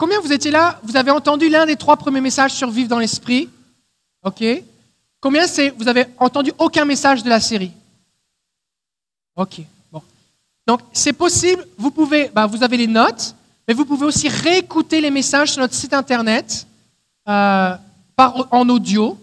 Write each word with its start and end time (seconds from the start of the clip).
Combien 0.00 0.18
vous 0.18 0.32
étiez 0.32 0.50
là? 0.50 0.80
Vous 0.82 0.96
avez 0.96 1.10
entendu 1.10 1.50
l'un 1.50 1.66
des 1.66 1.76
trois 1.76 1.98
premiers 1.98 2.22
messages 2.22 2.54
sur 2.54 2.70
Vivre 2.70 2.88
dans 2.88 2.98
l'Esprit 2.98 3.50
OK. 4.24 4.42
Combien 5.20 5.46
c'est? 5.46 5.74
Vous 5.76 5.88
avez 5.88 6.06
entendu 6.16 6.52
aucun 6.56 6.86
message 6.86 7.22
de 7.22 7.28
la 7.28 7.38
série? 7.38 7.70
OK. 9.36 9.60
Bon. 9.92 10.02
Donc, 10.66 10.80
c'est 10.94 11.12
possible, 11.12 11.66
vous 11.76 11.90
pouvez, 11.90 12.30
bah, 12.34 12.46
vous 12.46 12.62
avez 12.62 12.78
les 12.78 12.86
notes, 12.86 13.34
mais 13.68 13.74
vous 13.74 13.84
pouvez 13.84 14.06
aussi 14.06 14.30
réécouter 14.30 15.02
les 15.02 15.10
messages 15.10 15.52
sur 15.52 15.60
notre 15.60 15.74
site 15.74 15.92
internet 15.92 16.66
euh, 17.28 17.76
en 18.16 18.68
audio. 18.70 19.18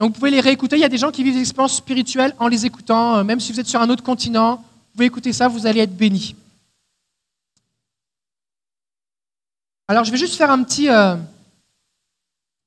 Donc, 0.00 0.14
vous 0.14 0.18
pouvez 0.18 0.30
les 0.30 0.40
réécouter. 0.40 0.76
Il 0.76 0.82
y 0.82 0.84
a 0.86 0.88
des 0.88 0.96
gens 0.96 1.10
qui 1.10 1.22
vivent 1.22 1.34
des 1.34 1.40
expériences 1.40 1.76
spirituelles 1.76 2.34
en 2.38 2.48
les 2.48 2.64
écoutant, 2.64 3.16
euh, 3.16 3.22
même 3.22 3.38
si 3.38 3.52
vous 3.52 3.60
êtes 3.60 3.68
sur 3.68 3.82
un 3.82 3.90
autre 3.90 4.02
continent. 4.02 4.56
Vous 4.56 4.92
pouvez 4.94 5.06
écouter 5.06 5.34
ça, 5.34 5.48
vous 5.48 5.66
allez 5.66 5.80
être 5.80 5.94
bénis. 5.94 6.34
Alors, 9.92 10.04
je 10.04 10.10
vais 10.10 10.16
juste 10.16 10.36
faire 10.36 10.50
un 10.50 10.62
petit, 10.62 10.88
euh, 10.88 11.16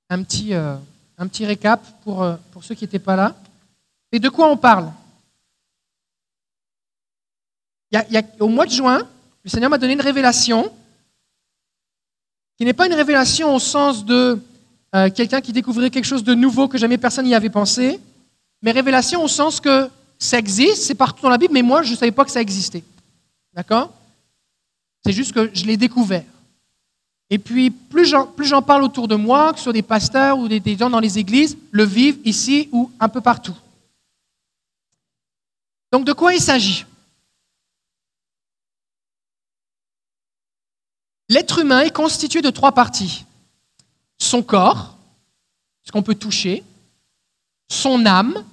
petit 0.07 1.43
récap 1.43 1.81
pour, 2.03 2.23
pour 2.51 2.63
ceux 2.63 2.75
qui 2.75 2.83
n'étaient 2.83 2.99
pas 2.99 3.15
là. 3.15 3.35
Et 4.11 4.19
de 4.19 4.29
quoi 4.29 4.47
on 4.47 4.55
parle? 4.57 4.91
Au 8.39 8.47
mois 8.47 8.67
de 8.67 8.71
juin, 8.71 9.07
le 9.43 9.49
Seigneur 9.49 9.71
m'a 9.71 9.79
donné 9.79 9.93
une 9.93 10.01
révélation 10.01 10.71
qui 12.59 12.65
n'est 12.65 12.73
pas 12.73 12.85
une 12.85 12.93
révélation 12.93 13.55
au 13.55 13.59
sens 13.59 14.05
de 14.05 14.39
euh, 14.93 15.09
quelqu'un 15.09 15.41
qui 15.41 15.51
découvrait 15.51 15.89
quelque 15.89 16.05
chose 16.05 16.23
de 16.23 16.35
nouveau 16.35 16.67
que 16.67 16.77
jamais 16.77 16.99
personne 16.99 17.25
n'y 17.25 17.33
avait 17.33 17.49
pensé, 17.49 17.99
mais 18.61 18.69
révélation 18.69 19.23
au 19.23 19.27
sens 19.27 19.59
que 19.59 19.89
ça 20.19 20.37
existe, 20.37 20.83
c'est 20.83 20.93
partout 20.93 21.23
dans 21.23 21.31
la 21.31 21.39
Bible, 21.39 21.55
mais 21.55 21.63
moi, 21.63 21.81
je 21.81 21.89
ne 21.89 21.97
savais 21.97 22.11
pas 22.11 22.23
que 22.23 22.29
ça 22.29 22.41
existait. 22.41 22.83
D'accord? 23.51 23.91
C'est 25.03 25.11
juste 25.11 25.33
que 25.33 25.49
je 25.55 25.65
l'ai 25.65 25.75
découvert. 25.75 26.23
Et 27.29 27.39
puis, 27.39 27.71
plus 27.71 28.05
j'en 28.05 28.61
parle 28.61 28.83
autour 28.83 29.07
de 29.07 29.15
moi, 29.15 29.51
que 29.51 29.57
ce 29.57 29.63
soit 29.63 29.73
des 29.73 29.81
pasteurs 29.81 30.37
ou 30.37 30.47
des, 30.47 30.77
gens 30.77 30.89
dans 30.89 30.99
les 30.99 31.17
églises, 31.17 31.57
le 31.71 31.83
vivent 31.83 32.19
ici 32.23 32.69
ou 32.71 32.91
un 32.99 33.09
peu 33.09 33.21
partout. 33.21 33.55
Donc, 35.91 36.05
de 36.05 36.13
quoi 36.13 36.33
il 36.33 36.41
s'agit? 36.41 36.85
L'être 41.29 41.59
humain 41.59 41.79
est 41.79 41.95
constitué 41.95 42.41
de 42.43 42.51
trois 42.51 42.73
parties. 42.73 43.25
Son 44.19 44.43
corps, 44.43 44.95
ce 45.83 45.91
qu'on 45.91 46.03
peut 46.03 46.15
toucher, 46.15 46.63
son 47.67 48.05
âme. 48.05 48.43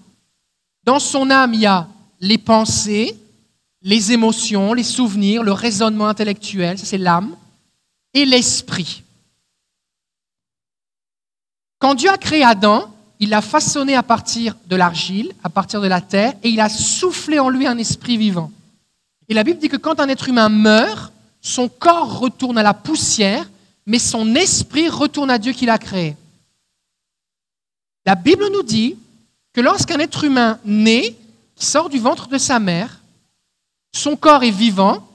Dans 0.84 0.98
son 0.98 1.30
âme, 1.30 1.52
il 1.52 1.60
y 1.60 1.66
a 1.66 1.86
les 2.20 2.38
pensées, 2.38 3.18
les 3.82 4.12
émotions, 4.12 4.72
les 4.72 4.82
souvenirs, 4.82 5.42
le 5.42 5.52
raisonnement 5.52 6.06
intellectuel, 6.06 6.78
c'est 6.78 6.98
l'âme, 6.98 7.36
et 8.14 8.24
l'esprit. 8.24 9.02
Quand 11.78 11.94
Dieu 11.94 12.10
a 12.10 12.18
créé 12.18 12.44
Adam, 12.44 12.94
il 13.18 13.30
l'a 13.30 13.42
façonné 13.42 13.94
à 13.94 14.02
partir 14.02 14.56
de 14.66 14.76
l'argile, 14.76 15.32
à 15.42 15.48
partir 15.48 15.80
de 15.80 15.86
la 15.86 16.00
terre, 16.00 16.34
et 16.42 16.48
il 16.48 16.60
a 16.60 16.68
soufflé 16.68 17.38
en 17.38 17.48
lui 17.48 17.66
un 17.66 17.78
esprit 17.78 18.16
vivant. 18.16 18.50
Et 19.28 19.34
la 19.34 19.44
Bible 19.44 19.58
dit 19.58 19.68
que 19.68 19.76
quand 19.76 20.00
un 20.00 20.08
être 20.08 20.28
humain 20.28 20.48
meurt, 20.48 21.12
son 21.40 21.68
corps 21.68 22.18
retourne 22.18 22.58
à 22.58 22.62
la 22.62 22.74
poussière, 22.74 23.48
mais 23.86 23.98
son 23.98 24.34
esprit 24.34 24.88
retourne 24.88 25.30
à 25.30 25.38
Dieu 25.38 25.52
qui 25.52 25.66
l'a 25.66 25.78
créé. 25.78 26.16
La 28.04 28.14
Bible 28.14 28.48
nous 28.52 28.62
dit 28.62 28.96
que 29.52 29.60
lorsqu'un 29.60 29.98
être 29.98 30.24
humain 30.24 30.58
naît, 30.64 31.16
qui 31.54 31.66
sort 31.66 31.88
du 31.88 31.98
ventre 31.98 32.28
de 32.28 32.38
sa 32.38 32.58
mère, 32.58 33.00
son 33.94 34.16
corps 34.16 34.42
est 34.42 34.50
vivant, 34.50 35.06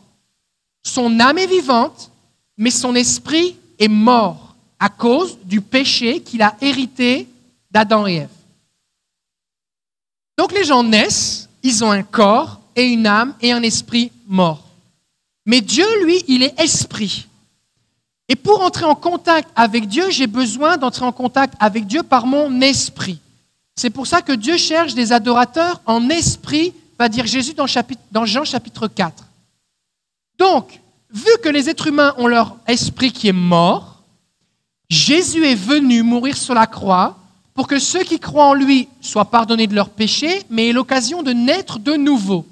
son 0.84 1.20
âme 1.20 1.38
est 1.38 1.48
vivante, 1.48 2.12
mais 2.58 2.72
son 2.72 2.95
esprit 2.95 3.55
est 3.77 3.88
mort 3.88 4.55
à 4.80 4.89
cause 4.89 5.38
du 5.44 5.61
péché 5.61 6.22
qu'il 6.22 6.41
a 6.41 6.55
hérité 6.61 7.27
d'Adam 7.72 8.08
et 8.08 8.16
Ève. 8.16 8.30
Donc 10.38 10.51
les 10.51 10.63
gens 10.63 10.84
naissent, 10.84 11.50
ils 11.63 11.84
ont 11.84 11.91
un 11.91 12.03
corps 12.03 12.59
et 12.75 12.85
une 12.85 13.07
âme 13.07 13.35
et 13.41 13.51
un 13.51 13.63
esprit 13.63 14.12
mort. 14.28 14.63
Mais 15.46 15.62
Dieu, 15.62 15.85
lui, 16.03 16.23
il 16.28 16.44
est 16.44 16.59
esprit. 16.59 17.28
Et 18.29 18.35
pour 18.35 18.62
entrer 18.62 18.85
en 18.85 18.96
contact 18.96 19.50
avec 19.56 19.88
Dieu, 19.88 20.09
j'ai 20.12 20.28
besoin 20.28 20.78
d'entrer 20.78 21.06
en 21.06 21.12
contact 21.12 21.53
avec 21.59 21.88
Dieu 21.88 22.03
par 22.03 22.28
mon 22.28 22.62
esprit. 22.62 23.19
C'est 23.75 23.90
pour 23.90 24.06
ça 24.06 24.22
que 24.22 24.34
Dieu 24.34 24.57
cherche 24.57 24.94
des 24.94 25.13
adorateurs 25.13 25.81
en 25.85 26.09
esprit, 26.09 26.73
va 27.00 27.07
dire 27.09 27.25
Jésus 27.25 27.53
dans, 27.53 27.67
dans 28.12 28.25
Jean 28.25 28.44
chapitre 28.44 28.88
4. 28.88 29.23
Donc, 30.38 30.81
vu 31.13 31.31
que 31.44 31.50
les 31.50 31.69
êtres 31.69 31.88
humains 31.88 32.13
ont 32.18 32.28
leur 32.28 32.57
esprit 32.68 33.12
qui 33.12 33.28
est 33.28 33.34
mort, 33.34 34.03
Jésus 34.90 35.45
est 35.45 35.56
venu 35.56 36.03
mourir 36.03 36.38
sur 36.38 36.53
la 36.53 36.68
croix 36.68 37.18
pour 37.53 37.68
que 37.68 37.79
ceux 37.79 38.03
qui 38.03 38.19
croient 38.19 38.50
en 38.50 38.53
lui 38.53 38.88
soient 39.01 39.31
pardonnés 39.31 39.67
de 39.67 39.75
leurs 39.75 39.90
péchés, 39.90 40.44
mais 40.50 40.67
aient 40.67 40.73
l'occasion 40.73 41.23
de 41.23 41.31
naître 41.31 41.79
de 41.79 41.94
nouveau. 41.94 42.46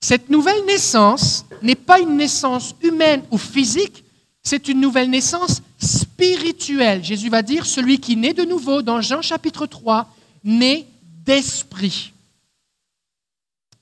Cette 0.00 0.30
nouvelle 0.30 0.64
naissance 0.66 1.44
n'est 1.62 1.74
pas 1.74 2.00
une 2.00 2.16
naissance 2.16 2.74
humaine 2.82 3.22
ou 3.30 3.38
physique, 3.38 4.04
c'est 4.42 4.68
une 4.68 4.80
nouvelle 4.80 5.10
naissance 5.10 5.62
spirituelle. 5.78 7.02
Jésus 7.02 7.30
va 7.30 7.42
dire, 7.42 7.64
celui 7.64 7.98
qui 7.98 8.16
naît 8.16 8.34
de 8.34 8.44
nouveau, 8.44 8.82
dans 8.82 9.00
Jean 9.00 9.22
chapitre 9.22 9.66
3, 9.66 10.06
naît 10.42 10.86
d'esprit. 11.24 12.12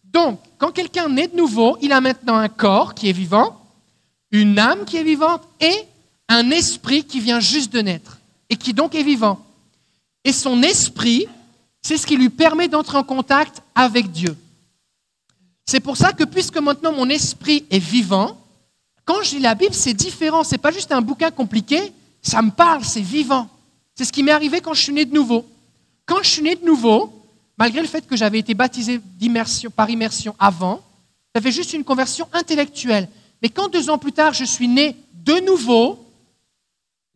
Donc, 0.04 0.40
quand 0.58 0.70
quelqu'un 0.70 1.08
naît 1.08 1.28
de 1.28 1.36
nouveau, 1.36 1.76
il 1.80 1.92
a 1.92 2.00
maintenant 2.00 2.36
un 2.36 2.48
corps 2.48 2.94
qui 2.94 3.08
est 3.08 3.12
vivant, 3.12 3.61
une 4.32 4.58
âme 4.58 4.84
qui 4.84 4.96
est 4.96 5.04
vivante 5.04 5.42
et 5.60 5.84
un 6.28 6.50
esprit 6.50 7.04
qui 7.04 7.20
vient 7.20 7.40
juste 7.40 7.72
de 7.72 7.80
naître 7.80 8.18
et 8.48 8.56
qui 8.56 8.72
donc 8.72 8.94
est 8.94 9.02
vivant. 9.02 9.44
Et 10.24 10.32
son 10.32 10.62
esprit, 10.62 11.26
c'est 11.82 11.98
ce 11.98 12.06
qui 12.06 12.16
lui 12.16 12.30
permet 12.30 12.68
d'entrer 12.68 12.96
en 12.96 13.04
contact 13.04 13.62
avec 13.74 14.10
Dieu. 14.10 14.36
C'est 15.66 15.80
pour 15.80 15.96
ça 15.96 16.12
que 16.12 16.24
puisque 16.24 16.58
maintenant 16.58 16.92
mon 16.92 17.08
esprit 17.08 17.66
est 17.70 17.78
vivant, 17.78 18.38
quand 19.04 19.22
je 19.22 19.36
lis 19.36 19.40
la 19.40 19.54
Bible, 19.54 19.74
c'est 19.74 19.94
différent. 19.94 20.44
Ce 20.44 20.52
n'est 20.52 20.58
pas 20.58 20.70
juste 20.70 20.92
un 20.92 21.02
bouquin 21.02 21.30
compliqué, 21.30 21.92
ça 22.22 22.40
me 22.40 22.50
parle, 22.50 22.84
c'est 22.84 23.00
vivant. 23.00 23.48
C'est 23.94 24.04
ce 24.04 24.12
qui 24.12 24.22
m'est 24.22 24.32
arrivé 24.32 24.60
quand 24.60 24.74
je 24.74 24.82
suis 24.82 24.92
né 24.92 25.04
de 25.04 25.14
nouveau. 25.14 25.44
Quand 26.06 26.22
je 26.22 26.28
suis 26.28 26.42
né 26.42 26.56
de 26.56 26.64
nouveau, 26.64 27.12
malgré 27.58 27.80
le 27.80 27.88
fait 27.88 28.06
que 28.06 28.16
j'avais 28.16 28.38
été 28.38 28.54
baptisé 28.54 29.00
par 29.74 29.90
immersion 29.90 30.34
avant, 30.38 30.80
j'avais 31.34 31.52
juste 31.52 31.72
une 31.72 31.84
conversion 31.84 32.28
intellectuelle. 32.32 33.08
Mais 33.42 33.48
quand 33.48 33.68
deux 33.68 33.90
ans 33.90 33.98
plus 33.98 34.12
tard, 34.12 34.32
je 34.32 34.44
suis 34.44 34.68
né 34.68 34.96
de 35.24 35.44
nouveau, 35.44 35.98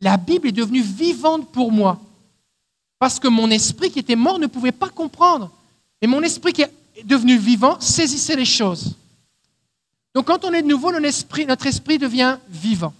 la 0.01 0.17
Bible 0.17 0.49
est 0.49 0.51
devenue 0.51 0.81
vivante 0.81 1.51
pour 1.51 1.71
moi. 1.71 1.99
Parce 2.99 3.19
que 3.19 3.27
mon 3.27 3.49
esprit 3.49 3.89
qui 3.89 3.99
était 3.99 4.15
mort 4.15 4.37
ne 4.37 4.47
pouvait 4.47 4.71
pas 4.71 4.89
comprendre. 4.89 5.51
Et 6.01 6.07
mon 6.07 6.21
esprit 6.21 6.53
qui 6.53 6.63
est 6.63 6.71
devenu 7.05 7.37
vivant, 7.37 7.79
saisissez 7.79 8.35
les 8.35 8.45
choses. 8.45 8.95
Donc 10.13 10.25
quand 10.25 10.43
on 10.45 10.53
est 10.53 10.61
de 10.61 10.67
nouveau, 10.67 10.91
notre 10.91 11.05
esprit, 11.05 11.45
notre 11.45 11.67
esprit 11.67 11.97
devient 11.97 12.37
vivant. 12.49 12.93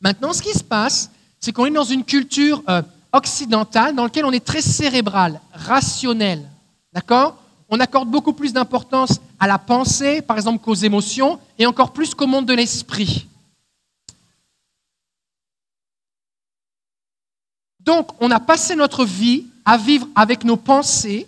Maintenant, 0.00 0.32
ce 0.32 0.42
qui 0.42 0.52
se 0.52 0.64
passe, 0.64 1.10
c'est 1.40 1.52
qu'on 1.52 1.66
est 1.66 1.70
dans 1.70 1.84
une 1.84 2.04
culture 2.04 2.62
euh, 2.68 2.82
occidentale 3.12 3.94
dans 3.94 4.04
laquelle 4.04 4.24
on 4.24 4.32
est 4.32 4.44
très 4.44 4.62
cérébral, 4.62 5.40
rationnel. 5.52 6.48
D'accord? 6.92 7.42
On 7.68 7.80
accorde 7.80 8.10
beaucoup 8.10 8.32
plus 8.32 8.52
d'importance 8.52 9.20
à 9.38 9.46
la 9.46 9.58
pensée, 9.58 10.22
par 10.22 10.36
exemple, 10.36 10.62
qu'aux 10.62 10.74
émotions, 10.74 11.40
et 11.58 11.66
encore 11.66 11.92
plus 11.92 12.14
qu'au 12.14 12.26
monde 12.26 12.46
de 12.46 12.54
l'esprit. 12.54 13.26
Donc, 17.80 18.10
on 18.20 18.30
a 18.30 18.40
passé 18.40 18.74
notre 18.74 19.04
vie 19.04 19.46
à 19.64 19.76
vivre 19.76 20.06
avec 20.14 20.44
nos 20.44 20.56
pensées, 20.56 21.26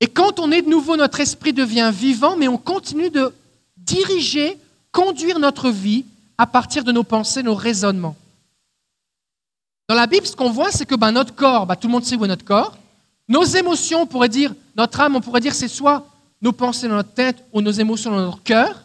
et 0.00 0.06
quand 0.06 0.38
on 0.38 0.52
est 0.52 0.62
de 0.62 0.68
nouveau, 0.68 0.96
notre 0.96 1.20
esprit 1.20 1.52
devient 1.52 1.90
vivant, 1.92 2.36
mais 2.36 2.48
on 2.48 2.58
continue 2.58 3.10
de 3.10 3.34
diriger, 3.76 4.56
conduire 4.92 5.38
notre 5.38 5.70
vie 5.70 6.04
à 6.36 6.46
partir 6.46 6.84
de 6.84 6.92
nos 6.92 7.02
pensées, 7.02 7.42
nos 7.42 7.54
raisonnements. 7.54 8.16
Dans 9.88 9.96
la 9.96 10.06
Bible, 10.06 10.26
ce 10.26 10.36
qu'on 10.36 10.50
voit, 10.50 10.70
c'est 10.70 10.86
que 10.86 10.94
ben, 10.94 11.12
notre 11.12 11.34
corps, 11.34 11.66
ben, 11.66 11.74
tout 11.74 11.88
le 11.88 11.92
monde 11.92 12.04
sait 12.04 12.14
où 12.14 12.24
est 12.24 12.28
notre 12.28 12.44
corps. 12.44 12.76
Nos 13.28 13.44
émotions, 13.44 14.02
on 14.02 14.06
pourrait 14.06 14.28
dire, 14.28 14.54
notre 14.74 15.00
âme, 15.00 15.16
on 15.16 15.20
pourrait 15.20 15.40
dire, 15.40 15.54
c'est 15.54 15.68
soit 15.68 16.06
nos 16.40 16.52
pensées 16.52 16.88
dans 16.88 16.96
notre 16.96 17.12
tête 17.12 17.44
ou 17.52 17.60
nos 17.60 17.70
émotions 17.70 18.10
dans 18.10 18.24
notre 18.24 18.42
cœur. 18.42 18.82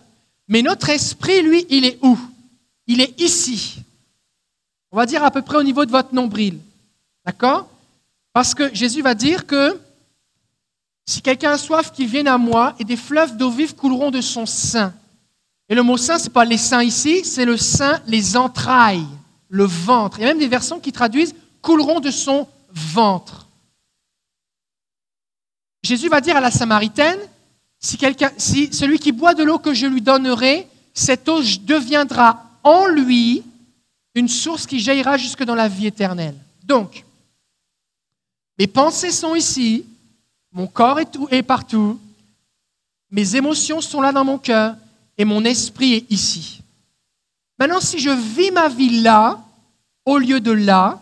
Mais 0.47 0.61
notre 0.61 0.89
esprit, 0.89 1.41
lui, 1.41 1.65
il 1.69 1.85
est 1.85 1.97
où? 2.01 2.17
Il 2.87 2.99
est 2.99 3.19
ici. 3.21 3.77
On 4.91 4.97
va 4.97 5.05
dire 5.05 5.23
à 5.23 5.31
peu 5.31 5.41
près 5.41 5.57
au 5.57 5.63
niveau 5.63 5.85
de 5.85 5.91
votre 5.91 6.13
nombril. 6.13 6.59
D'accord? 7.25 7.67
Parce 8.33 8.53
que 8.53 8.73
Jésus 8.73 9.01
va 9.01 9.13
dire 9.13 9.47
que 9.47 9.79
si 11.05 11.21
quelqu'un 11.21 11.51
a 11.51 11.57
soif, 11.57 11.91
qu'il 11.91 12.07
vienne 12.07 12.27
à 12.27 12.37
moi, 12.37 12.75
et 12.79 12.83
des 12.83 12.95
fleuves 12.95 13.37
d'eau 13.37 13.49
vive 13.49 13.75
couleront 13.75 14.11
de 14.11 14.21
son 14.21 14.45
sein. 14.45 14.93
Et 15.69 15.75
le 15.75 15.83
mot 15.83 15.97
sein, 15.97 16.17
ce 16.17 16.25
n'est 16.25 16.29
pas 16.29 16.45
les 16.45 16.57
seins 16.57 16.83
ici, 16.83 17.23
c'est 17.23 17.45
le 17.45 17.57
sein, 17.57 18.01
les 18.07 18.35
entrailles, 18.35 19.05
le 19.49 19.65
ventre. 19.65 20.19
Il 20.19 20.21
y 20.21 20.25
a 20.25 20.29
même 20.29 20.39
des 20.39 20.47
versions 20.47 20.79
qui 20.79 20.91
traduisent 20.91 21.35
couleront 21.61 21.99
de 21.99 22.11
son 22.11 22.47
ventre. 22.73 23.42
Jésus 25.83 26.07
va 26.07 26.21
dire 26.21 26.37
à 26.37 26.41
la 26.41 26.51
Samaritaine, 26.51 27.19
si, 27.77 28.73
celui 28.73 28.97
qui 28.97 29.11
boit 29.11 29.33
de 29.33 29.43
l'eau 29.43 29.59
que 29.59 29.73
je 29.73 29.85
lui 29.85 30.01
donnerai, 30.01 30.67
cette 30.93 31.27
eau 31.27 31.41
deviendra 31.61 32.49
en 32.63 32.87
lui 32.87 33.43
une 34.15 34.29
source 34.29 34.65
qui 34.65 34.79
jaillira 34.79 35.17
jusque 35.17 35.43
dans 35.43 35.55
la 35.55 35.67
vie 35.67 35.87
éternelle. 35.87 36.37
Donc, 36.63 37.03
mes 38.57 38.67
pensées 38.67 39.11
sont 39.11 39.35
ici, 39.35 39.85
mon 40.53 40.67
corps 40.67 40.99
est 40.99 41.43
partout, 41.43 41.99
mes 43.11 43.35
émotions 43.35 43.81
sont 43.81 44.01
là 44.01 44.11
dans 44.11 44.23
mon 44.23 44.37
cœur 44.37 44.75
et 45.17 45.25
mon 45.25 45.43
esprit 45.43 45.93
est 45.93 46.11
ici. 46.11 46.61
Maintenant, 47.59 47.81
si 47.81 47.99
je 47.99 48.09
vis 48.09 48.51
ma 48.51 48.69
vie 48.69 49.01
là, 49.01 49.39
au 50.05 50.17
lieu 50.17 50.39
de 50.39 50.51
là, 50.51 51.01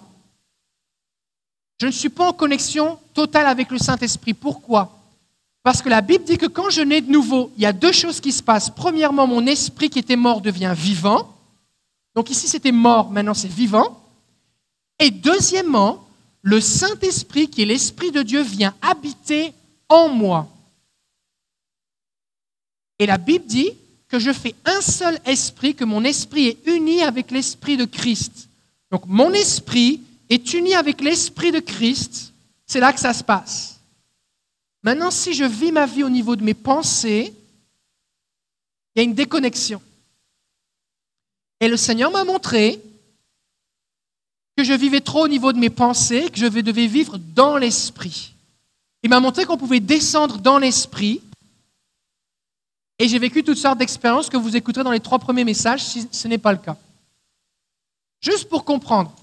je 1.82 1.88
ne 1.88 1.92
suis 1.92 2.10
pas 2.10 2.30
en 2.30 2.34
connexion 2.34 3.00
totale 3.12 3.48
avec 3.48 3.72
le 3.72 3.80
Saint-Esprit. 3.80 4.36
Pourquoi? 4.36 5.00
Parce 5.64 5.82
que 5.82 5.90
la 5.90 6.02
Bible 6.02 6.24
dit 6.24 6.38
que 6.38 6.46
quand 6.46 6.70
je 6.70 6.82
nais 6.82 7.02
de 7.02 7.12
nouveau, 7.12 7.52
il 7.58 7.64
y 7.64 7.66
a 7.66 7.74
deux 7.74 7.92
choses 7.92 8.20
qui 8.20 8.32
se 8.32 8.44
passent. 8.44 8.70
Premièrement, 8.70 9.26
mon 9.26 9.48
esprit 9.48 9.90
qui 9.90 9.98
était 9.98 10.16
mort 10.16 10.42
devient 10.42 10.76
vivant. 10.78 11.36
Donc 12.14 12.30
ici, 12.30 12.48
c'était 12.48 12.72
mort, 12.72 13.10
maintenant 13.10 13.34
c'est 13.34 13.48
vivant. 13.48 14.00
Et 15.00 15.10
deuxièmement, 15.10 16.06
le 16.44 16.62
Saint-Esprit, 16.62 17.50
qui 17.50 17.64
est 17.64 17.66
l'Esprit 17.66 18.12
de 18.12 18.22
Dieu, 18.22 18.44
vient 18.44 18.76
habiter 18.84 19.52
en 19.90 20.08
moi. 20.08 20.48
Et 23.00 23.08
la 23.08 23.18
Bible 23.18 23.46
dit 23.48 23.72
que 24.08 24.20
je 24.20 24.32
fais 24.32 24.54
un 24.66 24.82
seul 24.82 25.20
esprit, 25.26 25.74
que 25.74 25.86
mon 25.86 26.04
esprit 26.04 26.46
est 26.46 26.68
uni 26.68 27.02
avec 27.02 27.32
l'Esprit 27.32 27.76
de 27.76 27.86
Christ. 27.86 28.50
Donc 28.92 29.08
mon 29.08 29.34
esprit 29.34 30.00
est 30.34 30.54
uni 30.54 30.74
avec 30.74 31.02
l'Esprit 31.02 31.52
de 31.52 31.60
Christ, 31.60 32.34
c'est 32.66 32.80
là 32.80 32.94
que 32.94 33.00
ça 33.00 33.14
se 33.14 33.24
passe. 33.24 33.80
Maintenant, 34.82 35.12
si 35.12 35.34
je 35.34 35.44
vis 35.44 35.72
ma 35.72 35.86
vie 35.86 36.04
au 36.04 36.10
niveau 36.10 36.36
de 36.36 36.44
mes 36.44 36.54
pensées, 36.54 37.34
il 38.96 39.00
y 39.00 39.02
a 39.02 39.04
une 39.04 39.14
déconnexion. 39.14 39.82
Et 41.60 41.68
le 41.68 41.78
Seigneur 41.78 42.12
m'a 42.12 42.24
montré 42.24 42.82
que 44.58 44.64
je 44.64 44.74
vivais 44.74 45.02
trop 45.02 45.26
au 45.26 45.28
niveau 45.28 45.54
de 45.54 45.60
mes 45.60 45.70
pensées, 45.70 46.30
que 46.30 46.40
je 46.40 46.48
devais 46.48 46.88
vivre 46.88 47.18
dans 47.18 47.58
l'esprit. 47.58 48.34
Il 49.04 49.10
m'a 49.10 49.20
montré 49.20 49.46
qu'on 49.46 49.58
pouvait 49.58 49.80
descendre 49.80 50.38
dans 50.38 50.58
l'esprit. 50.58 51.22
Et 53.00 53.08
j'ai 53.08 53.20
vécu 53.20 53.44
toutes 53.44 53.58
sortes 53.58 53.80
d'expériences 53.80 54.30
que 54.30 54.38
vous 54.38 54.56
écouterez 54.56 54.84
dans 54.84 54.92
les 54.92 55.00
trois 55.00 55.20
premiers 55.20 55.44
messages 55.44 55.84
si 55.84 56.08
ce 56.12 56.28
n'est 56.28 56.38
pas 56.38 56.54
le 56.54 56.60
cas. 56.60 56.78
Juste 58.22 58.48
pour 58.48 58.64
comprendre. 58.64 59.14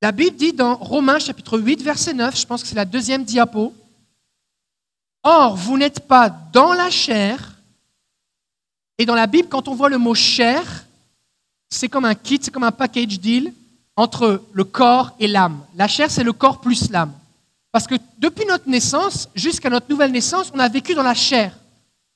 La 0.00 0.12
Bible 0.12 0.36
dit 0.36 0.52
dans 0.52 0.76
Romains 0.76 1.18
chapitre 1.18 1.58
8, 1.58 1.82
verset 1.82 2.14
9, 2.14 2.38
je 2.38 2.46
pense 2.46 2.62
que 2.62 2.68
c'est 2.68 2.76
la 2.76 2.84
deuxième 2.84 3.24
diapo, 3.24 3.74
Or, 5.22 5.56
vous 5.56 5.76
n'êtes 5.76 6.00
pas 6.00 6.30
dans 6.30 6.72
la 6.72 6.90
chair, 6.90 7.56
et 8.98 9.06
dans 9.06 9.14
la 9.14 9.26
Bible, 9.26 9.48
quand 9.48 9.68
on 9.68 9.74
voit 9.74 9.88
le 9.88 9.98
mot 9.98 10.14
chair, 10.14 10.86
c'est 11.68 11.88
comme 11.88 12.04
un 12.04 12.14
kit, 12.14 12.38
c'est 12.40 12.50
comme 12.50 12.64
un 12.64 12.72
package 12.72 13.20
deal 13.20 13.52
entre 13.96 14.42
le 14.52 14.64
corps 14.64 15.14
et 15.20 15.28
l'âme. 15.28 15.60
La 15.76 15.86
chair, 15.86 16.10
c'est 16.10 16.24
le 16.24 16.32
corps 16.32 16.60
plus 16.60 16.90
l'âme. 16.90 17.12
Parce 17.70 17.86
que 17.86 17.96
depuis 18.18 18.46
notre 18.46 18.68
naissance 18.68 19.28
jusqu'à 19.34 19.70
notre 19.70 19.90
nouvelle 19.90 20.12
naissance, 20.12 20.50
on 20.54 20.58
a 20.58 20.68
vécu 20.68 20.94
dans 20.94 21.02
la 21.02 21.14
chair. 21.14 21.52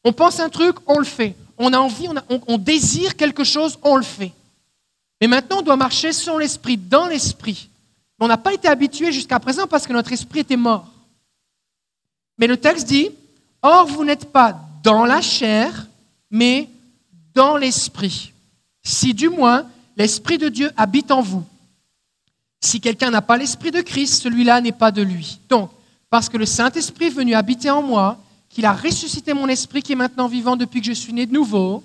On 0.04 0.12
pense 0.12 0.40
un 0.40 0.48
truc, 0.48 0.76
on 0.86 0.98
le 0.98 1.04
fait. 1.04 1.36
On 1.58 1.72
a 1.72 1.78
envie, 1.78 2.08
on, 2.48 2.58
désire 2.58 3.16
quelque 3.16 3.44
chose, 3.44 3.78
on 3.82 3.96
le 3.96 4.02
fait. 4.02 4.32
Mais 5.20 5.28
maintenant, 5.28 5.58
on 5.58 5.62
doit 5.62 5.76
marcher 5.76 6.12
sur 6.12 6.38
l'esprit, 6.38 6.76
dans 6.76 7.06
l'esprit. 7.06 7.68
On 8.22 8.28
n'a 8.28 8.38
pas 8.38 8.54
été 8.54 8.68
habitué 8.68 9.10
jusqu'à 9.10 9.40
présent 9.40 9.66
parce 9.66 9.84
que 9.84 9.92
notre 9.92 10.12
esprit 10.12 10.38
était 10.38 10.56
mort. 10.56 10.86
Mais 12.38 12.46
le 12.46 12.56
texte 12.56 12.86
dit, 12.86 13.10
Or, 13.62 13.88
vous 13.88 14.04
n'êtes 14.04 14.30
pas 14.30 14.60
dans 14.84 15.04
la 15.04 15.20
chair, 15.20 15.88
mais 16.30 16.70
dans 17.34 17.56
l'esprit. 17.56 18.32
Si 18.84 19.12
du 19.12 19.28
moins 19.28 19.68
l'esprit 19.96 20.38
de 20.38 20.48
Dieu 20.48 20.70
habite 20.76 21.10
en 21.10 21.20
vous. 21.20 21.44
Si 22.60 22.80
quelqu'un 22.80 23.10
n'a 23.10 23.22
pas 23.22 23.36
l'esprit 23.36 23.72
de 23.72 23.80
Christ, 23.80 24.22
celui-là 24.22 24.60
n'est 24.60 24.70
pas 24.70 24.92
de 24.92 25.02
lui. 25.02 25.40
Donc, 25.48 25.72
parce 26.08 26.28
que 26.28 26.36
le 26.36 26.46
Saint-Esprit 26.46 27.06
est 27.06 27.10
venu 27.10 27.34
habiter 27.34 27.70
en 27.70 27.82
moi, 27.82 28.22
qu'il 28.48 28.66
a 28.66 28.72
ressuscité 28.72 29.34
mon 29.34 29.48
esprit 29.48 29.82
qui 29.82 29.94
est 29.94 29.96
maintenant 29.96 30.28
vivant 30.28 30.54
depuis 30.54 30.80
que 30.80 30.86
je 30.86 30.92
suis 30.92 31.12
né 31.12 31.26
de 31.26 31.32
nouveau, 31.32 31.82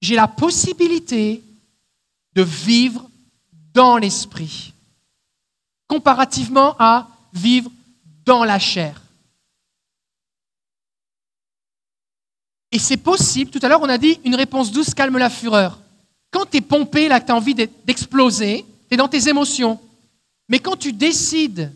j'ai 0.00 0.14
la 0.14 0.26
possibilité 0.26 1.42
de 2.34 2.42
vivre 2.42 3.07
dans 3.78 3.96
l'esprit, 3.96 4.74
comparativement 5.86 6.74
à 6.80 7.06
vivre 7.32 7.70
dans 8.24 8.42
la 8.42 8.58
chair. 8.58 9.00
Et 12.72 12.80
c'est 12.80 12.96
possible, 12.96 13.52
tout 13.52 13.60
à 13.62 13.68
l'heure 13.68 13.80
on 13.80 13.88
a 13.88 13.96
dit 13.96 14.18
une 14.24 14.34
réponse 14.34 14.72
douce 14.72 14.94
calme 14.94 15.16
la 15.16 15.30
fureur. 15.30 15.78
Quand 16.32 16.44
tu 16.44 16.56
es 16.56 16.60
pompé, 16.60 17.06
là, 17.06 17.20
que 17.20 17.26
tu 17.26 17.30
as 17.30 17.36
envie 17.36 17.54
d'exploser, 17.54 18.66
tu 18.88 18.94
es 18.94 18.96
dans 18.96 19.06
tes 19.06 19.28
émotions. 19.28 19.78
Mais 20.48 20.58
quand 20.58 20.76
tu 20.76 20.92
décides 20.92 21.72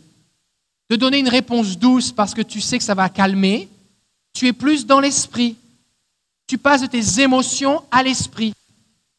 de 0.89 0.95
donner 0.97 1.19
une 1.19 1.29
réponse 1.29 1.77
douce 1.77 2.11
parce 2.11 2.33
que 2.33 2.41
tu 2.41 2.59
sais 2.59 2.79
que 2.79 2.83
ça 2.83 2.95
va 2.95 3.07
calmer, 3.07 3.69
tu 4.33 4.47
es 4.47 4.53
plus 4.53 4.85
dans 4.85 4.99
l'esprit. 4.99 5.55
Tu 6.47 6.57
passes 6.57 6.81
de 6.81 6.87
tes 6.87 7.21
émotions 7.21 7.81
à 7.89 8.03
l'esprit. 8.03 8.53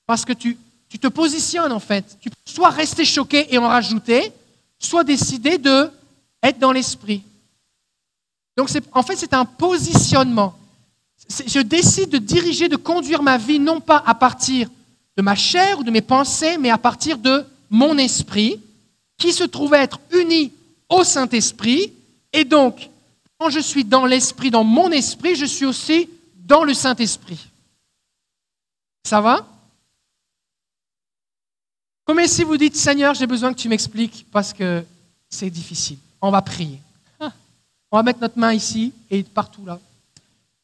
Parce 0.06 0.26
que 0.26 0.34
tu, 0.34 0.58
tu 0.94 1.00
te 1.00 1.08
positionnes 1.08 1.73
en 1.73 1.81
fait. 1.81 2.17
Tu 2.20 2.31
peux 2.31 2.37
soit 2.44 2.70
rester 2.70 3.05
choqué 3.05 3.52
et 3.52 3.58
en 3.58 3.67
rajouter, 3.67 4.31
soit 4.79 5.02
décider 5.02 5.58
de 5.58 5.91
être 6.41 6.61
dans 6.61 6.70
l'esprit. 6.70 7.25
Donc 8.56 8.70
en 8.93 9.02
fait 9.02 9.17
c'est 9.17 9.35
un 9.35 9.44
positionnement. 9.44 10.56
Je 11.29 11.58
décide 11.58 12.11
de 12.11 12.19
diriger, 12.19 12.69
de 12.69 12.76
conduire 12.76 13.25
ma 13.25 13.38
vie 13.38 13.58
non 13.58 13.81
pas 13.81 14.05
à 14.06 14.14
partir 14.14 14.70
de 15.17 15.23
ma 15.23 15.35
chair 15.35 15.81
ou 15.81 15.82
de 15.82 15.91
mes 15.91 16.00
pensées, 16.00 16.58
mais 16.58 16.70
à 16.70 16.79
partir 16.79 17.19
de 17.19 17.44
mon 17.70 17.99
esprit, 17.99 18.61
qui 19.19 19.32
se 19.32 19.43
trouve 19.43 19.75
être 19.75 19.99
uni 20.12 20.52
au 20.88 21.02
Saint-Esprit. 21.02 21.93
Et 22.32 22.44
donc, 22.44 22.88
quand 23.38 23.50
je 23.50 23.58
suis 23.58 23.85
dans 23.85 24.06
l'Esprit, 24.06 24.52
dans 24.52 24.62
mon 24.62 24.93
esprit, 24.93 25.35
je 25.35 25.44
suis 25.44 25.67
aussi 25.67 26.08
dans 26.37 26.62
le 26.62 26.73
Saint-Esprit. 26.73 27.49
Ça 29.02 29.20
va? 29.20 29.49
Comme 32.04 32.26
si 32.26 32.44
vous 32.44 32.56
dites, 32.56 32.76
Seigneur, 32.76 33.14
j'ai 33.14 33.26
besoin 33.26 33.52
que 33.52 33.58
tu 33.58 33.68
m'expliques 33.68 34.26
parce 34.30 34.52
que 34.52 34.84
c'est 35.28 35.50
difficile. 35.50 35.98
On 36.20 36.30
va 36.30 36.42
prier. 36.42 36.80
Ah. 37.18 37.32
On 37.90 37.96
va 37.96 38.02
mettre 38.02 38.20
notre 38.20 38.38
main 38.38 38.52
ici 38.52 38.92
et 39.10 39.22
partout 39.22 39.64
là. 39.64 39.80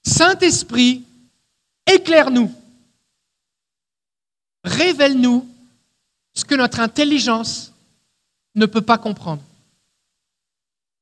Saint-Esprit, 0.02 1.04
éclaire-nous. 1.86 2.52
Révèle-nous 4.64 5.48
ce 6.34 6.44
que 6.44 6.54
notre 6.54 6.80
intelligence 6.80 7.72
ne 8.54 8.66
peut 8.66 8.82
pas 8.82 8.98
comprendre. 8.98 9.42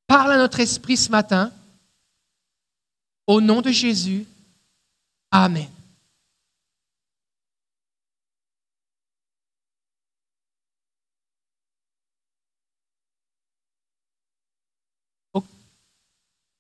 Parle 0.07 0.33
à 0.33 0.39
notre 0.39 0.61
esprit 0.61 0.97
ce 0.97 1.11
matin. 1.11 1.53
Au 3.27 3.41
nom 3.41 3.61
de 3.61 3.71
Jésus. 3.71 4.27
Amen. 5.31 5.69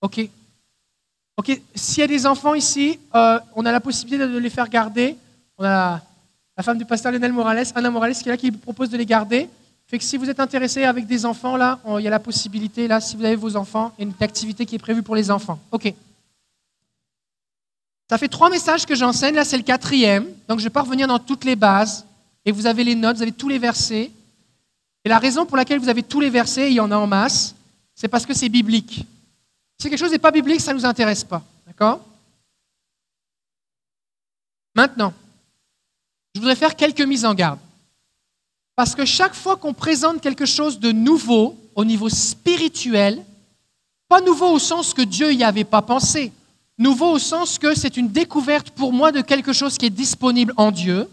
OK. 0.00 0.28
OK. 1.36 1.60
S'il 1.74 2.00
y 2.00 2.02
a 2.02 2.06
des 2.06 2.26
enfants 2.26 2.54
ici, 2.54 2.98
euh, 3.14 3.38
on 3.54 3.64
a 3.64 3.72
la 3.72 3.80
possibilité 3.80 4.26
de 4.26 4.38
les 4.38 4.50
faire 4.50 4.68
garder. 4.68 5.16
On 5.56 5.64
a 5.64 6.00
la, 6.56 6.62
femme 6.62 6.78
du 6.78 6.84
pasteur 6.84 7.12
Lionel 7.12 7.32
Morales, 7.32 7.66
Anna 7.74 7.90
Morales, 7.90 8.14
qui 8.14 8.28
est 8.28 8.32
là, 8.32 8.36
qui 8.36 8.50
propose 8.50 8.90
de 8.90 8.96
les 8.96 9.06
garder. 9.06 9.48
Fait 9.86 9.98
que 9.98 10.04
si 10.04 10.16
vous 10.16 10.28
êtes 10.28 10.40
intéressé 10.40 10.84
avec 10.84 11.06
des 11.06 11.24
enfants, 11.24 11.56
là, 11.56 11.78
il 11.98 12.02
y 12.02 12.06
a 12.06 12.10
la 12.10 12.20
possibilité, 12.20 12.88
là, 12.88 13.00
si 13.00 13.16
vous 13.16 13.24
avez 13.24 13.36
vos 13.36 13.56
enfants, 13.56 13.92
il 13.98 14.02
y 14.02 14.04
a 14.04 14.10
une 14.10 14.24
activité 14.24 14.66
qui 14.66 14.74
est 14.74 14.78
prévue 14.78 15.02
pour 15.02 15.16
les 15.16 15.30
enfants. 15.30 15.58
OK. 15.70 15.94
Ça 18.10 18.18
fait 18.18 18.28
trois 18.28 18.50
messages 18.50 18.86
que 18.86 18.94
j'enseigne, 18.94 19.34
là 19.34 19.44
c'est 19.44 19.58
le 19.58 19.62
quatrième, 19.62 20.26
donc 20.48 20.60
je 20.60 20.64
vais 20.64 20.70
pas 20.70 20.80
revenir 20.80 21.06
dans 21.06 21.18
toutes 21.18 21.44
les 21.44 21.56
bases, 21.56 22.06
et 22.44 22.52
vous 22.52 22.66
avez 22.66 22.82
les 22.82 22.94
notes, 22.94 23.16
vous 23.16 23.22
avez 23.22 23.32
tous 23.32 23.48
les 23.48 23.58
versets. 23.58 24.10
Et 25.04 25.08
la 25.08 25.18
raison 25.18 25.44
pour 25.44 25.58
laquelle 25.58 25.78
vous 25.78 25.90
avez 25.90 26.02
tous 26.02 26.20
les 26.20 26.30
versets, 26.30 26.70
il 26.70 26.74
y 26.74 26.80
en 26.80 26.90
a 26.90 26.96
en 26.96 27.06
masse, 27.06 27.54
c'est 27.94 28.08
parce 28.08 28.24
que 28.24 28.32
c'est 28.32 28.48
biblique. 28.48 29.04
Si 29.80 29.88
quelque 29.88 29.98
chose 29.98 30.10
n'est 30.10 30.18
pas 30.18 30.32
biblique, 30.32 30.60
ça 30.60 30.72
ne 30.72 30.78
nous 30.78 30.86
intéresse 30.86 31.24
pas. 31.24 31.42
D'accord 31.66 32.00
Maintenant, 34.74 35.12
je 36.34 36.40
voudrais 36.40 36.56
faire 36.56 36.76
quelques 36.76 37.00
mises 37.00 37.24
en 37.24 37.34
garde. 37.34 37.60
Parce 38.74 38.94
que 38.94 39.04
chaque 39.04 39.34
fois 39.34 39.56
qu'on 39.56 39.74
présente 39.74 40.20
quelque 40.20 40.46
chose 40.46 40.78
de 40.78 40.92
nouveau 40.92 41.56
au 41.74 41.84
niveau 41.84 42.08
spirituel, 42.08 43.24
pas 44.08 44.20
nouveau 44.20 44.50
au 44.50 44.58
sens 44.58 44.94
que 44.94 45.02
Dieu 45.02 45.30
n'y 45.30 45.44
avait 45.44 45.64
pas 45.64 45.82
pensé, 45.82 46.32
nouveau 46.76 47.12
au 47.12 47.18
sens 47.18 47.58
que 47.58 47.74
c'est 47.74 47.96
une 47.96 48.08
découverte 48.08 48.70
pour 48.70 48.92
moi 48.92 49.10
de 49.12 49.20
quelque 49.20 49.52
chose 49.52 49.78
qui 49.78 49.86
est 49.86 49.90
disponible 49.90 50.54
en 50.56 50.70
Dieu, 50.70 51.08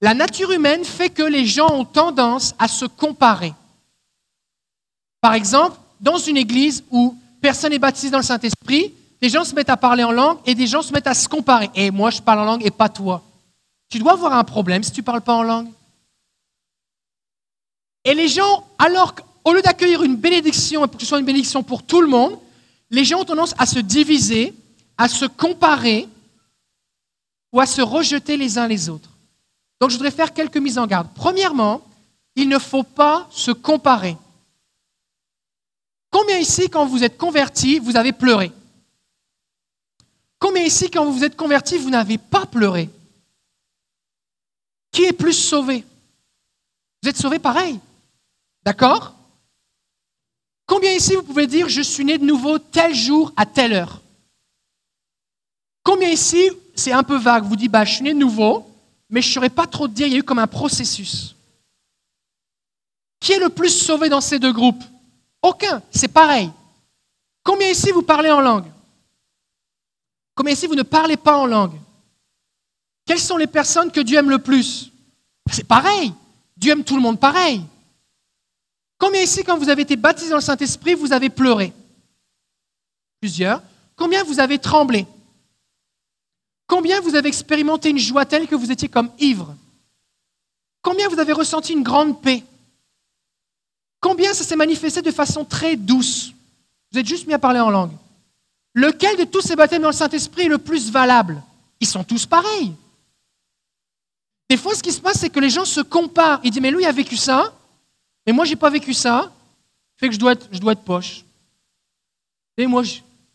la 0.00 0.14
nature 0.14 0.50
humaine 0.50 0.84
fait 0.84 1.10
que 1.10 1.22
les 1.22 1.46
gens 1.46 1.70
ont 1.70 1.84
tendance 1.84 2.54
à 2.58 2.68
se 2.68 2.84
comparer. 2.84 3.54
Par 5.20 5.34
exemple, 5.34 5.78
dans 6.00 6.18
une 6.18 6.36
église 6.36 6.84
où 6.90 7.16
personne 7.46 7.70
n'est 7.70 7.78
baptisé 7.78 8.10
dans 8.10 8.18
le 8.18 8.24
Saint-Esprit, 8.24 8.92
des 9.22 9.28
gens 9.28 9.44
se 9.44 9.54
mettent 9.54 9.70
à 9.70 9.76
parler 9.76 10.02
en 10.02 10.10
langue 10.10 10.38
et 10.46 10.56
des 10.56 10.66
gens 10.66 10.82
se 10.82 10.92
mettent 10.92 11.06
à 11.06 11.14
se 11.14 11.28
comparer. 11.28 11.70
Et 11.76 11.92
moi, 11.92 12.10
je 12.10 12.20
parle 12.20 12.40
en 12.40 12.44
langue 12.44 12.66
et 12.66 12.72
pas 12.72 12.88
toi. 12.88 13.22
Tu 13.88 14.00
dois 14.00 14.14
avoir 14.14 14.32
un 14.32 14.42
problème 14.42 14.82
si 14.82 14.90
tu 14.90 14.98
ne 14.98 15.04
parles 15.04 15.20
pas 15.20 15.34
en 15.34 15.44
langue. 15.44 15.68
Et 18.04 18.14
les 18.14 18.26
gens, 18.26 18.66
alors 18.80 19.14
qu'au 19.14 19.52
lieu 19.52 19.62
d'accueillir 19.62 20.02
une 20.02 20.16
bénédiction 20.16 20.88
pour 20.88 20.96
que 20.96 21.02
ce 21.02 21.06
soit 21.06 21.20
une 21.20 21.24
bénédiction 21.24 21.62
pour 21.62 21.84
tout 21.84 22.00
le 22.00 22.08
monde, 22.08 22.36
les 22.90 23.04
gens 23.04 23.20
ont 23.20 23.24
tendance 23.24 23.54
à 23.58 23.66
se 23.66 23.78
diviser, 23.78 24.52
à 24.98 25.06
se 25.06 25.26
comparer 25.26 26.08
ou 27.52 27.60
à 27.60 27.66
se 27.66 27.80
rejeter 27.80 28.36
les 28.36 28.58
uns 28.58 28.66
les 28.66 28.88
autres. 28.88 29.10
Donc 29.80 29.90
je 29.90 29.96
voudrais 29.96 30.10
faire 30.10 30.34
quelques 30.34 30.56
mises 30.56 30.78
en 30.78 30.86
garde. 30.88 31.06
Premièrement, 31.14 31.80
il 32.34 32.48
ne 32.48 32.58
faut 32.58 32.82
pas 32.82 33.28
se 33.30 33.52
comparer. 33.52 34.16
Combien 36.18 36.38
ici, 36.38 36.70
quand 36.70 36.86
vous 36.86 37.04
êtes 37.04 37.18
converti, 37.18 37.78
vous 37.78 37.94
avez 37.94 38.10
pleuré 38.10 38.50
Combien 40.38 40.62
ici, 40.62 40.90
quand 40.90 41.04
vous 41.04 41.12
vous 41.12 41.24
êtes 41.24 41.36
converti, 41.36 41.76
vous 41.76 41.90
n'avez 41.90 42.16
pas 42.16 42.46
pleuré 42.46 42.88
Qui 44.92 45.04
est 45.04 45.12
plus 45.12 45.34
sauvé 45.34 45.84
Vous 47.02 47.10
êtes 47.10 47.18
sauvé 47.18 47.38
pareil. 47.38 47.78
D'accord 48.64 49.14
Combien 50.64 50.90
ici 50.92 51.14
vous 51.16 51.22
pouvez 51.22 51.46
dire 51.46 51.68
je 51.68 51.82
suis 51.82 52.02
né 52.06 52.16
de 52.16 52.24
nouveau 52.24 52.58
tel 52.58 52.94
jour 52.94 53.30
à 53.36 53.44
telle 53.44 53.74
heure 53.74 54.00
Combien 55.82 56.08
ici, 56.08 56.48
c'est 56.74 56.92
un 56.92 57.02
peu 57.02 57.18
vague, 57.18 57.44
vous 57.44 57.56
dites 57.56 57.70
bah, 57.70 57.84
je 57.84 57.92
suis 57.92 58.04
né 58.04 58.14
de 58.14 58.18
nouveau, 58.18 58.66
mais 59.10 59.20
je 59.20 59.28
ne 59.28 59.34
saurais 59.34 59.50
pas 59.50 59.66
trop 59.66 59.86
dire, 59.86 60.06
il 60.06 60.14
y 60.14 60.16
a 60.16 60.20
eu 60.20 60.22
comme 60.22 60.38
un 60.38 60.46
processus. 60.46 61.36
Qui 63.20 63.32
est 63.32 63.38
le 63.38 63.50
plus 63.50 63.68
sauvé 63.68 64.08
dans 64.08 64.22
ces 64.22 64.38
deux 64.38 64.54
groupes 64.54 64.82
Aucun, 65.42 65.82
c'est 65.90 66.08
pareil. 66.08 66.50
Combien 67.42 67.68
ici 67.68 67.90
vous 67.92 68.02
parlez 68.02 68.30
en 68.30 68.40
langue? 68.40 68.66
Combien 70.34 70.52
ici 70.52 70.66
vous 70.66 70.74
ne 70.74 70.82
parlez 70.82 71.16
pas 71.16 71.36
en 71.36 71.46
langue? 71.46 71.78
Quelles 73.06 73.20
sont 73.20 73.36
les 73.36 73.46
personnes 73.46 73.92
que 73.92 74.00
Dieu 74.00 74.18
aime 74.18 74.30
le 74.30 74.40
plus? 74.40 74.90
C'est 75.50 75.66
pareil. 75.66 76.12
Dieu 76.56 76.72
aime 76.72 76.84
tout 76.84 76.96
le 76.96 77.02
monde 77.02 77.20
pareil. 77.20 77.62
Combien 78.98 79.22
ici, 79.22 79.44
quand 79.44 79.58
vous 79.58 79.68
avez 79.68 79.82
été 79.82 79.96
baptisé 79.96 80.30
dans 80.30 80.36
le 80.36 80.42
Saint-Esprit, 80.42 80.94
vous 80.94 81.12
avez 81.12 81.30
pleuré? 81.30 81.72
Plusieurs. 83.20 83.62
Combien 83.94 84.24
vous 84.24 84.40
avez 84.40 84.58
tremblé? 84.58 85.06
Combien 86.66 87.00
vous 87.00 87.14
avez 87.14 87.28
expérimenté 87.28 87.90
une 87.90 87.98
joie 87.98 88.26
telle 88.26 88.48
que 88.48 88.54
vous 88.54 88.72
étiez 88.72 88.88
comme 88.88 89.10
ivre? 89.18 89.54
Combien 90.82 91.08
vous 91.08 91.18
avez 91.18 91.32
ressenti 91.32 91.72
une 91.72 91.82
grande 91.82 92.20
paix? 92.20 92.42
Combien 94.00 94.32
ça 94.34 94.44
s'est 94.44 94.56
manifesté 94.56 95.02
de 95.02 95.10
façon 95.10 95.44
très 95.44 95.76
douce? 95.76 96.32
Vous 96.92 96.98
êtes 96.98 97.06
juste 97.06 97.26
mis 97.26 97.34
à 97.34 97.38
parler 97.38 97.60
en 97.60 97.70
langue. 97.70 97.92
Lequel 98.74 99.16
de 99.16 99.24
tous 99.24 99.40
ces 99.40 99.56
baptêmes 99.56 99.82
dans 99.82 99.88
le 99.88 99.94
Saint-Esprit 99.94 100.42
est 100.42 100.48
le 100.48 100.58
plus 100.58 100.90
valable? 100.90 101.42
Ils 101.80 101.86
sont 101.86 102.04
tous 102.04 102.26
pareils. 102.26 102.74
Des 104.48 104.56
fois, 104.56 104.74
ce 104.74 104.82
qui 104.82 104.92
se 104.92 105.00
passe, 105.00 105.18
c'est 105.18 105.30
que 105.30 105.40
les 105.40 105.50
gens 105.50 105.64
se 105.64 105.80
comparent. 105.80 106.40
Ils 106.44 106.50
disent, 106.50 106.62
mais 106.62 106.70
lui 106.70 106.84
a 106.84 106.92
vécu 106.92 107.16
ça, 107.16 107.52
mais 108.26 108.32
moi, 108.32 108.44
je 108.44 108.50
n'ai 108.50 108.56
pas 108.56 108.70
vécu 108.70 108.94
ça, 108.94 109.32
fait 109.96 110.08
que 110.08 110.14
je 110.14 110.18
dois 110.18 110.32
être, 110.32 110.48
je 110.52 110.58
dois 110.58 110.72
être 110.72 110.84
poche. 110.84 111.24
Et 112.56 112.66
moi, 112.66 112.82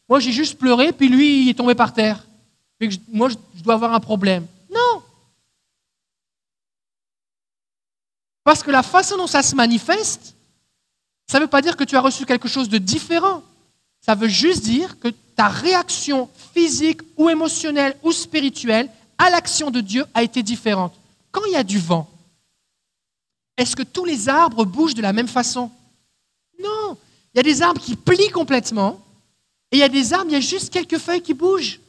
moi, 0.07 0.19
j'ai 0.19 0.31
juste 0.31 0.57
pleuré, 0.57 0.91
puis 0.91 1.09
lui, 1.09 1.43
il 1.43 1.49
est 1.49 1.53
tombé 1.53 1.75
par 1.75 1.93
terre. 1.93 2.25
Fait 2.79 2.89
que 2.89 2.95
moi, 3.07 3.29
je 3.29 3.61
dois 3.61 3.75
avoir 3.75 3.93
un 3.93 3.99
problème. 3.99 4.45
Non. 4.69 5.03
Parce 8.43 8.63
que 8.63 8.71
la 8.71 8.83
façon 8.83 9.17
dont 9.17 9.27
ça 9.27 9.43
se 9.43 9.55
manifeste, 9.55 10.35
ça 11.27 11.39
ne 11.39 11.43
veut 11.43 11.49
pas 11.49 11.61
dire 11.61 11.77
que 11.77 11.83
tu 11.83 11.95
as 11.95 12.01
reçu 12.01 12.25
quelque 12.25 12.47
chose 12.47 12.69
de 12.69 12.77
différent. 12.77 13.43
Ça 14.05 14.15
veut 14.15 14.27
juste 14.27 14.63
dire 14.63 14.99
que 14.99 15.09
ta 15.35 15.47
réaction 15.47 16.29
physique 16.53 17.01
ou 17.17 17.29
émotionnelle 17.29 17.97
ou 18.03 18.11
spirituelle 18.11 18.89
à 19.17 19.29
l'action 19.29 19.71
de 19.71 19.81
Dieu 19.81 20.05
a 20.13 20.23
été 20.23 20.43
différente. 20.43 20.93
Quand 21.31 21.45
il 21.45 21.53
y 21.53 21.57
a 21.57 21.63
du 21.63 21.79
vent, 21.79 22.09
est-ce 23.57 23.75
que 23.75 23.83
tous 23.83 24.05
les 24.05 24.27
arbres 24.27 24.65
bougent 24.65 24.95
de 24.95 25.01
la 25.01 25.13
même 25.13 25.27
façon? 25.27 25.71
Non. 26.59 26.97
Il 27.33 27.37
y 27.37 27.39
a 27.39 27.43
des 27.43 27.61
arbres 27.61 27.81
qui 27.81 27.95
plient 27.95 28.31
complètement 28.31 28.99
et 29.71 29.77
il 29.77 29.79
y 29.79 29.83
a 29.83 29.89
des 29.89 30.13
arbres, 30.13 30.29
il 30.29 30.33
y 30.33 30.37
a 30.37 30.41
juste 30.41 30.71
quelques 30.71 30.97
feuilles 30.97 31.21
qui 31.21 31.33
bougent. 31.33 31.79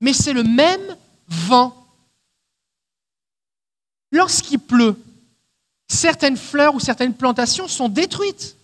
Mais 0.00 0.12
c'est 0.12 0.32
le 0.32 0.44
même 0.44 0.96
vent. 1.26 1.74
Lorsqu'il 4.10 4.58
pleut, 4.58 4.96
certaines 5.88 6.36
fleurs 6.36 6.74
ou 6.74 6.80
certaines 6.80 7.14
plantations 7.14 7.66
sont 7.66 7.88
détruites. 7.88 8.56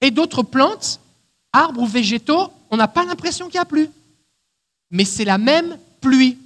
Et 0.00 0.10
d'autres 0.10 0.42
plantes, 0.42 1.00
arbres 1.52 1.82
ou 1.82 1.86
végétaux, 1.86 2.50
on 2.70 2.76
n'a 2.76 2.88
pas 2.88 3.04
l'impression 3.04 3.46
qu'il 3.46 3.56
y 3.56 3.58
a 3.58 3.64
plu. 3.64 3.88
Mais 4.90 5.04
c'est 5.04 5.24
la 5.24 5.38
même 5.38 5.78
pluie. 6.00 6.38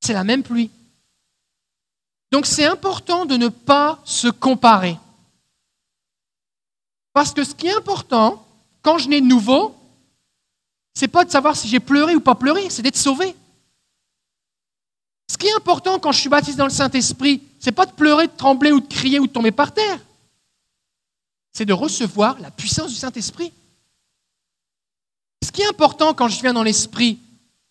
C'est 0.00 0.14
la 0.14 0.24
même 0.24 0.42
pluie. 0.42 0.70
Donc 2.32 2.46
c'est 2.46 2.64
important 2.64 3.26
de 3.26 3.36
ne 3.36 3.48
pas 3.48 4.00
se 4.04 4.28
comparer. 4.28 4.98
Parce 7.12 7.32
que 7.32 7.44
ce 7.44 7.54
qui 7.54 7.66
est 7.66 7.76
important, 7.76 8.44
quand 8.80 8.98
je 8.98 9.08
n'ai 9.08 9.20
de 9.20 9.26
nouveau, 9.26 9.76
c'est 10.94 11.08
pas 11.08 11.24
de 11.24 11.30
savoir 11.30 11.56
si 11.56 11.68
j'ai 11.68 11.80
pleuré 11.80 12.16
ou 12.16 12.20
pas 12.20 12.34
pleuré, 12.34 12.68
c'est 12.70 12.82
d'être 12.82 12.96
sauvé. 12.96 13.34
Ce 15.28 15.36
qui 15.36 15.46
est 15.46 15.54
important 15.54 15.98
quand 15.98 16.12
je 16.12 16.20
suis 16.20 16.28
baptisé 16.28 16.56
dans 16.56 16.66
le 16.66 16.70
Saint-Esprit, 16.70 17.42
c'est 17.58 17.72
pas 17.72 17.86
de 17.86 17.92
pleurer, 17.92 18.26
de 18.26 18.32
trembler 18.36 18.72
ou 18.72 18.80
de 18.80 18.86
crier 18.86 19.18
ou 19.18 19.26
de 19.26 19.32
tomber 19.32 19.50
par 19.50 19.72
terre. 19.72 19.98
C'est 21.52 21.64
de 21.64 21.72
recevoir 21.72 22.38
la 22.40 22.50
puissance 22.50 22.90
du 22.90 22.96
Saint-Esprit. 22.96 23.52
Ce 25.42 25.50
qui 25.50 25.62
est 25.62 25.68
important 25.68 26.14
quand 26.14 26.28
je 26.28 26.40
viens 26.40 26.52
dans 26.52 26.62
l'Esprit, 26.62 27.18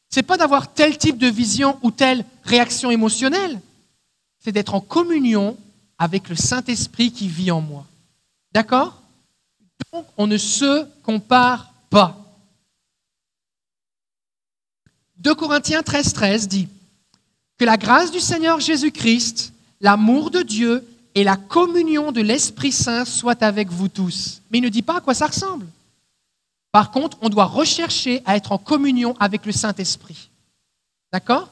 c'est 0.10 0.24
pas 0.24 0.38
d'avoir 0.38 0.74
tel 0.74 0.98
type 0.98 1.17
de 1.17 1.27
vision 1.27 1.79
ou 1.81 1.91
telle 1.91 2.25
réaction 2.43 2.91
émotionnelle 2.91 3.60
c'est 4.41 4.51
d'être 4.51 4.74
en 4.74 4.81
communion 4.81 5.58
avec 5.98 6.27
le 6.27 6.36
Saint-Esprit 6.36 7.12
qui 7.12 7.27
vit 7.27 7.51
en 7.51 7.62
moi. 7.62 7.86
D'accord? 8.51 9.01
Donc, 9.93 10.05
on 10.17 10.27
ne 10.27 10.38
se 10.38 10.86
compare 11.03 11.72
pas. 11.89 12.17
2 15.17 15.36
Corinthiens 15.36 15.84
13, 15.84 16.13
13 16.13 16.48
dit 16.48 16.67
Que 17.62 17.65
la 17.65 17.77
grâce 17.77 18.10
du 18.10 18.20
Seigneur 18.20 18.60
Jésus-Christ, 18.60 19.53
l'amour 19.82 20.32
de 20.32 20.41
Dieu 20.41 20.84
et 21.13 21.24
la 21.24 21.36
communion 21.36 22.12
de 22.12 22.20
l'Esprit 22.20 22.72
Saint 22.72 23.06
soient 23.06 23.44
avec 23.44 23.70
vous 23.70 23.88
tous. 23.88 24.41
Mais 24.50 24.58
il 24.58 24.63
ne 24.63 24.70
dit 24.70 24.82
pas 24.82 24.98
à 24.98 25.00
quoi 25.00 25.13
ça 25.13 25.27
ressemble. 25.27 25.68
Par 26.72 26.89
contre, 26.89 27.20
on 27.22 27.30
doit 27.30 27.46
rechercher 27.46 28.24
à 28.25 28.36
être 28.36 28.51
en 28.51 28.58
communion 28.58 29.15
avec 29.20 29.46
le 29.46 29.51
Saint-Esprit. 29.51 30.32
D'accord? 31.13 31.51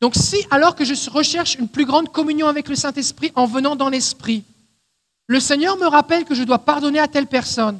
Donc 0.00 0.14
si, 0.14 0.38
alors 0.50 0.74
que 0.74 0.86
je 0.86 1.10
recherche 1.10 1.56
une 1.56 1.68
plus 1.68 1.84
grande 1.84 2.10
communion 2.10 2.48
avec 2.48 2.66
le 2.70 2.74
Saint-Esprit 2.74 3.30
en 3.34 3.44
venant 3.44 3.76
dans 3.76 3.90
l'Esprit, 3.90 4.44
le 5.26 5.38
Seigneur 5.38 5.76
me 5.76 5.86
rappelle 5.86 6.24
que 6.24 6.34
je 6.34 6.44
dois 6.44 6.60
pardonner 6.60 6.98
à 6.98 7.08
telle 7.08 7.26
personne, 7.26 7.78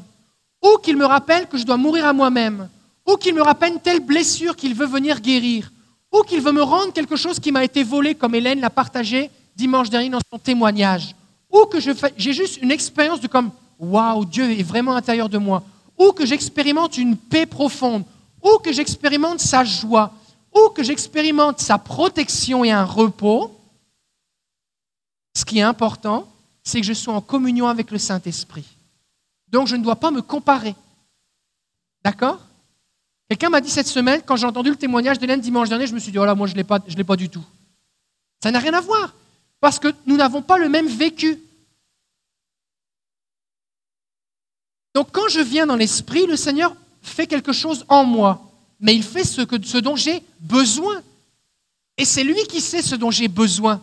ou 0.62 0.76
qu'il 0.76 0.99
me 0.99 1.07
rappelle 1.07 1.49
que 1.49 1.57
je 1.57 1.64
dois 1.64 1.79
mourir 1.79 2.05
à 2.05 2.12
moi-même, 2.12 2.69
ou 3.09 3.17
qu'il 3.17 3.35
me 3.35 3.41
rappelle 3.41 3.81
telle 3.81 4.00
blessure 4.00 4.57
qu'il 4.57 4.75
veut 4.75 4.85
venir 4.85 5.23
guérir, 5.23 5.73
ou 6.12 6.23
qu'il 6.23 6.40
veut 6.40 6.52
me 6.52 6.62
rendre 6.62 6.92
quelque 6.92 7.16
chose 7.16 7.40
qui 7.40 7.50
m'a 7.50 7.64
été 7.64 7.83
volé, 7.83 8.14
comme 8.14 8.35
Hélène 8.35 8.61
l'a 8.61 8.71
partagé 8.71 9.31
dimanche 9.57 9.90
dernier 9.90 10.11
dans 10.11 10.21
son 10.31 10.38
témoignage, 10.38 11.14
ou 11.50 11.66
que 11.66 11.78
j'ai 11.81 12.33
juste 12.33 12.59
une 12.62 12.71
expérience 12.71 13.21
de 13.21 13.28
comme 13.28 13.50
Waouh, 13.78 14.25
Dieu 14.25 14.50
est 14.50 14.62
vraiment 14.62 14.92
à 14.92 14.95
l'intérieur 14.95 15.28
de 15.28 15.38
moi, 15.38 15.62
ou 15.99 16.12
que 16.12 16.25
j'expérimente 16.25 16.97
une 16.99 17.16
paix 17.16 17.47
profonde, 17.47 18.04
ou 18.42 18.59
que 18.59 18.73
j'expérimente 18.73 19.40
sa 19.40 19.64
joie, 19.64 20.12
ou 20.54 20.69
que 20.71 20.83
j'expérimente 20.83 21.61
sa 21.61 21.78
protection 21.78 22.64
et 22.64 22.71
un 22.71 22.85
repos, 22.85 23.59
ce 25.35 25.45
qui 25.45 25.59
est 25.59 25.62
important, 25.62 26.28
c'est 26.62 26.81
que 26.81 26.87
je 26.87 26.92
sois 26.92 27.14
en 27.14 27.21
communion 27.21 27.66
avec 27.66 27.90
le 27.90 27.99
Saint-Esprit. 27.99 28.66
Donc 29.49 29.66
je 29.66 29.76
ne 29.76 29.83
dois 29.83 29.97
pas 29.97 30.11
me 30.11 30.23
comparer. 30.23 30.75
D'accord? 32.04 32.38
Quelqu'un 33.29 33.49
m'a 33.49 33.61
dit 33.61 33.71
cette 33.71 33.87
semaine, 33.87 34.21
quand 34.25 34.37
j'ai 34.37 34.47
entendu 34.47 34.71
le 34.71 34.76
témoignage 34.76 35.19
d'Hélène 35.19 35.41
dimanche 35.41 35.69
dernier, 35.69 35.87
je 35.87 35.95
me 35.95 35.99
suis 35.99 36.12
dit, 36.12 36.19
oh 36.19 36.25
là, 36.25 36.35
moi 36.35 36.47
je 36.47 36.52
ne 36.52 36.59
l'ai 36.59 37.05
pas 37.05 37.17
du 37.17 37.29
tout. 37.29 37.45
Ça 38.43 38.50
n'a 38.50 38.59
rien 38.59 38.75
à 38.75 38.81
voir, 38.81 39.14
parce 39.61 39.79
que 39.79 39.88
nous 40.07 40.17
n'avons 40.17 40.43
pas 40.43 40.59
le 40.59 40.69
même 40.69 40.88
vécu. 40.88 41.38
Donc 44.95 45.09
quand 45.12 45.29
je 45.29 45.41
viens 45.41 45.67
dans 45.67 45.76
l'Esprit, 45.76 46.26
le 46.26 46.37
Seigneur 46.37 46.75
fait 47.00 47.26
quelque 47.26 47.52
chose 47.52 47.85
en 47.88 48.05
moi 48.05 48.52
mais 48.83 48.97
il 48.97 49.02
fait 49.02 49.25
ce, 49.25 49.43
ce 49.62 49.79
dont 49.79 49.97
j'ai 49.97 50.23
besoin. 50.41 51.00
Et 51.97 52.05
c'est 52.05 52.25
lui 52.25 52.43
qui 52.49 52.61
sait 52.61 52.83
ce 52.83 52.97
dont 52.97 53.12
j'ai 53.12 53.29
besoin. 53.29 53.81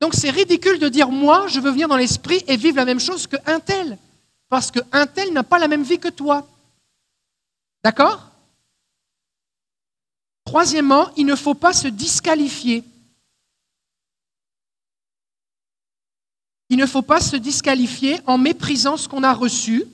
Donc 0.00 0.14
c'est 0.14 0.30
ridicule 0.30 0.80
de 0.80 0.88
dire 0.88 1.08
moi, 1.08 1.46
je 1.46 1.60
veux 1.60 1.70
venir 1.70 1.88
dans 1.88 1.96
l'esprit 1.96 2.42
et 2.48 2.56
vivre 2.56 2.76
la 2.76 2.84
même 2.84 3.00
chose 3.00 3.28
qu'un 3.28 3.60
tel. 3.60 3.96
Parce 4.48 4.72
qu'un 4.72 5.06
tel 5.06 5.32
n'a 5.32 5.44
pas 5.44 5.60
la 5.60 5.68
même 5.68 5.84
vie 5.84 6.00
que 6.00 6.08
toi. 6.08 6.46
D'accord? 7.82 8.30
Troisièmement, 10.44 11.10
il 11.16 11.26
ne 11.26 11.36
faut 11.36 11.54
pas 11.54 11.72
se 11.72 11.88
disqualifier. 11.88 12.84
Il 16.70 16.78
ne 16.78 16.86
faut 16.86 17.02
pas 17.02 17.20
se 17.20 17.36
disqualifier 17.36 18.20
en 18.26 18.38
méprisant 18.38 18.96
ce 18.96 19.08
qu'on 19.08 19.22
a 19.22 19.32
reçu 19.32 19.86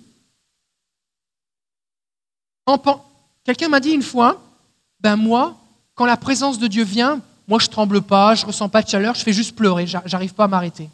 Quelqu'un 3.44 3.68
m'a 3.68 3.80
dit 3.80 3.90
une 3.90 4.02
fois, 4.02 4.42
ben 5.00 5.16
moi, 5.16 5.56
quand 5.94 6.06
la 6.06 6.16
présence 6.16 6.58
de 6.58 6.66
Dieu 6.66 6.84
vient, 6.84 7.20
moi 7.46 7.58
je 7.58 7.68
tremble 7.68 8.00
pas, 8.00 8.34
je 8.34 8.46
ressens 8.46 8.68
pas 8.68 8.82
de 8.82 8.88
chaleur, 8.88 9.14
je 9.14 9.22
fais 9.22 9.32
juste 9.32 9.54
pleurer, 9.54 9.86
j'arrive 9.86 10.34
pas 10.34 10.44
à 10.44 10.48
m'arrêter. 10.48 10.88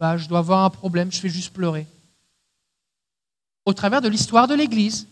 Ben, 0.00 0.16
je 0.16 0.28
dois 0.28 0.40
avoir 0.40 0.64
un 0.64 0.70
problème, 0.70 1.12
je 1.12 1.20
fais 1.20 1.28
juste 1.28 1.52
pleurer. 1.52 1.86
Au 3.64 3.72
travers 3.72 4.00
de 4.00 4.08
l'histoire 4.08 4.48
de 4.48 4.54
l'Église, 4.54 5.06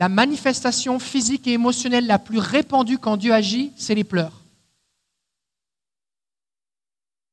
la 0.00 0.08
manifestation 0.08 0.98
physique 0.98 1.46
et 1.46 1.52
émotionnelle 1.52 2.06
la 2.06 2.18
plus 2.18 2.38
répandue 2.38 2.96
quand 2.96 3.18
Dieu 3.18 3.34
agit, 3.34 3.70
c'est 3.76 3.94
les 3.94 4.02
pleurs. 4.02 4.32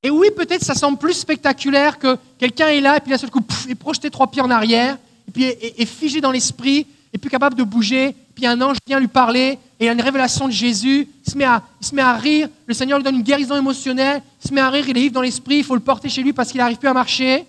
Et 0.04 0.10
oui, 0.10 0.28
peut-être 0.36 0.64
ça 0.64 0.76
semble 0.76 0.98
plus 0.98 1.14
spectaculaire 1.14 1.98
que 1.98 2.18
quelqu'un 2.38 2.68
est 2.68 2.82
là 2.82 2.98
et 2.98 3.00
puis 3.00 3.10
d'un 3.10 3.18
seul 3.18 3.32
coup, 3.32 3.42
est 3.70 3.76
projeté 3.76 4.12
trois 4.12 4.28
pieds 4.28 4.42
en 4.42 4.52
arrière, 4.52 4.98
et 5.28 5.32
puis 5.32 5.44
est, 5.46 5.86
figé 5.86 6.20
dans 6.20 6.32
l'esprit, 6.32 6.86
est 7.14 7.18
plus 7.18 7.30
capable 7.30 7.56
de 7.56 7.64
bouger, 7.64 8.14
puis 8.36 8.46
un 8.46 8.62
ange 8.62 8.78
vient 8.86 9.00
lui 9.00 9.08
parler, 9.08 9.58
et 9.80 9.86
il 9.86 9.90
a 9.90 9.94
une 9.94 10.02
révélation 10.02 10.48
de 10.48 10.54
Jésus, 10.54 11.08
il 11.26 11.32
se, 11.32 11.38
met 11.38 11.46
à, 11.46 11.64
il 11.82 11.88
se 11.88 11.96
met 11.96 12.02
à 12.02 12.14
rire, 12.14 12.50
le 12.66 12.74
Seigneur 12.74 13.00
lui 13.00 13.04
donne 13.04 13.16
une 13.16 13.24
guérison 13.24 13.56
émotionnelle, 13.56 14.22
il 14.44 14.50
se 14.50 14.54
met 14.54 14.62
à 14.62 14.70
rire, 14.70 14.86
il 14.88 14.98
est 14.98 15.02
vif 15.02 15.12
dans 15.14 15.22
l'esprit, 15.22 15.58
il 15.58 15.64
faut 15.64 15.76
le 15.76 15.82
porter 15.82 16.10
chez 16.10 16.22
lui 16.22 16.34
parce 16.34 16.52
qu'il 16.52 16.60
n'arrive 16.60 16.78
plus 16.78 16.90
à 16.90 16.94
marcher. 16.94 17.46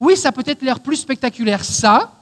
Oui, 0.00 0.16
ça 0.16 0.32
peut 0.32 0.44
être 0.46 0.62
l'air 0.62 0.80
plus 0.80 0.96
spectaculaire, 0.96 1.62
ça, 1.62 2.19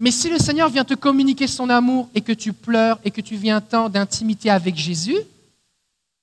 mais 0.00 0.10
si 0.10 0.28
le 0.28 0.38
Seigneur 0.38 0.68
vient 0.68 0.84
te 0.84 0.94
communiquer 0.94 1.46
son 1.46 1.68
amour 1.68 2.08
et 2.14 2.20
que 2.20 2.32
tu 2.32 2.52
pleures 2.52 3.00
et 3.04 3.10
que 3.10 3.20
tu 3.20 3.36
vis 3.36 3.50
un 3.50 3.60
temps 3.60 3.88
d'intimité 3.88 4.48
avec 4.48 4.76
Jésus, 4.76 5.18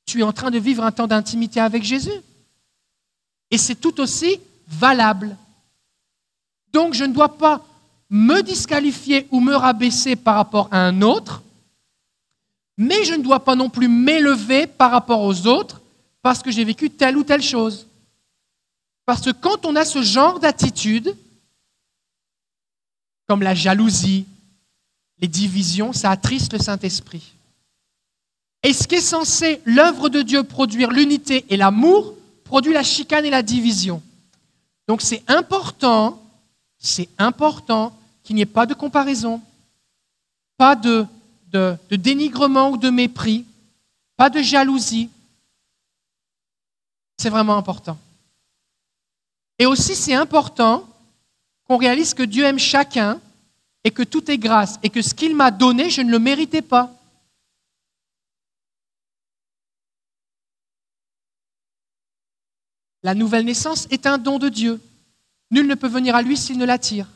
tu 0.06 0.20
es 0.20 0.24
en 0.24 0.32
train 0.32 0.52
de 0.52 0.60
vivre 0.60 0.84
un 0.84 0.92
temps 0.92 1.08
d'intimité 1.08 1.60
avec 1.60 1.84
Jésus. 1.84 2.22
Et 3.52 3.58
c'est 3.58 3.76
tout 3.76 4.00
aussi 4.00 4.40
valable. 4.68 5.36
Donc 6.72 6.94
je 6.94 7.04
ne 7.04 7.14
dois 7.14 7.38
pas 7.38 7.66
me 8.10 8.42
disqualifier 8.42 9.28
ou 9.32 9.40
me 9.40 9.56
rabaisser 9.56 10.16
par 10.16 10.36
rapport 10.36 10.70
à 10.72 10.80
un 10.80 11.02
autre, 11.02 11.42
mais 12.78 13.04
je 13.04 13.14
ne 13.14 13.24
dois 13.24 13.44
pas 13.44 13.56
non 13.56 13.70
plus 13.70 13.88
m'élever 13.88 14.68
par 14.68 14.92
rapport 14.92 15.22
aux 15.22 15.48
autres 15.48 15.82
parce 16.22 16.42
que 16.42 16.52
j'ai 16.52 16.64
vécu 16.64 16.90
telle 16.90 17.18
ou 17.18 17.24
telle 17.24 17.42
chose. 17.42 17.88
Parce 19.06 19.22
que 19.22 19.32
quand 19.32 19.66
on 19.66 19.76
a 19.76 19.86
ce 19.86 20.02
genre 20.02 20.40
d'attitude, 20.40 21.16
comme 23.28 23.42
la 23.42 23.56
jalousie, 23.56 24.26
les 25.20 25.28
divisions, 25.28 25.94
ça 25.94 26.12
attriste 26.12 26.54
le 26.54 26.60
Saint-Esprit. 26.60 27.34
Et 28.64 28.74
ce 28.74 28.88
qui 28.88 28.96
est 28.96 29.02
censé, 29.02 29.62
l'œuvre 29.66 30.10
de 30.10 30.22
Dieu, 30.22 30.44
produire 30.44 30.92
l'unité 30.92 31.46
et 31.50 31.58
l'amour, 31.58 32.16
produit 32.44 32.74
la 32.74 32.84
chicane 32.84 33.26
et 33.26 33.30
la 33.30 33.44
division? 33.44 34.02
Donc 34.88 35.02
c'est 35.02 35.24
important, 35.28 36.22
c'est 36.78 37.10
important 37.18 37.96
qu'il 38.24 38.36
n'y 38.36 38.42
ait 38.42 38.48
pas 38.48 38.66
de 38.66 38.74
comparaison, 38.74 39.42
pas 40.58 40.76
de, 40.76 41.06
de, 41.52 41.78
de, 41.90 41.96
dénigrement 41.96 42.72
ou 42.72 42.78
de 42.78 42.90
mépris, 42.90 43.46
pas 44.18 44.30
de 44.30 44.42
jalousie. 44.42 45.10
C'est 47.18 47.30
vraiment 47.30 47.58
important. 47.58 47.98
Et 49.58 49.66
aussi 49.66 49.96
c'est 49.96 50.14
important 50.14 50.88
qu'on 51.68 51.78
réalise 51.78 52.14
que 52.14 52.24
Dieu 52.24 52.44
aime 52.44 52.60
chacun 52.60 53.20
et 53.84 53.92
que 53.92 54.04
tout 54.04 54.30
est 54.32 54.38
grâce 54.38 54.80
et 54.84 54.90
que 54.90 55.02
ce 55.02 55.14
qu'il 55.14 55.36
m'a 55.36 55.52
donné, 55.52 55.90
je 55.90 56.02
ne 56.02 56.12
le 56.12 56.20
méritais 56.20 56.62
pas. 56.62 56.92
La 63.04 63.14
nouvelle 63.14 63.46
naissance 63.46 63.88
est 63.92 64.08
un 64.08 64.18
don 64.18 64.40
de 64.40 64.50
Dieu. 64.50 64.82
Nul 65.52 65.68
ne 65.68 65.76
peut 65.76 65.88
venir 65.88 66.16
à 66.16 66.24
lui 66.24 66.36
s'il 66.36 66.58
ne 66.58 66.66
l'attire. 66.66 67.08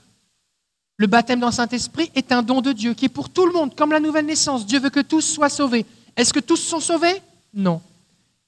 Le 0.97 1.07
baptême 1.07 1.39
dans 1.39 1.47
le 1.47 1.53
Saint-Esprit 1.53 2.11
est 2.13 2.31
un 2.31 2.43
don 2.43 2.61
de 2.61 2.73
Dieu 2.73 2.93
qui 2.93 3.05
est 3.05 3.09
pour 3.09 3.29
tout 3.29 3.45
le 3.45 3.53
monde, 3.53 3.75
comme 3.75 3.91
la 3.91 3.99
nouvelle 3.99 4.25
naissance. 4.25 4.67
Dieu 4.67 4.79
veut 4.79 4.91
que 4.91 4.99
tous 4.99 5.21
soient 5.21 5.49
sauvés. 5.49 5.85
Est-ce 6.15 6.33
que 6.33 6.39
tous 6.39 6.57
sont 6.57 6.79
sauvés? 6.79 7.21
Non. 7.53 7.81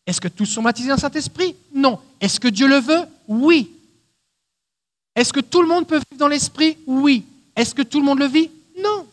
Est-ce 0.06 0.22
que 0.22 0.28
tous 0.28 0.46
sont 0.46 0.62
baptisés 0.62 0.90
dans 0.90 0.96
le 0.96 1.02
Saint-Esprit? 1.02 1.56
Non. 1.74 2.00
Est-ce 2.20 2.40
que 2.40 2.48
Dieu 2.48 2.68
le 2.68 2.80
veut? 2.80 3.06
Oui. 3.28 3.72
Est-ce 5.16 5.34
que 5.34 5.40
tout 5.40 5.62
le 5.62 5.68
monde 5.68 5.88
peut 5.88 5.98
vivre 5.98 6.20
dans 6.20 6.28
l'Esprit? 6.28 6.78
Oui. 6.88 7.26
Est-ce 7.56 7.76
que 7.76 7.82
tout 7.82 8.00
le 8.00 8.06
monde 8.06 8.20
le 8.20 8.28
vit? 8.28 8.50
Non. 8.78 9.08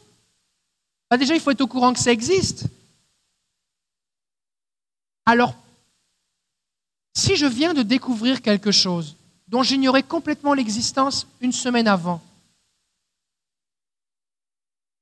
Bah, 1.11 1.17
déjà, 1.17 1.35
il 1.35 1.41
faut 1.41 1.51
être 1.51 1.61
au 1.61 1.67
courant 1.67 1.93
que 1.93 1.99
ça 1.99 2.13
existe. 2.13 2.67
Alors 5.27 5.55
si 7.19 7.37
je 7.37 7.47
viens 7.47 7.75
de 7.75 7.83
découvrir 7.83 8.41
quelque 8.41 8.71
chose 8.71 9.17
dont 9.49 9.63
j'ignorais 9.63 10.05
complètement 10.05 10.55
l'existence 10.55 11.27
une 11.41 11.53
semaine 11.53 11.89
avant, 11.89 12.23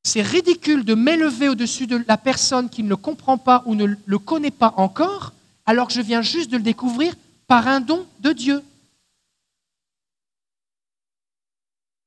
c'est 0.03 0.23
ridicule 0.23 0.85
de 0.85 0.95
m'élever 0.95 1.49
au-dessus 1.49 1.87
de 1.87 2.03
la 2.09 2.17
personne 2.17 2.71
qui 2.71 2.83
ne 2.83 2.89
le 2.89 2.97
comprend 2.97 3.39
pas 3.39 3.63
ou 3.67 3.75
ne 3.75 3.85
le 4.05 4.19
connaît 4.19 4.51
pas 4.51 4.73
encore, 4.79 5.35
alors 5.67 5.89
que 5.89 5.95
je 5.95 6.01
viens 6.01 6.23
juste 6.23 6.51
de 6.51 6.57
le 6.57 6.63
découvrir 6.63 7.15
par 7.47 7.69
un 7.69 7.81
don 7.81 8.07
de 8.21 8.33
Dieu. 8.33 8.63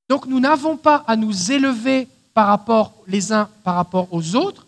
Donc 0.09 0.25
nous 0.25 0.39
n'avons 0.39 0.75
pas 0.75 1.03
à 1.07 1.15
nous 1.15 1.51
élever 1.51 2.07
par 2.33 2.47
rapport 2.47 2.93
les 3.07 3.31
uns 3.31 3.49
par 3.63 3.75
rapport 3.75 4.11
aux 4.11 4.35
autres, 4.35 4.65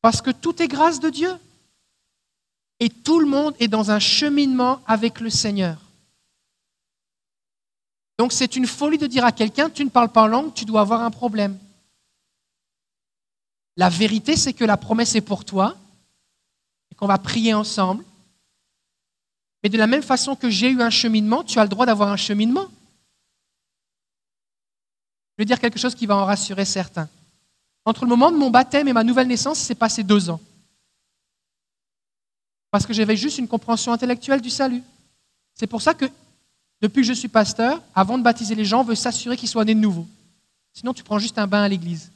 parce 0.00 0.22
que 0.22 0.30
tout 0.30 0.62
est 0.62 0.68
grâce 0.68 0.98
de 0.98 1.10
Dieu 1.10 1.32
et 2.80 2.88
tout 2.88 3.20
le 3.20 3.26
monde 3.26 3.54
est 3.60 3.68
dans 3.68 3.90
un 3.90 3.98
cheminement 3.98 4.80
avec 4.86 5.20
le 5.20 5.30
Seigneur. 5.30 5.78
Donc 8.18 8.32
c'est 8.32 8.56
une 8.56 8.66
folie 8.66 8.98
de 8.98 9.06
dire 9.06 9.24
à 9.24 9.32
quelqu'un, 9.32 9.68
tu 9.68 9.84
ne 9.84 9.90
parles 9.90 10.08
pas 10.08 10.22
en 10.22 10.26
langue, 10.26 10.54
tu 10.54 10.64
dois 10.64 10.80
avoir 10.80 11.02
un 11.02 11.10
problème. 11.10 11.58
La 13.76 13.88
vérité, 13.88 14.36
c'est 14.36 14.52
que 14.52 14.64
la 14.64 14.76
promesse 14.76 15.14
est 15.16 15.20
pour 15.20 15.44
toi 15.44 15.76
et 16.90 16.94
qu'on 16.94 17.08
va 17.08 17.18
prier 17.18 17.54
ensemble. 17.54 18.04
Mais 19.62 19.68
de 19.68 19.78
la 19.78 19.86
même 19.86 20.02
façon 20.02 20.36
que 20.36 20.48
j'ai 20.48 20.70
eu 20.70 20.80
un 20.80 20.90
cheminement, 20.90 21.42
tu 21.42 21.58
as 21.58 21.64
le 21.64 21.68
droit 21.68 21.86
d'avoir 21.86 22.10
un 22.10 22.16
cheminement. 22.16 22.68
Je 25.36 25.42
vais 25.42 25.44
dire 25.44 25.60
quelque 25.60 25.78
chose 25.78 25.94
qui 25.94 26.06
va 26.06 26.16
en 26.16 26.24
rassurer 26.24 26.64
certains. 26.64 27.08
Entre 27.84 28.04
le 28.04 28.08
moment 28.08 28.30
de 28.30 28.36
mon 28.36 28.50
baptême 28.50 28.88
et 28.88 28.92
ma 28.92 29.04
nouvelle 29.04 29.26
naissance, 29.26 29.58
c'est 29.58 29.74
passé 29.74 30.02
deux 30.02 30.30
ans 30.30 30.40
parce 32.74 32.86
que 32.86 32.92
j'avais 32.92 33.16
juste 33.16 33.38
une 33.38 33.46
compréhension 33.46 33.92
intellectuelle 33.92 34.40
du 34.40 34.50
salut. 34.50 34.82
C'est 35.54 35.68
pour 35.68 35.80
ça 35.80 35.94
que, 35.94 36.06
depuis 36.80 37.02
que 37.02 37.06
je 37.06 37.12
suis 37.12 37.28
pasteur, 37.28 37.80
avant 37.94 38.18
de 38.18 38.24
baptiser 38.24 38.56
les 38.56 38.64
gens, 38.64 38.80
on 38.80 38.82
veut 38.82 38.96
s'assurer 38.96 39.36
qu'ils 39.36 39.48
soient 39.48 39.64
nés 39.64 39.76
de 39.76 39.78
nouveau. 39.78 40.08
Sinon, 40.72 40.92
tu 40.92 41.04
prends 41.04 41.20
juste 41.20 41.38
un 41.38 41.46
bain 41.46 41.62
à 41.62 41.68
l'église. 41.68 42.10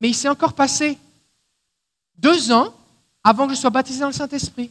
Mais 0.00 0.08
il 0.08 0.14
s'est 0.14 0.30
encore 0.30 0.54
passé 0.54 0.96
deux 2.16 2.52
ans 2.52 2.72
avant 3.22 3.46
que 3.46 3.52
je 3.52 3.58
sois 3.58 3.68
baptisé 3.68 4.00
dans 4.00 4.06
le 4.06 4.14
Saint-Esprit. 4.14 4.70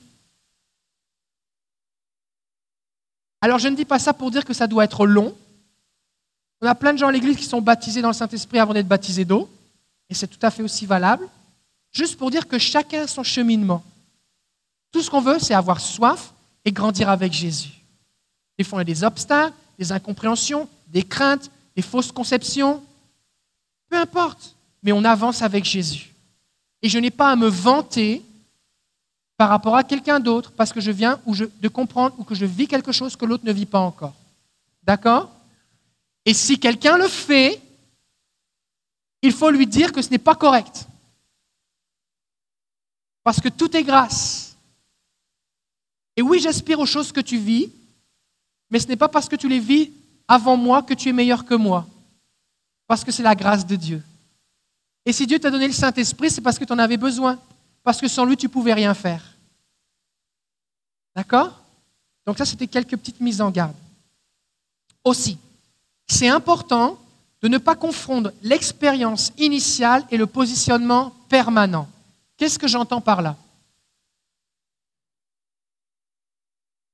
Alors 3.41 3.59
je 3.59 3.67
ne 3.67 3.75
dis 3.75 3.85
pas 3.85 3.99
ça 3.99 4.13
pour 4.13 4.31
dire 4.31 4.45
que 4.45 4.53
ça 4.53 4.67
doit 4.67 4.83
être 4.83 5.05
long. 5.05 5.35
On 6.61 6.67
a 6.67 6.75
plein 6.75 6.93
de 6.93 6.97
gens 6.97 7.07
à 7.07 7.11
l'église 7.11 7.37
qui 7.37 7.45
sont 7.45 7.61
baptisés 7.61 8.01
dans 8.01 8.09
le 8.09 8.13
Saint-Esprit 8.13 8.59
avant 8.59 8.73
d'être 8.73 8.87
baptisés 8.87 9.25
d'eau, 9.25 9.49
et 10.09 10.13
c'est 10.13 10.27
tout 10.27 10.39
à 10.41 10.51
fait 10.51 10.63
aussi 10.63 10.85
valable. 10.85 11.27
Juste 11.91 12.17
pour 12.17 12.31
dire 12.31 12.47
que 12.47 12.59
chacun 12.59 13.03
a 13.03 13.07
son 13.07 13.23
cheminement. 13.23 13.83
Tout 14.91 15.01
ce 15.01 15.09
qu'on 15.09 15.21
veut, 15.21 15.39
c'est 15.39 15.53
avoir 15.53 15.79
soif 15.79 16.33
et 16.65 16.71
grandir 16.71 17.09
avec 17.09 17.31
Jésus. 17.31 17.71
Des 18.57 18.63
fois, 18.63 18.77
on 18.77 18.81
a 18.81 18.85
des 18.85 19.03
obstacles, 19.03 19.55
des 19.77 19.91
incompréhensions, 19.91 20.67
des 20.87 21.03
craintes, 21.03 21.49
des 21.75 21.81
fausses 21.81 22.11
conceptions. 22.11 22.83
Peu 23.89 23.97
importe, 23.97 24.55
mais 24.83 24.91
on 24.91 25.03
avance 25.05 25.41
avec 25.41 25.63
Jésus. 25.63 26.13
Et 26.81 26.89
je 26.89 26.97
n'ai 26.99 27.11
pas 27.11 27.31
à 27.31 27.35
me 27.35 27.47
vanter 27.47 28.23
par 29.39 29.47
rapport 29.47 29.77
à 29.77 29.85
quelqu'un 29.85 30.19
d'autre 30.19 30.51
parce 30.51 30.73
que 30.73 30.81
je 30.81 30.91
viens 30.91 31.17
de 31.25 31.67
comprendre 31.69 32.13
ou 32.17 32.25
que 32.25 32.35
je 32.35 32.45
vis 32.45 32.67
quelque 32.67 32.91
chose 32.91 33.15
que 33.15 33.23
l'autre 33.23 33.45
ne 33.45 33.53
vit 33.53 33.65
pas 33.65 33.79
encore. 33.79 34.13
D'accord? 34.83 35.31
Et 36.25 36.33
si 36.33 36.59
quelqu'un 36.59 36.97
le 36.97 37.07
fait, 37.07 37.61
il 39.21 39.31
faut 39.31 39.49
lui 39.49 39.65
dire 39.65 39.93
que 39.93 40.01
ce 40.01 40.09
n'est 40.09 40.17
pas 40.17 40.35
correct. 40.35 40.85
Parce 43.23 43.39
que 43.39 43.47
tout 43.47 43.77
est 43.77 43.83
grâce. 43.83 44.57
Et 46.17 46.21
oui, 46.21 46.41
j'aspire 46.41 46.81
aux 46.81 46.85
choses 46.85 47.13
que 47.13 47.21
tu 47.21 47.37
vis, 47.37 47.71
mais 48.69 48.79
ce 48.79 48.87
n'est 48.89 48.97
pas 48.97 49.07
parce 49.07 49.29
que 49.29 49.37
tu 49.37 49.47
les 49.47 49.59
vis 49.59 49.89
avant 50.27 50.57
moi 50.57 50.83
que 50.83 50.93
tu 50.93 51.07
es 51.07 51.13
meilleur 51.13 51.45
que 51.45 51.55
moi. 51.55 51.87
Parce 52.87 53.05
que 53.05 53.11
c'est 53.13 53.23
la 53.23 53.35
grâce 53.35 53.65
de 53.65 53.77
Dieu. 53.77 54.03
Et 55.05 55.13
si 55.13 55.25
Dieu 55.25 55.39
t'a 55.39 55.49
donné 55.49 55.67
le 55.67 55.73
Saint-Esprit, 55.73 56.29
c'est 56.29 56.41
parce 56.41 56.59
que 56.59 56.65
tu 56.65 56.73
en 56.73 56.79
avais 56.79 56.97
besoin. 56.97 57.39
Parce 57.83 57.99
que 57.99 58.07
sans 58.07 58.25
lui, 58.25 58.37
tu 58.37 58.47
ne 58.47 58.51
pouvais 58.51 58.73
rien 58.73 58.93
faire. 58.93 59.23
D'accord? 61.15 61.59
Donc 62.25 62.37
ça, 62.37 62.45
c'était 62.45 62.67
quelques 62.67 62.97
petites 62.97 63.19
mises 63.19 63.41
en 63.41 63.49
garde. 63.49 63.75
Aussi, 65.03 65.37
c'est 66.07 66.27
important 66.27 66.99
de 67.41 67.47
ne 67.47 67.57
pas 67.57 67.75
confondre 67.75 68.31
l'expérience 68.41 69.31
initiale 69.37 70.05
et 70.11 70.17
le 70.17 70.27
positionnement 70.27 71.11
permanent. 71.29 71.87
Qu'est-ce 72.37 72.59
que 72.59 72.67
j'entends 72.67 73.01
par 73.01 73.21
là? 73.21 73.37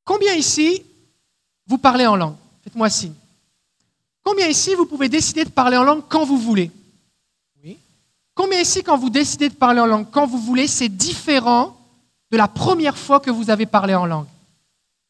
Combien 0.03 0.33
ici 0.33 0.83
vous 1.65 1.79
parlez 1.79 2.05
en 2.05 2.15
langue? 2.15 2.35
Faites-moi 2.63 2.89
signe. 2.89 3.15
Combien 4.23 4.47
ici 4.47 4.75
vous 4.75 4.85
pouvez 4.85 5.09
décider 5.09 5.45
de 5.45 5.49
parler 5.49 5.77
en 5.77 5.83
langue 5.83 6.03
quand 6.07 6.25
vous 6.25 6.37
voulez? 6.37 6.71
Combien 8.35 8.59
ici 8.59 8.83
quand 8.83 8.97
vous 8.97 9.09
décidez 9.09 9.47
de 9.47 9.55
parler 9.55 9.79
en 9.79 9.85
langue 9.85 10.07
quand 10.11 10.27
vous 10.27 10.37
voulez, 10.37 10.67
c'est 10.67 10.89
différent 10.89 11.75
de 12.29 12.37
la 12.37 12.49
première 12.49 12.97
fois 12.97 13.21
que 13.21 13.31
vous 13.31 13.49
avez 13.49 13.65
parlé 13.65 13.95
en 13.95 14.05
langue? 14.05 14.27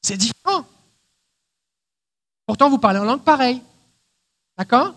C'est 0.03 0.15
différent. 0.15 0.63
Pourtant, 2.45 2.69
vous 2.69 2.77
parlez 2.77 2.99
en 2.99 3.03
langue 3.03 3.23
pareille. 3.23 3.61
D'accord? 4.55 4.93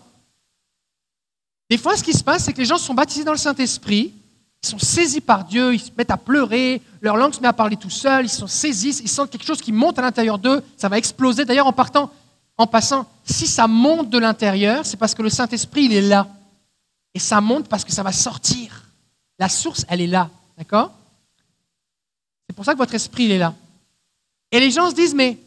Des 1.69 1.77
fois, 1.77 1.97
ce 1.97 2.03
qui 2.03 2.13
se 2.13 2.23
passe, 2.23 2.43
c'est 2.43 2.53
que 2.53 2.59
les 2.59 2.65
gens 2.65 2.77
sont 2.77 2.93
baptisés 2.93 3.23
dans 3.23 3.31
le 3.31 3.37
Saint-Esprit, 3.37 4.13
ils 4.61 4.69
sont 4.69 4.79
saisis 4.79 5.21
par 5.21 5.45
Dieu, 5.45 5.73
ils 5.73 5.79
se 5.79 5.91
mettent 5.97 6.11
à 6.11 6.17
pleurer, 6.17 6.81
leur 7.01 7.17
langue 7.17 7.33
se 7.33 7.39
met 7.39 7.47
à 7.47 7.53
parler 7.53 7.77
tout 7.77 7.89
seul, 7.89 8.25
ils 8.25 8.29
sont 8.29 8.47
saisis, 8.47 8.99
ils 9.01 9.09
sentent 9.09 9.31
quelque 9.31 9.45
chose 9.45 9.61
qui 9.61 9.71
monte 9.71 9.97
à 9.97 10.01
l'intérieur 10.03 10.37
d'eux, 10.37 10.63
ça 10.77 10.89
va 10.89 10.97
exploser. 10.97 11.45
D'ailleurs, 11.45 11.67
en 11.67 11.73
partant, 11.73 12.11
en 12.57 12.67
passant, 12.67 13.07
si 13.23 13.47
ça 13.47 13.67
monte 13.67 14.09
de 14.09 14.17
l'intérieur, 14.19 14.85
c'est 14.85 14.97
parce 14.97 15.15
que 15.15 15.21
le 15.21 15.29
Saint-Esprit, 15.29 15.85
il 15.85 15.93
est 15.93 16.01
là. 16.01 16.27
Et 17.13 17.19
ça 17.19 17.41
monte 17.41 17.67
parce 17.67 17.83
que 17.83 17.91
ça 17.91 18.03
va 18.03 18.11
sortir. 18.11 18.85
La 19.37 19.49
source, 19.49 19.85
elle 19.87 20.01
est 20.01 20.07
là. 20.07 20.29
D'accord? 20.57 20.91
C'est 22.47 22.55
pour 22.55 22.65
ça 22.65 22.73
que 22.73 22.77
votre 22.77 22.95
esprit, 22.95 23.25
il 23.25 23.31
est 23.31 23.37
là. 23.37 23.53
Et 24.51 24.59
les 24.59 24.71
gens 24.71 24.89
se 24.89 24.95
disent, 24.95 25.15
mais. 25.15 25.37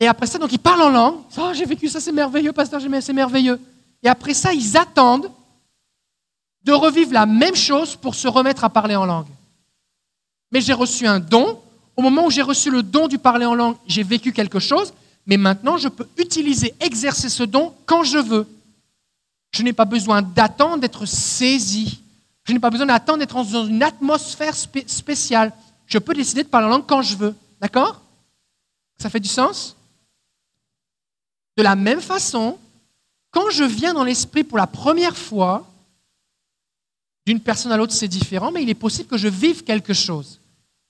Et 0.00 0.06
après 0.06 0.26
ça, 0.26 0.38
donc 0.38 0.52
ils 0.52 0.58
parlent 0.58 0.82
en 0.82 0.90
langue. 0.90 1.16
Oh, 1.36 1.50
j'ai 1.52 1.64
vécu 1.64 1.88
ça, 1.88 2.00
c'est 2.00 2.12
merveilleux, 2.12 2.52
pasteur, 2.52 2.80
c'est 3.00 3.12
merveilleux. 3.12 3.60
Et 4.02 4.08
après 4.08 4.34
ça, 4.34 4.52
ils 4.54 4.76
attendent 4.76 5.30
de 6.62 6.72
revivre 6.72 7.12
la 7.12 7.26
même 7.26 7.56
chose 7.56 7.96
pour 7.96 8.14
se 8.14 8.28
remettre 8.28 8.64
à 8.64 8.70
parler 8.70 8.94
en 8.94 9.06
langue. 9.06 9.26
Mais 10.52 10.60
j'ai 10.60 10.72
reçu 10.72 11.06
un 11.06 11.20
don. 11.20 11.60
Au 11.96 12.02
moment 12.02 12.26
où 12.26 12.30
j'ai 12.30 12.42
reçu 12.42 12.70
le 12.70 12.82
don 12.82 13.08
du 13.08 13.18
parler 13.18 13.44
en 13.44 13.56
langue, 13.56 13.76
j'ai 13.86 14.04
vécu 14.04 14.32
quelque 14.32 14.60
chose. 14.60 14.92
Mais 15.26 15.36
maintenant, 15.36 15.76
je 15.76 15.88
peux 15.88 16.08
utiliser, 16.16 16.74
exercer 16.80 17.28
ce 17.28 17.42
don 17.42 17.74
quand 17.86 18.04
je 18.04 18.18
veux. 18.18 18.46
Je 19.52 19.62
n'ai 19.62 19.72
pas 19.72 19.84
besoin 19.84 20.22
d'attendre 20.22 20.78
d'être 20.78 21.06
saisi. 21.06 22.02
Je 22.44 22.52
n'ai 22.52 22.60
pas 22.60 22.70
besoin 22.70 22.86
d'attendre 22.86 23.18
d'être 23.18 23.34
dans 23.34 23.66
une 23.66 23.82
atmosphère 23.82 24.54
spéciale. 24.54 25.52
Je 25.86 25.98
peux 25.98 26.14
décider 26.14 26.42
de 26.42 26.48
parler 26.48 26.66
en 26.66 26.70
langue 26.70 26.86
quand 26.86 27.02
je 27.02 27.16
veux. 27.16 27.34
D'accord? 27.60 28.02
Ça 28.98 29.10
fait 29.10 29.20
du 29.20 29.28
sens? 29.28 29.76
De 31.56 31.62
la 31.62 31.76
même 31.76 32.00
façon, 32.00 32.58
quand 33.30 33.50
je 33.50 33.64
viens 33.64 33.94
dans 33.94 34.04
l'esprit 34.04 34.44
pour 34.44 34.58
la 34.58 34.66
première 34.66 35.16
fois, 35.16 35.66
d'une 37.26 37.40
personne 37.40 37.72
à 37.72 37.76
l'autre, 37.76 37.92
c'est 37.92 38.08
différent, 38.08 38.50
mais 38.50 38.62
il 38.62 38.70
est 38.70 38.74
possible 38.74 39.08
que 39.08 39.18
je 39.18 39.28
vive 39.28 39.64
quelque 39.64 39.92
chose. 39.92 40.40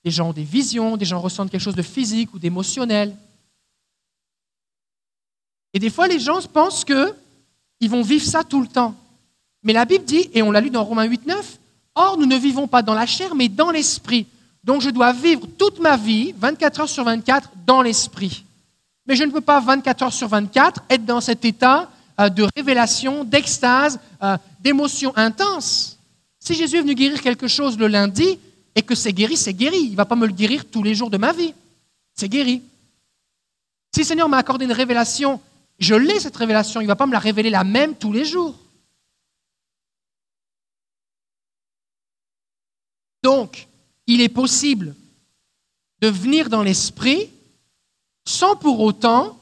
Des 0.05 0.11
gens 0.11 0.29
ont 0.29 0.33
des 0.33 0.43
visions, 0.43 0.95
des 0.95 1.05
gens 1.05 1.19
ressentent 1.19 1.51
quelque 1.51 1.59
chose 1.59 1.75
de 1.75 1.81
physique 1.81 2.33
ou 2.33 2.39
d'émotionnel. 2.39 3.15
Et 5.73 5.79
des 5.79 5.89
fois, 5.89 6.07
les 6.07 6.19
gens 6.19 6.39
pensent 6.47 6.85
qu'ils 7.79 7.89
vont 7.89 8.01
vivre 8.01 8.25
ça 8.25 8.43
tout 8.43 8.61
le 8.61 8.67
temps. 8.67 8.95
Mais 9.63 9.73
la 9.73 9.85
Bible 9.85 10.05
dit, 10.05 10.29
et 10.33 10.41
on 10.41 10.51
l'a 10.51 10.61
lu 10.61 10.69
dans 10.69 10.83
Romains 10.83 11.05
8, 11.05 11.25
9, 11.25 11.59
Or, 11.95 12.17
nous 12.17 12.25
ne 12.25 12.37
vivons 12.37 12.67
pas 12.67 12.81
dans 12.81 12.93
la 12.93 13.05
chair, 13.05 13.35
mais 13.35 13.49
dans 13.49 13.71
l'esprit. 13.71 14.25
Donc, 14.63 14.81
je 14.81 14.89
dois 14.89 15.11
vivre 15.11 15.47
toute 15.57 15.79
ma 15.79 15.97
vie, 15.97 16.33
24 16.37 16.81
heures 16.81 16.89
sur 16.89 17.03
24, 17.03 17.49
dans 17.65 17.81
l'esprit. 17.81 18.45
Mais 19.05 19.15
je 19.15 19.23
ne 19.23 19.31
peux 19.31 19.41
pas, 19.41 19.59
24 19.59 20.03
heures 20.03 20.13
sur 20.13 20.27
24, 20.27 20.83
être 20.89 21.05
dans 21.05 21.19
cet 21.19 21.43
état 21.43 21.89
euh, 22.19 22.29
de 22.29 22.47
révélation, 22.55 23.23
d'extase, 23.23 23.99
euh, 24.23 24.37
d'émotion 24.61 25.11
intense. 25.17 25.97
Si 26.39 26.53
Jésus 26.53 26.77
est 26.77 26.81
venu 26.81 26.95
guérir 26.95 27.21
quelque 27.21 27.47
chose 27.47 27.77
le 27.77 27.87
lundi 27.87 28.39
et 28.75 28.81
que 28.81 28.95
c'est 28.95 29.13
guéri, 29.13 29.35
c'est 29.35 29.53
guéri. 29.53 29.79
Il 29.79 29.91
ne 29.91 29.97
va 29.97 30.05
pas 30.05 30.15
me 30.15 30.25
le 30.25 30.33
guérir 30.33 30.65
tous 30.65 30.83
les 30.83 30.95
jours 30.95 31.09
de 31.09 31.17
ma 31.17 31.33
vie. 31.33 31.53
C'est 32.15 32.29
guéri. 32.29 32.61
Si 33.93 34.01
le 34.01 34.05
Seigneur 34.05 34.29
m'a 34.29 34.37
accordé 34.37 34.65
une 34.65 34.71
révélation, 34.71 35.41
je 35.79 35.95
l'ai 35.95 36.19
cette 36.19 36.35
révélation. 36.35 36.81
Il 36.81 36.85
ne 36.85 36.89
va 36.89 36.95
pas 36.95 37.07
me 37.07 37.13
la 37.13 37.19
révéler 37.19 37.49
la 37.49 37.63
même 37.63 37.95
tous 37.95 38.11
les 38.11 38.25
jours. 38.25 38.55
Donc, 43.23 43.67
il 44.07 44.21
est 44.21 44.29
possible 44.29 44.95
de 46.01 46.07
venir 46.07 46.49
dans 46.49 46.63
l'esprit 46.63 47.29
sans 48.25 48.55
pour 48.55 48.79
autant 48.79 49.37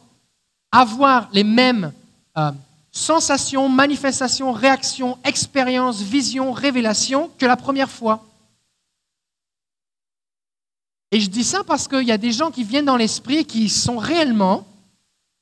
avoir 0.71 1.29
les 1.31 1.43
mêmes 1.43 1.93
euh, 2.37 2.51
sensations, 2.91 3.69
manifestations, 3.69 4.51
réactions, 4.51 5.17
expériences, 5.23 6.01
visions, 6.01 6.51
révélations 6.51 7.29
que 7.37 7.45
la 7.45 7.57
première 7.57 7.89
fois. 7.89 8.23
Et 11.11 11.19
je 11.19 11.29
dis 11.29 11.43
ça 11.43 11.63
parce 11.63 11.87
qu'il 11.87 12.03
y 12.03 12.11
a 12.11 12.17
des 12.17 12.31
gens 12.31 12.51
qui 12.51 12.63
viennent 12.63 12.85
dans 12.85 12.97
l'esprit 12.97 13.45
qui 13.45 13.69
sont 13.69 13.97
réellement 13.97 14.66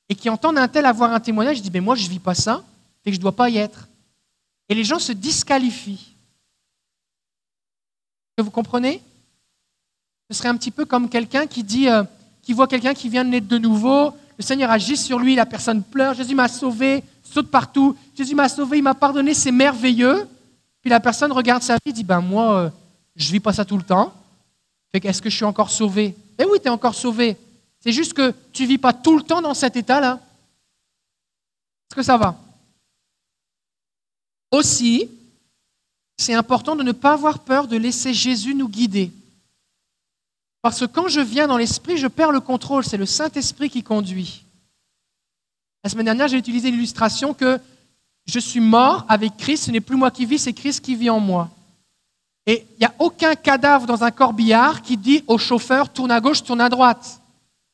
et 0.08 0.14
qui 0.14 0.30
entendent 0.30 0.58
un 0.58 0.68
tel 0.68 0.86
avoir 0.86 1.12
un 1.12 1.20
témoignage, 1.20 1.58
ils 1.58 1.62
disent, 1.62 1.72
mais 1.72 1.80
moi 1.80 1.94
je 1.94 2.04
ne 2.04 2.10
vis 2.10 2.18
pas 2.18 2.34
ça, 2.34 2.62
et 3.04 3.10
que 3.10 3.14
je 3.14 3.18
ne 3.18 3.22
dois 3.22 3.34
pas 3.34 3.48
y 3.48 3.58
être. 3.58 3.88
Et 4.68 4.74
les 4.74 4.84
gens 4.84 4.98
se 4.98 5.12
disqualifient. 5.12 6.14
Vous 8.38 8.50
comprenez? 8.50 9.02
Ce 10.30 10.36
serait 10.36 10.48
un 10.48 10.56
petit 10.56 10.70
peu 10.70 10.84
comme 10.84 11.08
quelqu'un 11.08 11.46
qui 11.46 11.62
dit, 11.62 11.88
euh, 11.88 12.02
qui 12.42 12.52
voit 12.52 12.66
quelqu'un 12.66 12.94
qui 12.94 13.08
vient 13.08 13.24
de 13.24 13.30
naître 13.30 13.46
de 13.46 13.58
nouveau, 13.58 14.12
le 14.38 14.44
Seigneur 14.44 14.70
agit 14.70 14.96
sur 14.96 15.18
lui, 15.18 15.34
la 15.34 15.46
personne 15.46 15.82
pleure, 15.82 16.14
Jésus 16.14 16.34
m'a 16.34 16.48
sauvé, 16.48 17.02
saute 17.22 17.50
partout. 17.50 17.96
Jésus 18.14 18.34
m'a 18.34 18.48
sauvé, 18.48 18.78
il 18.78 18.82
m'a 18.82 18.94
pardonné, 18.94 19.32
c'est 19.32 19.52
merveilleux. 19.52 20.28
Puis 20.82 20.90
la 20.90 21.00
personne 21.00 21.32
regarde 21.32 21.62
sa 21.62 21.76
vie 21.84 21.92
dit 21.92 22.04
Ben 22.04 22.20
moi, 22.20 22.54
euh, 22.54 22.70
je 23.14 23.26
ne 23.28 23.32
vis 23.32 23.40
pas 23.40 23.52
ça 23.52 23.64
tout 23.64 23.76
le 23.76 23.82
temps. 23.82 24.12
Fait 24.92 25.04
est-ce 25.04 25.22
que 25.22 25.30
je 25.30 25.36
suis 25.36 25.44
encore 25.44 25.70
sauvé? 25.70 26.14
Eh 26.38 26.44
oui, 26.44 26.58
tu 26.60 26.66
es 26.66 26.70
encore 26.70 26.94
sauvé. 26.94 27.36
C'est 27.86 27.92
juste 27.92 28.14
que 28.14 28.34
tu 28.52 28.64
ne 28.64 28.66
vis 28.66 28.78
pas 28.78 28.92
tout 28.92 29.16
le 29.16 29.22
temps 29.22 29.40
dans 29.40 29.54
cet 29.54 29.76
état-là. 29.76 30.18
Est-ce 31.88 31.94
que 31.94 32.02
ça 32.02 32.16
va? 32.16 32.36
Aussi, 34.50 35.08
c'est 36.16 36.34
important 36.34 36.74
de 36.74 36.82
ne 36.82 36.90
pas 36.90 37.12
avoir 37.12 37.38
peur 37.38 37.68
de 37.68 37.76
laisser 37.76 38.12
Jésus 38.12 38.56
nous 38.56 38.68
guider. 38.68 39.12
Parce 40.62 40.80
que 40.80 40.86
quand 40.86 41.06
je 41.06 41.20
viens 41.20 41.46
dans 41.46 41.58
l'esprit, 41.58 41.96
je 41.96 42.08
perds 42.08 42.32
le 42.32 42.40
contrôle. 42.40 42.84
C'est 42.84 42.96
le 42.96 43.06
Saint-Esprit 43.06 43.70
qui 43.70 43.84
conduit. 43.84 44.42
La 45.84 45.90
semaine 45.90 46.06
dernière, 46.06 46.26
j'ai 46.26 46.38
utilisé 46.38 46.72
l'illustration 46.72 47.34
que 47.34 47.60
je 48.26 48.40
suis 48.40 48.58
mort 48.58 49.06
avec 49.08 49.36
Christ, 49.36 49.66
ce 49.66 49.70
n'est 49.70 49.80
plus 49.80 49.94
moi 49.94 50.10
qui 50.10 50.26
vis, 50.26 50.40
c'est 50.40 50.52
Christ 50.52 50.84
qui 50.84 50.96
vit 50.96 51.10
en 51.10 51.20
moi. 51.20 51.50
Et 52.46 52.66
il 52.68 52.80
n'y 52.80 52.86
a 52.86 52.94
aucun 52.98 53.36
cadavre 53.36 53.86
dans 53.86 54.02
un 54.02 54.10
corbillard 54.10 54.82
qui 54.82 54.96
dit 54.96 55.22
au 55.28 55.38
chauffeur 55.38 55.92
tourne 55.92 56.10
à 56.10 56.20
gauche, 56.20 56.42
tourne 56.42 56.60
à 56.60 56.68
droite. 56.68 57.20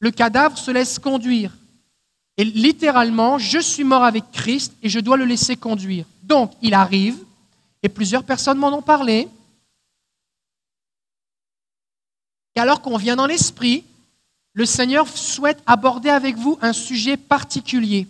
Le 0.03 0.11
cadavre 0.11 0.59
se 0.59 0.71
laisse 0.71 0.99
conduire. 0.99 1.57
Et 2.37 2.45
littéralement, 2.45 3.39
je 3.39 3.59
suis 3.59 3.85
mort 3.85 4.05
avec 4.05 4.31
Christ 4.33 4.75
et 4.83 4.91
je 4.91 5.01
dois 5.01 5.17
le 5.17 5.25
laisser 5.25 5.57
conduire. 5.57 6.05
Donc, 6.23 6.53
il 6.61 6.75
arrive, 6.75 7.17
et 7.83 7.89
plusieurs 7.89 8.25
personnes 8.25 8.59
m'en 8.59 8.77
ont 8.77 8.83
parlé, 8.83 9.29
et 12.55 12.61
alors 12.61 12.83
qu'on 12.83 12.97
vient 12.97 13.17
dans 13.17 13.27
l'esprit, 13.27 13.85
le 14.53 14.67
Seigneur 14.67 15.09
souhaite 15.09 15.63
aborder 15.67 16.11
avec 16.11 16.37
vous 16.37 16.59
un 16.61 16.73
sujet 16.73 17.17
particulier. 17.17 18.07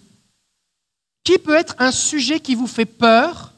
Qui 1.25 1.39
peut 1.39 1.55
être 1.55 1.77
un 1.79 1.93
sujet 1.93 2.41
qui 2.41 2.55
vous 2.55 2.67
fait 2.67 2.87
peur 2.87 3.53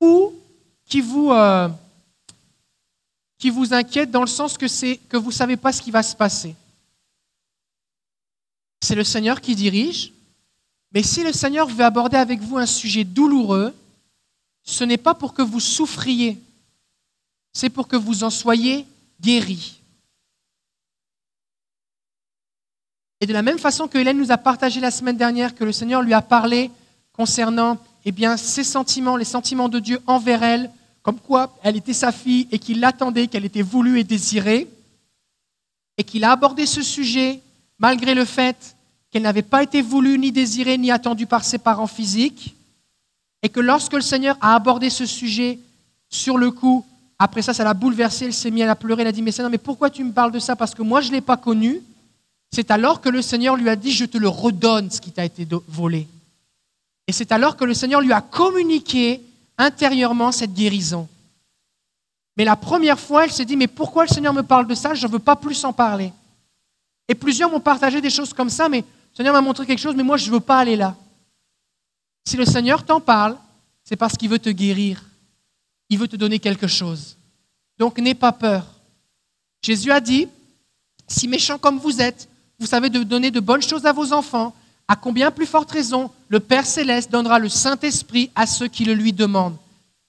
ou 0.00 0.34
qui 0.84 1.00
vous, 1.00 1.30
euh, 1.30 1.68
qui 3.40 3.48
vous 3.48 3.72
inquiète 3.72 4.10
dans 4.10 4.20
le 4.20 4.26
sens 4.26 4.58
que, 4.58 4.68
c'est, 4.68 4.98
que 5.08 5.16
vous 5.16 5.30
ne 5.30 5.34
savez 5.34 5.56
pas 5.56 5.72
ce 5.72 5.80
qui 5.80 5.90
va 5.90 6.02
se 6.02 6.14
passer 6.14 6.54
C'est 8.82 8.94
le 8.94 9.02
Seigneur 9.02 9.40
qui 9.40 9.56
dirige, 9.56 10.12
mais 10.92 11.02
si 11.02 11.24
le 11.24 11.32
Seigneur 11.32 11.66
veut 11.66 11.84
aborder 11.84 12.18
avec 12.18 12.40
vous 12.40 12.58
un 12.58 12.66
sujet 12.66 13.02
douloureux, 13.02 13.74
ce 14.62 14.84
n'est 14.84 14.98
pas 14.98 15.14
pour 15.14 15.32
que 15.32 15.40
vous 15.40 15.58
souffriez, 15.58 16.38
c'est 17.54 17.70
pour 17.70 17.88
que 17.88 17.96
vous 17.96 18.24
en 18.24 18.30
soyez 18.30 18.86
guéris. 19.20 19.80
Et 23.20 23.26
de 23.26 23.32
la 23.32 23.42
même 23.42 23.58
façon 23.58 23.88
que 23.88 23.98
Hélène 23.98 24.18
nous 24.18 24.32
a 24.32 24.38
partagé 24.38 24.80
la 24.80 24.90
semaine 24.90 25.16
dernière 25.16 25.54
que 25.54 25.64
le 25.64 25.72
Seigneur 25.72 26.02
lui 26.02 26.14
a 26.14 26.22
parlé 26.22 26.70
concernant 27.14 27.78
eh 28.04 28.14
ses 28.36 28.64
sentiments, 28.64 29.16
les 29.16 29.24
sentiments 29.24 29.68
de 29.70 29.78
Dieu 29.78 30.00
envers 30.06 30.42
elle, 30.42 30.70
comme 31.02 31.18
quoi 31.18 31.56
elle 31.62 31.76
était 31.76 31.92
sa 31.92 32.12
fille 32.12 32.46
et 32.50 32.58
qu'il 32.58 32.80
l'attendait, 32.80 33.26
qu'elle 33.26 33.44
était 33.44 33.62
voulue 33.62 34.00
et 34.00 34.04
désirée, 34.04 34.68
et 35.96 36.04
qu'il 36.04 36.24
a 36.24 36.32
abordé 36.32 36.66
ce 36.66 36.82
sujet 36.82 37.40
malgré 37.78 38.14
le 38.14 38.24
fait 38.24 38.76
qu'elle 39.10 39.22
n'avait 39.22 39.42
pas 39.42 39.62
été 39.62 39.82
voulue, 39.82 40.18
ni 40.18 40.30
désirée, 40.30 40.78
ni 40.78 40.90
attendue 40.90 41.26
par 41.26 41.44
ses 41.44 41.58
parents 41.58 41.86
physiques, 41.86 42.54
et 43.42 43.48
que 43.48 43.60
lorsque 43.60 43.94
le 43.94 44.02
Seigneur 44.02 44.36
a 44.40 44.54
abordé 44.54 44.90
ce 44.90 45.06
sujet 45.06 45.58
sur 46.08 46.38
le 46.38 46.50
coup, 46.50 46.84
après 47.18 47.42
ça, 47.42 47.54
ça 47.54 47.64
l'a 47.64 47.74
bouleversée, 47.74 48.26
elle 48.26 48.34
s'est 48.34 48.50
mise 48.50 48.64
à 48.64 48.74
pleurer, 48.74 49.02
elle 49.02 49.08
a 49.08 49.12
dit, 49.12 49.22
mais 49.22 49.32
Seigneur, 49.32 49.50
mais 49.50 49.58
pourquoi 49.58 49.90
tu 49.90 50.04
me 50.04 50.12
parles 50.12 50.32
de 50.32 50.38
ça? 50.38 50.56
Parce 50.56 50.74
que 50.74 50.82
moi, 50.82 51.00
je 51.00 51.08
ne 51.08 51.14
l'ai 51.14 51.20
pas 51.20 51.36
connu, 51.36 51.80
c'est 52.52 52.70
alors 52.70 53.00
que 53.00 53.08
le 53.08 53.22
Seigneur 53.22 53.56
lui 53.56 53.68
a 53.68 53.76
dit, 53.76 53.92
je 53.92 54.04
te 54.04 54.18
le 54.18 54.28
redonne, 54.28 54.90
ce 54.90 55.00
qui 55.00 55.10
t'a 55.10 55.24
été 55.24 55.46
volé. 55.68 56.06
Et 57.06 57.12
c'est 57.12 57.32
alors 57.32 57.56
que 57.56 57.64
le 57.64 57.74
Seigneur 57.74 58.00
lui 58.00 58.12
a 58.12 58.20
communiqué 58.20 59.20
intérieurement 59.60 60.32
cette 60.32 60.54
guérison. 60.54 61.08
Mais 62.36 62.44
la 62.44 62.56
première 62.56 62.98
fois, 62.98 63.24
elle 63.24 63.32
s'est 63.32 63.44
dit, 63.44 63.56
mais 63.56 63.66
pourquoi 63.66 64.04
le 64.04 64.08
Seigneur 64.08 64.32
me 64.32 64.42
parle 64.42 64.66
de 64.66 64.74
ça? 64.74 64.94
Je 64.94 65.06
ne 65.06 65.12
veux 65.12 65.18
pas 65.18 65.36
plus 65.36 65.64
en 65.64 65.72
parler. 65.72 66.12
Et 67.06 67.14
plusieurs 67.14 67.50
m'ont 67.50 67.60
partagé 67.60 68.00
des 68.00 68.10
choses 68.10 68.32
comme 68.32 68.50
ça, 68.50 68.68
mais 68.68 68.78
le 68.78 69.16
Seigneur 69.16 69.34
m'a 69.34 69.40
montré 69.40 69.66
quelque 69.66 69.80
chose, 69.80 69.96
mais 69.96 70.02
moi, 70.02 70.16
je 70.16 70.26
ne 70.26 70.32
veux 70.32 70.40
pas 70.40 70.58
aller 70.58 70.76
là. 70.76 70.96
Si 72.24 72.36
le 72.36 72.44
Seigneur 72.44 72.84
t'en 72.84 73.00
parle, 73.00 73.36
c'est 73.84 73.96
parce 73.96 74.16
qu'il 74.16 74.28
veut 74.28 74.38
te 74.38 74.50
guérir. 74.50 75.04
Il 75.88 75.98
veut 75.98 76.08
te 76.08 76.16
donner 76.16 76.38
quelque 76.38 76.68
chose. 76.68 77.16
Donc 77.78 77.98
n'aie 77.98 78.14
pas 78.14 78.32
peur. 78.32 78.64
Jésus 79.62 79.90
a 79.90 80.00
dit, 80.00 80.28
si 81.08 81.26
méchant 81.26 81.58
comme 81.58 81.78
vous 81.78 82.00
êtes, 82.00 82.28
vous 82.58 82.66
savez 82.66 82.88
de 82.90 83.02
donner 83.02 83.30
de 83.30 83.40
bonnes 83.40 83.62
choses 83.62 83.86
à 83.86 83.92
vos 83.92 84.12
enfants, 84.12 84.54
à 84.90 84.96
combien 84.96 85.30
plus 85.30 85.46
forte 85.46 85.70
raison 85.70 86.10
le 86.28 86.40
Père 86.40 86.66
céleste 86.66 87.12
donnera 87.12 87.38
le 87.38 87.48
Saint-Esprit 87.48 88.28
à 88.34 88.44
ceux 88.44 88.66
qui 88.66 88.84
le 88.84 88.92
lui 88.92 89.12
demandent. 89.12 89.56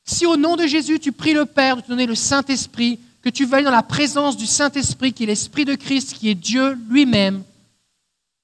Si 0.03 0.25
au 0.25 0.37
nom 0.37 0.55
de 0.55 0.65
Jésus, 0.65 0.99
tu 0.99 1.11
pries 1.11 1.35
le 1.35 1.45
Père 1.45 1.75
de 1.75 1.81
te 1.81 1.87
donner 1.87 2.07
le 2.07 2.15
Saint-Esprit, 2.15 2.97
que 3.21 3.29
tu 3.29 3.45
veuilles 3.45 3.63
dans 3.63 3.69
la 3.69 3.83
présence 3.83 4.37
du 4.37 4.47
Saint-Esprit, 4.47 5.13
qui 5.13 5.21
est 5.21 5.27
l'Esprit 5.27 5.65
de 5.65 5.75
Christ, 5.75 6.13
qui 6.13 6.29
est 6.29 6.35
Dieu 6.35 6.75
lui-même, 6.89 7.43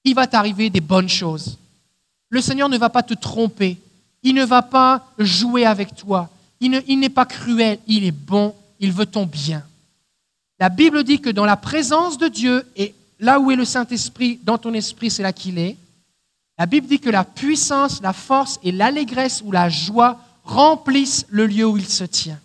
il 0.04 0.14
va 0.14 0.28
t'arriver 0.28 0.70
des 0.70 0.80
bonnes 0.80 1.08
choses. 1.08 1.58
Le 2.30 2.40
Seigneur 2.40 2.68
ne 2.68 2.78
va 2.78 2.88
pas 2.88 3.02
te 3.02 3.14
tromper. 3.14 3.76
Il 4.22 4.36
ne 4.36 4.44
va 4.44 4.62
pas 4.62 5.08
jouer 5.18 5.66
avec 5.66 5.96
toi. 5.96 6.30
Il 6.60 6.70
n'est 7.00 7.08
pas 7.08 7.26
cruel. 7.26 7.80
Il 7.88 8.04
est 8.04 8.12
bon. 8.12 8.54
Il 8.78 8.92
veut 8.92 9.06
ton 9.06 9.26
bien. 9.26 9.64
La 10.60 10.68
Bible 10.68 11.02
dit 11.02 11.20
que 11.20 11.30
dans 11.30 11.44
la 11.44 11.56
présence 11.56 12.16
de 12.16 12.28
Dieu, 12.28 12.64
et 12.76 12.94
là 13.18 13.40
où 13.40 13.50
est 13.50 13.56
le 13.56 13.64
Saint-Esprit, 13.64 14.38
dans 14.44 14.56
ton 14.56 14.72
esprit, 14.72 15.10
c'est 15.10 15.24
là 15.24 15.32
qu'il 15.32 15.58
est, 15.58 15.76
la 16.58 16.66
Bible 16.66 16.88
dit 16.88 16.98
que 16.98 17.08
la 17.08 17.24
puissance, 17.24 18.02
la 18.02 18.12
force 18.12 18.58
et 18.64 18.72
l'allégresse 18.72 19.42
ou 19.44 19.52
la 19.52 19.68
joie 19.68 20.20
remplissent 20.42 21.24
le 21.28 21.46
lieu 21.46 21.64
où 21.64 21.76
il 21.76 21.88
se 21.88 22.04
tient. 22.04 22.40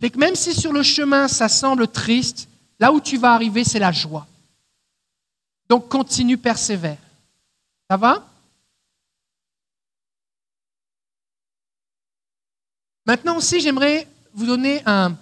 Fait 0.00 0.10
que 0.10 0.18
même 0.18 0.36
si 0.36 0.54
sur 0.54 0.72
le 0.72 0.82
chemin 0.82 1.26
ça 1.26 1.48
semble 1.48 1.88
triste, 1.88 2.48
là 2.78 2.92
où 2.92 3.00
tu 3.00 3.16
vas 3.16 3.32
arriver, 3.32 3.64
c'est 3.64 3.80
la 3.80 3.90
joie. 3.90 4.26
Donc 5.68 5.88
continue, 5.88 6.38
persévère. 6.38 6.98
Ça 7.90 7.96
va? 7.96 8.24
Maintenant 13.06 13.36
aussi, 13.36 13.60
j'aimerais 13.60 14.08
vous 14.34 14.46
donner 14.46 14.82
un, 14.86 15.16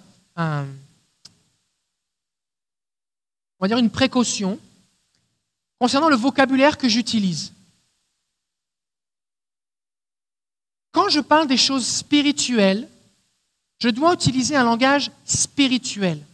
une 3.61 3.89
précaution 3.89 4.59
concernant 5.79 6.09
le 6.09 6.15
vocabulaire 6.15 6.77
que 6.77 6.89
j'utilise. 6.89 7.54
Quand 10.95 11.09
je 11.09 11.19
parle 11.19 11.47
des 11.47 11.57
choses 11.57 11.85
spirituelles, 11.85 12.87
je 13.79 13.89
dois 13.89 14.13
utiliser 14.13 14.55
un 14.55 14.63
langage 14.63 15.11
spirituel. 15.25 16.25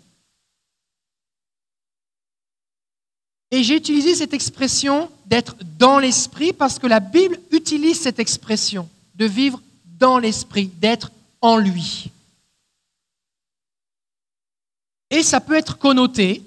Et 3.49 3.63
j'ai 3.63 3.75
utilisé 3.75 4.13
cette 4.13 4.35
expression 4.35 5.09
d'être 5.25 5.55
dans 5.79 5.97
l'esprit 5.97 6.53
parce 6.53 6.77
que 6.77 6.85
la 6.85 6.99
Bible 6.99 7.39
utilise 7.49 7.99
cette 7.99 8.19
expression 8.19 8.87
de 9.15 9.25
vivre 9.25 9.59
dans 9.97 10.19
l'esprit, 10.19 10.67
d'être 10.67 11.11
en 11.41 11.57
lui. 11.57 12.11
Et 15.09 15.23
ça 15.23 15.41
peut 15.41 15.55
être 15.55 15.79
connoté 15.79 16.43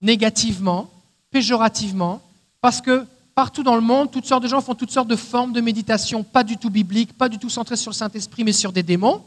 négativement, 0.00 0.90
péjorativement, 1.30 2.20
parce 2.60 2.80
que 2.80 3.06
partout 3.38 3.62
dans 3.62 3.76
le 3.76 3.80
monde, 3.80 4.10
toutes 4.10 4.26
sortes 4.26 4.42
de 4.42 4.48
gens 4.48 4.60
font 4.60 4.74
toutes 4.74 4.90
sortes 4.90 5.06
de 5.06 5.14
formes 5.14 5.52
de 5.52 5.60
méditation, 5.60 6.24
pas 6.24 6.42
du 6.42 6.56
tout 6.56 6.70
bibliques, 6.70 7.12
pas 7.12 7.28
du 7.28 7.38
tout 7.38 7.48
centrées 7.48 7.76
sur 7.76 7.92
le 7.92 7.94
Saint-Esprit, 7.94 8.42
mais 8.42 8.50
sur 8.50 8.72
des 8.72 8.82
démons. 8.82 9.22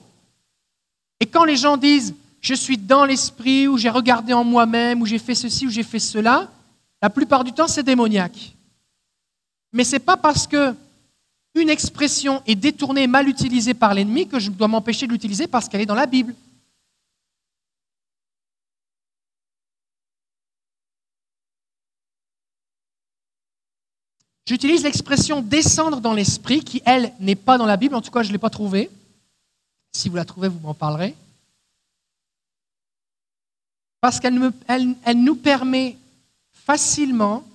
Et 1.21 1.25
quand 1.25 1.45
les 1.45 1.55
gens 1.55 1.77
disent 1.77 2.13
je 2.41 2.53
suis 2.53 2.77
dans 2.77 3.05
l'esprit, 3.05 3.69
ou 3.69 3.77
j'ai 3.77 3.89
regardé 3.89 4.33
en 4.33 4.43
moi-même, 4.43 5.01
ou 5.01 5.05
j'ai 5.05 5.17
fait 5.17 5.33
ceci, 5.33 5.65
ou 5.65 5.69
j'ai 5.69 5.83
fait 5.83 5.97
cela, 5.97 6.49
la 7.01 7.09
plupart 7.09 7.45
du 7.45 7.53
temps, 7.53 7.69
c'est 7.69 7.83
démoniaque. 7.83 8.53
Mais 9.71 9.85
ce 9.85 9.93
n'est 9.93 9.99
pas 9.99 10.17
parce 10.17 10.45
que 10.45 10.75
une 11.55 11.69
expression 11.69 12.41
est 12.45 12.55
détournée, 12.55 13.07
mal 13.07 13.29
utilisée 13.29 13.73
par 13.73 13.93
l'ennemi, 13.93 14.27
que 14.27 14.39
je 14.39 14.51
dois 14.51 14.67
m'empêcher 14.67 15.07
de 15.07 15.13
l'utiliser 15.13 15.47
parce 15.47 15.69
qu'elle 15.69 15.79
est 15.79 15.85
dans 15.85 15.95
la 15.95 16.05
Bible. 16.05 16.35
J'utilise 24.51 24.83
l'expression 24.83 25.41
descendre 25.41 26.01
dans 26.01 26.11
l'esprit, 26.11 26.61
qui, 26.61 26.81
elle, 26.85 27.13
n'est 27.21 27.37
pas 27.37 27.57
dans 27.57 27.65
la 27.65 27.77
Bible, 27.77 27.95
en 27.95 28.01
tout 28.01 28.11
cas, 28.11 28.21
je 28.21 28.27
ne 28.27 28.33
l'ai 28.33 28.37
pas 28.37 28.49
trouvée. 28.49 28.89
Si 29.93 30.09
vous 30.09 30.17
la 30.17 30.25
trouvez, 30.25 30.49
vous 30.49 30.59
m'en 30.59 30.73
parlerez. 30.73 31.15
Parce 34.01 34.19
qu'elle 34.19 34.51
elle 34.67 35.23
nous 35.23 35.37
permet 35.37 35.95
facilement 36.51 37.45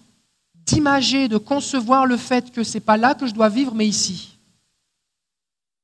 d'imager, 0.54 1.28
de 1.28 1.36
concevoir 1.36 2.06
le 2.06 2.16
fait 2.16 2.50
que 2.50 2.64
ce 2.64 2.72
n'est 2.72 2.80
pas 2.80 2.96
là 2.96 3.14
que 3.14 3.26
je 3.26 3.34
dois 3.34 3.50
vivre, 3.50 3.74
mais 3.74 3.86
ici. 3.86 4.38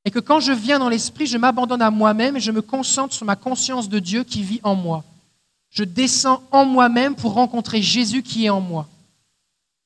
Et 0.05 0.09
que 0.09 0.17
quand 0.17 0.39
je 0.39 0.51
viens 0.51 0.79
dans 0.79 0.89
l'esprit, 0.89 1.27
je 1.27 1.37
m'abandonne 1.37 1.83
à 1.83 1.91
moi-même 1.91 2.37
et 2.37 2.39
je 2.39 2.51
me 2.51 2.63
concentre 2.63 3.13
sur 3.13 3.27
ma 3.27 3.35
conscience 3.35 3.87
de 3.87 3.99
Dieu 3.99 4.23
qui 4.23 4.41
vit 4.41 4.61
en 4.63 4.73
moi. 4.73 5.03
Je 5.69 5.83
descends 5.83 6.41
en 6.49 6.65
moi-même 6.65 7.13
pour 7.13 7.33
rencontrer 7.33 7.83
Jésus 7.83 8.23
qui 8.23 8.45
est 8.45 8.49
en 8.49 8.61
moi. 8.61 8.87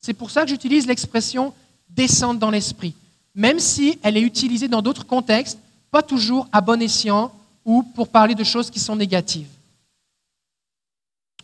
C'est 0.01 0.13
pour 0.13 0.31
ça 0.31 0.43
que 0.43 0.49
j'utilise 0.49 0.87
l'expression 0.87 1.53
descendre 1.89 2.39
dans 2.39 2.51
l'esprit, 2.51 2.93
même 3.35 3.59
si 3.59 3.97
elle 4.03 4.17
est 4.17 4.21
utilisée 4.21 4.67
dans 4.67 4.81
d'autres 4.81 5.05
contextes, 5.05 5.59
pas 5.91 6.03
toujours 6.03 6.47
à 6.51 6.61
bon 6.61 6.81
escient 6.81 7.31
ou 7.65 7.83
pour 7.83 8.09
parler 8.09 8.35
de 8.35 8.43
choses 8.43 8.69
qui 8.69 8.79
sont 8.79 8.95
négatives. 8.95 9.47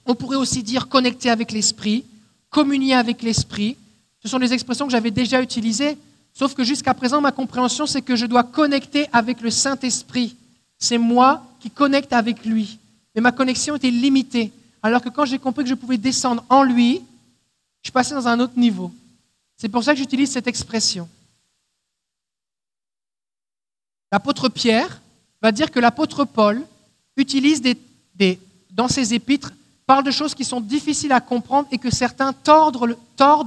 On 0.06 0.16
pourrait 0.16 0.38
aussi 0.38 0.64
dire 0.64 0.90
connecter 0.90 1.30
avec 1.30 1.52
l'esprit, 1.52 2.06
communier 2.50 2.94
avec 2.94 3.22
l'esprit. 3.22 3.78
Ce 4.22 4.28
sont 4.28 4.40
des 4.40 4.54
expressions 4.54 4.86
que 4.86 4.92
j'avais 4.92 5.12
déjà 5.12 5.42
utilisées, 5.42 5.98
sauf 6.34 6.54
que 6.54 6.64
jusqu'à 6.64 6.94
présent, 6.94 7.22
ma 7.22 7.32
compréhension, 7.32 7.86
c'est 7.86 8.02
que 8.02 8.16
je 8.16 8.26
dois 8.26 8.44
connecter 8.44 9.08
avec 9.14 9.42
le 9.42 9.50
Saint-Esprit. 9.50 10.36
C'est 10.78 10.98
moi 10.98 11.46
qui 11.62 11.70
connecte 11.70 12.14
avec 12.14 12.46
lui. 12.46 12.80
Mais 13.16 13.22
ma 13.22 13.32
connexion 13.32 13.76
était 13.76 13.92
limitée. 13.92 14.52
Alors 14.82 15.02
que 15.02 15.10
quand 15.10 15.26
j'ai 15.26 15.40
compris 15.40 15.64
que 15.64 15.70
je 15.70 15.76
pouvais 15.76 15.98
descendre 15.98 16.44
en 16.50 16.64
lui, 16.64 17.02
je 17.84 17.90
suis 17.90 17.92
passé 17.92 18.14
dans 18.16 18.28
un 18.28 18.40
autre 18.40 18.58
niveau. 18.58 18.92
C'est 19.58 19.68
pour 19.70 19.84
ça 19.84 19.94
que 19.94 20.00
j'utilise 20.00 20.32
cette 20.32 20.48
expression. 20.48 21.08
L'apôtre 24.12 24.48
Pierre 24.48 25.02
va 25.42 25.52
dire 25.52 25.70
que 25.70 25.80
l'apôtre 25.80 26.24
Paul 26.24 26.66
utilise 27.18 27.62
des, 27.62 28.40
dans 28.72 28.88
ses 28.88 29.14
épîtres 29.14 29.52
parle 29.86 30.06
de 30.06 30.12
choses 30.12 30.34
qui 30.34 30.46
sont 30.46 30.62
difficiles 30.62 31.12
à 31.12 31.20
comprendre 31.20 31.68
et 31.72 31.78
que 31.78 31.94
certains 31.94 32.32
tordent 32.32 32.96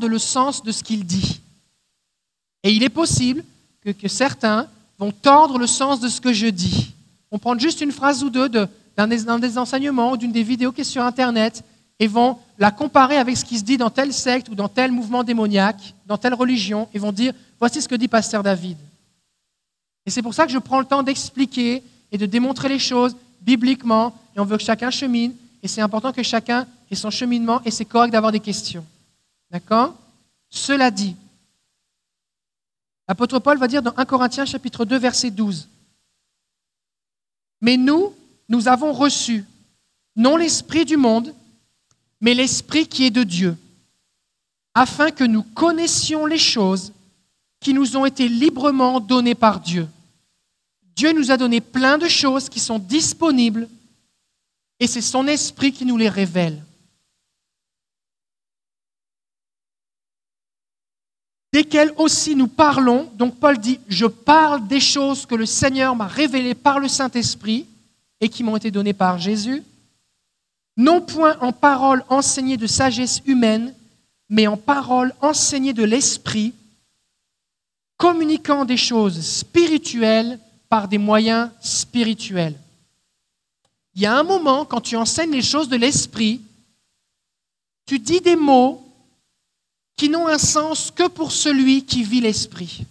le, 0.04 0.18
sens 0.18 0.62
de 0.62 0.70
ce 0.70 0.84
qu'il 0.84 1.06
dit. 1.06 1.40
Et 2.62 2.72
il 2.72 2.82
est 2.82 2.90
possible 2.90 3.42
que, 3.80 3.90
que, 3.90 4.08
certains 4.08 4.68
vont 4.98 5.12
tordre 5.12 5.58
le 5.58 5.66
sens 5.66 5.98
de 5.98 6.08
ce 6.08 6.20
que 6.20 6.34
je 6.34 6.48
dis. 6.48 6.92
On 7.30 7.38
prend 7.38 7.58
juste 7.58 7.80
une 7.80 7.92
phrase 7.92 8.22
ou 8.22 8.28
deux 8.28 8.50
d'un 8.50 9.08
des, 9.08 9.24
des, 9.40 9.58
enseignements 9.58 10.12
ou 10.12 10.16
d'une 10.18 10.32
des 10.32 10.42
vidéos 10.42 10.72
qui 10.72 10.82
est 10.82 10.84
sur 10.84 11.02
Internet 11.02 11.64
et 11.98 12.06
vont 12.06 12.38
la 12.58 12.70
comparer 12.70 13.16
avec 13.16 13.36
ce 13.36 13.44
qui 13.44 13.58
se 13.58 13.64
dit 13.64 13.76
dans 13.76 13.90
telle 13.90 14.12
secte 14.12 14.48
ou 14.48 14.54
dans 14.54 14.68
tel 14.68 14.92
mouvement 14.92 15.24
démoniaque, 15.24 15.94
dans 16.06 16.16
telle 16.16 16.34
religion, 16.34 16.88
et 16.94 16.98
vont 16.98 17.12
dire, 17.12 17.34
voici 17.58 17.82
ce 17.82 17.88
que 17.88 17.94
dit 17.94 18.08
Pasteur 18.08 18.42
David. 18.42 18.78
Et 20.06 20.10
c'est 20.10 20.22
pour 20.22 20.34
ça 20.34 20.46
que 20.46 20.52
je 20.52 20.58
prends 20.58 20.80
le 20.80 20.86
temps 20.86 21.02
d'expliquer 21.02 21.82
et 22.12 22.18
de 22.18 22.26
démontrer 22.26 22.68
les 22.68 22.78
choses 22.78 23.16
bibliquement, 23.40 24.14
et 24.34 24.40
on 24.40 24.44
veut 24.44 24.56
que 24.56 24.62
chacun 24.62 24.90
chemine, 24.90 25.34
et 25.62 25.68
c'est 25.68 25.80
important 25.80 26.12
que 26.12 26.22
chacun 26.22 26.66
ait 26.90 26.94
son 26.94 27.10
cheminement 27.10 27.60
et 27.64 27.70
c'est 27.70 27.84
correct 27.84 28.12
d'avoir 28.12 28.32
des 28.32 28.40
questions. 28.40 28.84
D'accord? 29.50 29.94
Cela 30.48 30.90
dit, 30.90 31.16
l'apôtre 33.08 33.38
Paul 33.38 33.58
va 33.58 33.68
dire 33.68 33.82
dans 33.82 33.94
1 33.96 34.04
Corinthiens 34.04 34.44
chapitre 34.44 34.84
2 34.84 34.98
verset 34.98 35.30
12, 35.30 35.68
Mais 37.60 37.76
nous, 37.76 38.14
nous 38.48 38.68
avons 38.68 38.92
reçu 38.92 39.44
non 40.14 40.36
l'esprit 40.36 40.84
du 40.84 40.96
monde, 40.96 41.34
mais 42.20 42.34
l'esprit 42.34 42.86
qui 42.86 43.06
est 43.06 43.10
de 43.10 43.22
Dieu, 43.22 43.56
afin 44.74 45.10
que 45.10 45.24
nous 45.24 45.42
connaissions 45.42 46.26
les 46.26 46.38
choses 46.38 46.92
qui 47.60 47.72
nous 47.74 47.96
ont 47.96 48.04
été 48.04 48.28
librement 48.28 49.00
données 49.00 49.34
par 49.34 49.60
Dieu. 49.60 49.88
Dieu 50.94 51.12
nous 51.12 51.30
a 51.30 51.36
donné 51.36 51.60
plein 51.60 51.98
de 51.98 52.08
choses 52.08 52.48
qui 52.48 52.60
sont 52.60 52.78
disponibles 52.78 53.68
et 54.78 54.86
c'est 54.86 55.00
son 55.00 55.26
esprit 55.26 55.72
qui 55.72 55.84
nous 55.84 55.96
les 55.96 56.08
révèle. 56.08 56.62
Desquelles 61.52 61.92
aussi 61.96 62.36
nous 62.36 62.48
parlons, 62.48 63.10
donc 63.14 63.38
Paul 63.38 63.56
dit, 63.58 63.80
je 63.88 64.04
parle 64.04 64.66
des 64.66 64.80
choses 64.80 65.24
que 65.24 65.34
le 65.34 65.46
Seigneur 65.46 65.96
m'a 65.96 66.06
révélées 66.06 66.54
par 66.54 66.78
le 66.80 66.88
Saint-Esprit 66.88 67.66
et 68.20 68.28
qui 68.28 68.42
m'ont 68.42 68.56
été 68.56 68.70
données 68.70 68.92
par 68.92 69.18
Jésus, 69.18 69.62
non 70.76 71.00
point 71.00 71.36
en 71.40 71.52
paroles 71.52 72.04
enseignées 72.08 72.56
de 72.56 72.66
sagesse 72.66 73.22
humaine, 73.26 73.74
mais 74.28 74.46
en 74.46 74.56
paroles 74.56 75.14
enseignées 75.20 75.72
de 75.72 75.84
l'Esprit, 75.84 76.52
communiquant 77.96 78.64
des 78.64 78.76
choses 78.76 79.20
spirituelles 79.20 80.38
par 80.68 80.88
des 80.88 80.98
moyens 80.98 81.50
spirituels. 81.60 82.58
Il 83.94 84.02
y 84.02 84.06
a 84.06 84.18
un 84.18 84.22
moment, 84.22 84.66
quand 84.66 84.82
tu 84.82 84.96
enseignes 84.96 85.32
les 85.32 85.42
choses 85.42 85.70
de 85.70 85.76
l'esprit, 85.76 86.42
tu 87.86 87.98
dis 87.98 88.20
des 88.20 88.36
mots 88.36 88.82
qui 89.96 90.10
n'ont 90.10 90.26
un 90.26 90.38
sens 90.38 90.90
que 90.90 91.08
pour 91.08 91.32
celui 91.32 91.84
qui 91.84 92.02
vit 92.02 92.20
l'Esprit. 92.20 92.84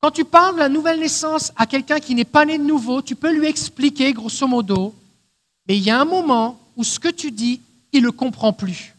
Quand 0.00 0.10
tu 0.10 0.24
parles 0.24 0.54
de 0.54 0.60
la 0.60 0.68
nouvelle 0.70 1.00
naissance 1.00 1.52
à 1.56 1.66
quelqu'un 1.66 2.00
qui 2.00 2.14
n'est 2.14 2.24
pas 2.24 2.46
né 2.46 2.56
de 2.56 2.62
nouveau, 2.62 3.02
tu 3.02 3.14
peux 3.14 3.32
lui 3.32 3.46
expliquer, 3.46 4.12
grosso 4.14 4.46
modo, 4.46 4.94
mais 5.66 5.76
il 5.76 5.82
y 5.82 5.90
a 5.90 6.00
un 6.00 6.04
moment 6.04 6.60
où 6.76 6.84
ce 6.84 6.98
que 6.98 7.08
tu 7.08 7.30
dis, 7.30 7.60
il 7.92 8.00
ne 8.00 8.06
le 8.06 8.12
comprend 8.12 8.52
plus. 8.52 8.94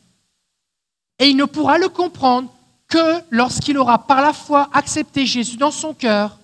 Et 1.19 1.29
il 1.29 1.37
ne 1.37 1.45
pourra 1.45 1.77
le 1.77 1.89
comprendre 1.89 2.51
que 2.87 3.21
lorsqu'il 3.29 3.77
aura 3.77 4.05
par 4.05 4.21
la 4.21 4.33
foi 4.33 4.69
accepté 4.73 5.25
Jésus 5.25 5.57
dans 5.57 5.71
son 5.71 5.93
cœur, 5.93 6.37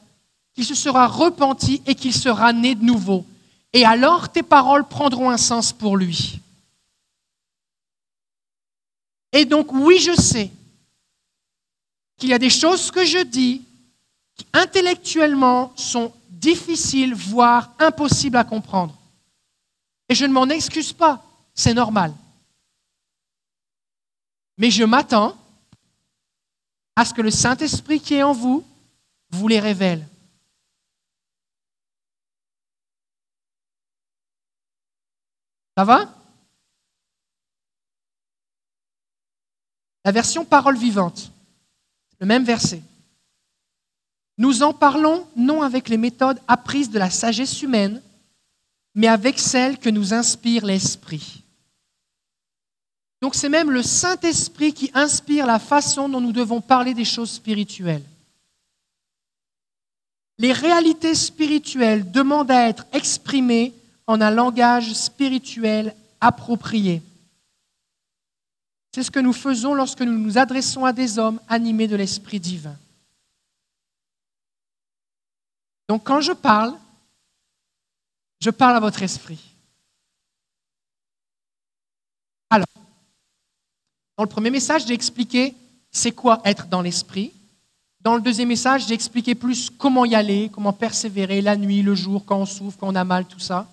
qu'il 0.54 0.66
se 0.66 0.76
sera 0.76 1.08
repenti 1.08 1.82
et 1.86 1.96
qu'il 1.96 2.14
sera 2.14 2.54
né 2.54 2.76
de 2.76 2.84
nouveau. 2.84 3.26
Et 3.74 3.86
alors 3.86 4.30
tes 4.30 4.44
paroles 4.44 4.86
prendront 4.86 5.30
un 5.30 5.38
sens 5.38 5.72
pour 5.72 5.98
lui. 5.98 6.40
Et 9.32 9.46
donc 9.46 9.72
oui, 9.72 10.00
je 10.00 10.20
sais 10.20 10.52
qu'il 12.18 12.30
y 12.30 12.34
a 12.34 12.40
des 12.40 12.50
choses 12.50 12.92
que 12.92 13.06
je 13.06 13.20
dis 13.20 13.62
qui 14.36 14.46
intellectuellement 14.54 15.72
sont 15.76 16.12
difficiles, 16.30 17.14
voire 17.14 17.72
impossibles 17.80 18.38
à 18.38 18.44
comprendre. 18.44 18.96
Et 20.12 20.13
je 20.13 20.26
ne 20.26 20.34
m'en 20.34 20.50
excuse 20.50 20.91
pas, 20.91 21.26
c'est 21.56 21.74
normal. 21.74 22.13
Mais 24.58 24.69
je 24.69 24.84
m'attends 24.84 25.38
à 26.97 27.06
ce 27.06 27.13
que 27.13 27.21
le 27.21 27.32
Saint-Esprit 27.32 28.02
qui 28.02 28.15
est 28.15 28.24
en 28.24 28.34
vous 28.34 28.62
vous 29.30 29.47
les 29.47 29.62
révèle. 29.62 30.06
Ça 35.78 35.86
va? 35.86 36.13
La 40.04 40.12
version 40.12 40.43
parole 40.43 40.78
vivante, 40.78 41.32
le 42.19 42.26
même 42.26 42.43
verset. 42.43 42.84
Nous 44.38 44.62
en 44.62 44.74
parlons 44.74 45.26
non 45.38 45.62
avec 45.62 45.88
les 45.88 45.95
méthodes 45.95 46.41
apprises 46.50 46.89
de 46.89 47.00
la 47.00 47.10
sagesse 47.10 47.62
humaine, 47.62 48.04
mais 48.96 49.08
avec 49.08 49.40
celles 49.40 49.78
que 49.78 49.90
nous 49.90 50.14
inspire 50.14 50.66
l'Esprit. 50.66 51.44
Donc 53.22 53.36
c'est 53.36 53.50
même 53.50 53.72
le 53.72 53.84
Saint-Esprit 53.84 54.74
qui 54.74 54.92
inspire 54.94 55.46
la 55.46 55.60
façon 55.60 56.10
dont 56.10 56.22
nous 56.22 56.32
devons 56.32 56.60
parler 56.60 56.94
des 56.94 57.06
choses 57.06 57.32
spirituelles. 57.32 58.04
Les 60.40 60.54
réalités 60.54 61.14
spirituelles 61.14 62.10
demandent 62.12 62.50
à 62.50 62.68
être 62.68 62.86
exprimées 62.94 63.74
en 64.08 64.20
un 64.22 64.32
langage 64.32 64.94
spirituel 64.94 65.96
approprié. 66.20 67.04
C'est 68.94 69.04
ce 69.04 69.12
que 69.12 69.20
nous 69.20 69.34
faisons 69.34 69.74
lorsque 69.74 70.02
nous 70.02 70.18
nous 70.18 70.38
adressons 70.38 70.84
à 70.84 70.92
des 70.92 71.20
hommes 71.20 71.40
animés 71.48 71.88
de 71.88 71.96
l'Esprit 71.96 72.40
divin. 72.40 72.76
Donc 75.88 76.04
quand 76.04 76.22
je 76.22 76.34
parle, 76.34 76.74
je 78.42 78.50
parle 78.50 78.76
à 78.76 78.80
votre 78.80 79.02
esprit. 79.04 79.40
Alors, 82.50 82.66
dans 84.18 84.24
le 84.24 84.30
premier 84.30 84.50
message, 84.50 84.88
j'ai 84.88 84.94
expliqué 84.94 85.56
c'est 85.92 86.12
quoi 86.12 86.42
être 86.44 86.68
dans 86.68 86.82
l'esprit. 86.82 87.32
Dans 88.02 88.16
le 88.16 88.22
deuxième 88.22 88.48
message, 88.48 88.88
j'ai 88.88 88.96
expliqué 88.96 89.36
plus 89.36 89.70
comment 89.70 90.06
y 90.06 90.16
aller, 90.16 90.50
comment 90.52 90.74
persévérer 90.74 91.42
la 91.42 91.56
nuit, 91.56 91.84
le 91.84 91.94
jour, 91.94 92.26
quand 92.26 92.40
on 92.40 92.46
souffre, 92.46 92.78
quand 92.80 92.92
on 92.92 92.96
a 92.96 93.04
mal, 93.04 93.26
tout 93.26 93.40
ça. 93.40 93.68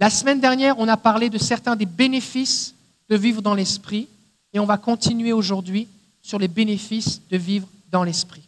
La 0.00 0.10
semaine 0.10 0.40
dernière, 0.40 0.78
on 0.78 0.88
a 0.88 0.96
parlé 0.96 1.30
de 1.30 1.38
certains 1.38 1.76
des 1.76 1.86
bénéfices 1.86 2.74
de 3.08 3.16
vivre 3.16 3.40
dans 3.40 3.54
l'esprit 3.54 4.08
et 4.52 4.58
on 4.58 4.66
va 4.66 4.78
continuer 4.78 5.32
aujourd'hui 5.32 5.86
sur 6.20 6.38
les 6.38 6.48
bénéfices 6.48 7.22
de 7.30 7.36
vivre 7.36 7.68
dans 7.90 8.02
l'esprit. 8.02 8.42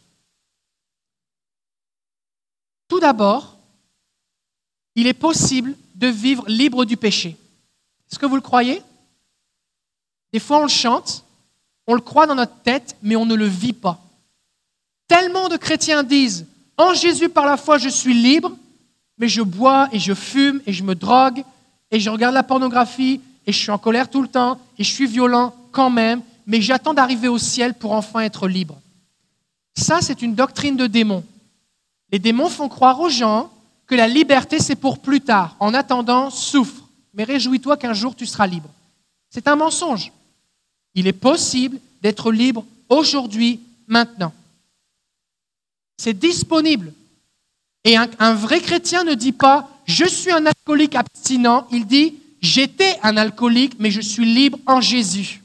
Tout 2.89 2.99
d'abord, 2.99 3.58
il 4.99 5.07
est 5.07 5.13
possible 5.13 5.75
de 5.95 6.07
vivre 6.07 6.43
libre 6.47 6.83
du 6.83 6.97
péché. 6.97 7.37
Est-ce 8.09 8.19
que 8.19 8.25
vous 8.25 8.35
le 8.35 8.41
croyez? 8.41 8.81
Des 10.33 10.39
fois, 10.39 10.59
on 10.59 10.63
le 10.63 10.67
chante, 10.67 11.23
on 11.87 11.93
le 11.93 12.01
croit 12.01 12.27
dans 12.27 12.35
notre 12.35 12.61
tête, 12.63 12.97
mais 13.01 13.15
on 13.15 13.25
ne 13.25 13.35
le 13.35 13.45
vit 13.45 13.71
pas. 13.71 13.97
Tellement 15.07 15.47
de 15.47 15.55
chrétiens 15.55 16.03
disent, 16.03 16.45
en 16.77 16.93
Jésus 16.93 17.29
par 17.29 17.45
la 17.45 17.55
foi, 17.55 17.77
je 17.77 17.87
suis 17.87 18.13
libre, 18.13 18.51
mais 19.17 19.29
je 19.29 19.41
bois 19.41 19.87
et 19.93 19.99
je 19.99 20.13
fume 20.13 20.61
et 20.65 20.73
je 20.73 20.83
me 20.83 20.95
drogue 20.95 21.43
et 21.91 21.99
je 22.01 22.09
regarde 22.09 22.33
la 22.33 22.43
pornographie 22.43 23.21
et 23.47 23.53
je 23.53 23.57
suis 23.57 23.71
en 23.71 23.77
colère 23.77 24.09
tout 24.09 24.21
le 24.21 24.27
temps 24.27 24.59
et 24.77 24.83
je 24.83 24.91
suis 24.91 25.07
violent 25.07 25.55
quand 25.71 25.89
même, 25.89 26.21
mais 26.45 26.61
j'attends 26.61 26.93
d'arriver 26.93 27.29
au 27.29 27.37
ciel 27.37 27.73
pour 27.73 27.93
enfin 27.93 28.19
être 28.19 28.49
libre. 28.49 28.81
Ça, 29.75 29.99
c'est 30.01 30.21
une 30.21 30.35
doctrine 30.35 30.75
de 30.75 30.87
démons. 30.87 31.23
Les 32.11 32.19
démons 32.19 32.49
font 32.49 32.67
croire 32.67 32.99
aux 32.99 33.09
gens 33.09 33.49
que 33.89 33.95
la 33.95 34.07
liberté, 34.07 34.59
c'est 34.59 34.75
pour 34.75 34.99
plus 34.99 35.19
tard. 35.19 35.55
En 35.59 35.73
attendant, 35.73 36.29
souffre, 36.29 36.87
mais 37.15 37.23
réjouis-toi 37.23 37.75
qu'un 37.75 37.93
jour 37.93 38.15
tu 38.15 38.27
seras 38.27 38.45
libre. 38.45 38.69
C'est 39.31 39.47
un 39.47 39.55
mensonge. 39.55 40.11
Il 40.93 41.07
est 41.07 41.13
possible 41.13 41.79
d'être 42.01 42.31
libre 42.31 42.63
aujourd'hui, 42.87 43.59
maintenant. 43.87 44.31
C'est 45.97 46.17
disponible. 46.17 46.93
Et 47.83 47.97
un, 47.97 48.33
vrai 48.35 48.61
chrétien 48.61 49.03
ne 49.03 49.15
dit 49.15 49.31
pas 49.31 49.67
je 49.85 50.05
suis 50.05 50.31
un 50.31 50.45
alcoolique 50.45 50.93
abstinent, 50.93 51.65
il 51.71 51.87
dit 51.87 52.13
j'étais 52.41 52.99
un 53.01 53.17
alcoolique, 53.17 53.73
mais 53.79 53.89
je 53.89 54.01
suis 54.01 54.25
libre 54.25 54.59
en 54.67 54.81
Jésus. 54.81 55.41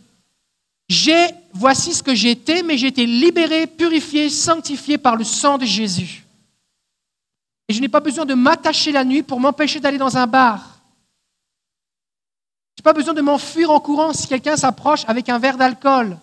J'ai, 0.90 1.28
voici 1.54 1.94
ce 1.94 2.02
que 2.02 2.14
j'étais, 2.14 2.62
mais 2.62 2.76
j'ai 2.76 2.88
été 2.88 3.06
libéré, 3.06 3.66
purifié, 3.66 4.28
sanctifié 4.28 4.98
par 4.98 5.16
le 5.16 5.24
sang 5.24 5.56
de 5.56 5.64
Jésus. 5.64 6.23
Et 7.68 7.72
je 7.72 7.80
n'ai 7.80 7.88
pas 7.88 8.00
besoin 8.00 8.26
de 8.26 8.34
m'attacher 8.34 8.92
la 8.92 9.04
nuit 9.04 9.22
pour 9.22 9.40
m'empêcher 9.40 9.80
d'aller 9.80 9.98
dans 9.98 10.16
un 10.16 10.26
bar. 10.26 10.80
Je 12.76 12.80
n'ai 12.80 12.84
pas 12.84 12.92
besoin 12.92 13.14
de 13.14 13.22
m'enfuir 13.22 13.70
en 13.70 13.80
courant 13.80 14.12
si 14.12 14.26
quelqu'un 14.26 14.56
s'approche 14.56 15.04
avec 15.06 15.28
un 15.28 15.38
verre 15.38 15.56
d'alcool. 15.56 16.18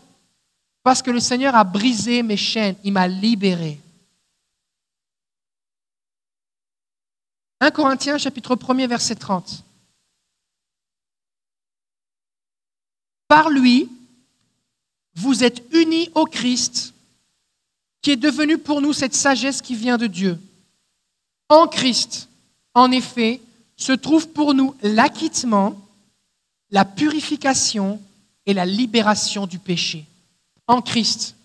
Parce 0.84 1.02
que 1.02 1.12
le 1.12 1.20
Seigneur 1.20 1.56
a 1.56 1.64
brisé 1.64 2.24
mes 2.24 2.38
chaînes, 2.38 2.76
il 2.84 2.94
m'a 2.94 3.08
libéré. 3.08 3.80
1 7.60 7.70
Corinthiens 7.72 8.18
chapitre 8.18 8.58
1 8.58 8.88
verset 8.88 9.16
30. 9.16 9.64
Par 13.28 13.50
lui, 13.50 13.88
vous 15.14 15.44
êtes 15.44 15.64
unis 15.72 16.10
au 16.16 16.26
Christ, 16.26 16.94
qui 18.02 18.12
est 18.12 18.18
devenu 18.18 18.58
pour 18.58 18.82
nous 18.82 18.94
cette 18.94 19.14
sagesse 19.14 19.62
qui 19.62 19.76
vient 19.76 19.98
de 19.98 20.08
Dieu. 20.08 20.40
En 21.52 21.68
Christ, 21.68 22.30
en 22.74 22.92
effet, 22.92 23.42
se 23.76 23.92
trouve 23.92 24.30
pour 24.30 24.54
nous 24.54 24.74
l'acquittement, 24.84 25.76
la 26.70 26.86
purification 26.86 28.00
et 28.46 28.54
la 28.54 28.66
libération 28.66 29.48
du 29.48 29.60
péché. 29.60 30.06
En 30.66 30.82
Christ. 30.82 31.36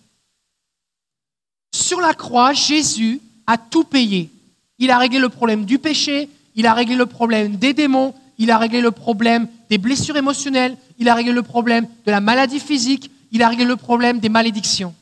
Sur 1.74 2.00
la 2.00 2.14
croix, 2.14 2.52
Jésus 2.52 3.20
a 3.48 3.58
tout 3.58 3.82
payé. 3.82 4.30
Il 4.78 4.92
a 4.92 4.98
réglé 4.98 5.18
le 5.18 5.28
problème 5.28 5.64
du 5.64 5.80
péché, 5.80 6.28
il 6.54 6.68
a 6.68 6.72
réglé 6.72 6.94
le 6.94 7.06
problème 7.06 7.56
des 7.56 7.74
démons, 7.74 8.14
il 8.38 8.52
a 8.52 8.58
réglé 8.58 8.80
le 8.80 8.92
problème 8.92 9.48
des 9.68 9.78
blessures 9.78 10.16
émotionnelles, 10.16 10.76
il 10.98 11.08
a 11.08 11.16
réglé 11.16 11.32
le 11.32 11.42
problème 11.42 11.88
de 12.04 12.12
la 12.12 12.20
maladie 12.20 12.60
physique, 12.60 13.10
il 13.32 13.42
a 13.42 13.48
réglé 13.48 13.64
le 13.64 13.74
problème 13.74 14.20
des 14.20 14.28
malédictions. 14.28 14.94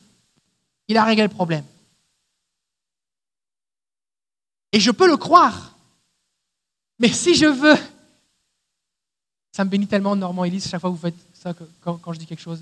Il 0.87 0.97
a 0.97 1.03
réglé 1.03 1.21
le 1.21 1.29
problème. 1.29 1.63
Et 4.75 4.79
je 4.81 4.91
peux 4.91 5.07
le 5.07 5.15
croire. 5.15 5.73
Mais 6.99 7.07
si 7.07 7.33
je 7.33 7.45
veux, 7.45 7.77
ça 9.53 9.63
me 9.63 9.69
bénit 9.69 9.87
tellement, 9.87 10.17
Normand 10.17 10.43
Elise, 10.43 10.67
chaque 10.67 10.81
fois 10.81 10.89
que 10.89 10.95
vous 10.95 11.01
faites 11.01 11.15
ça, 11.33 11.53
quand, 11.79 11.95
quand 11.95 12.11
je 12.11 12.19
dis 12.19 12.25
quelque 12.25 12.41
chose, 12.41 12.61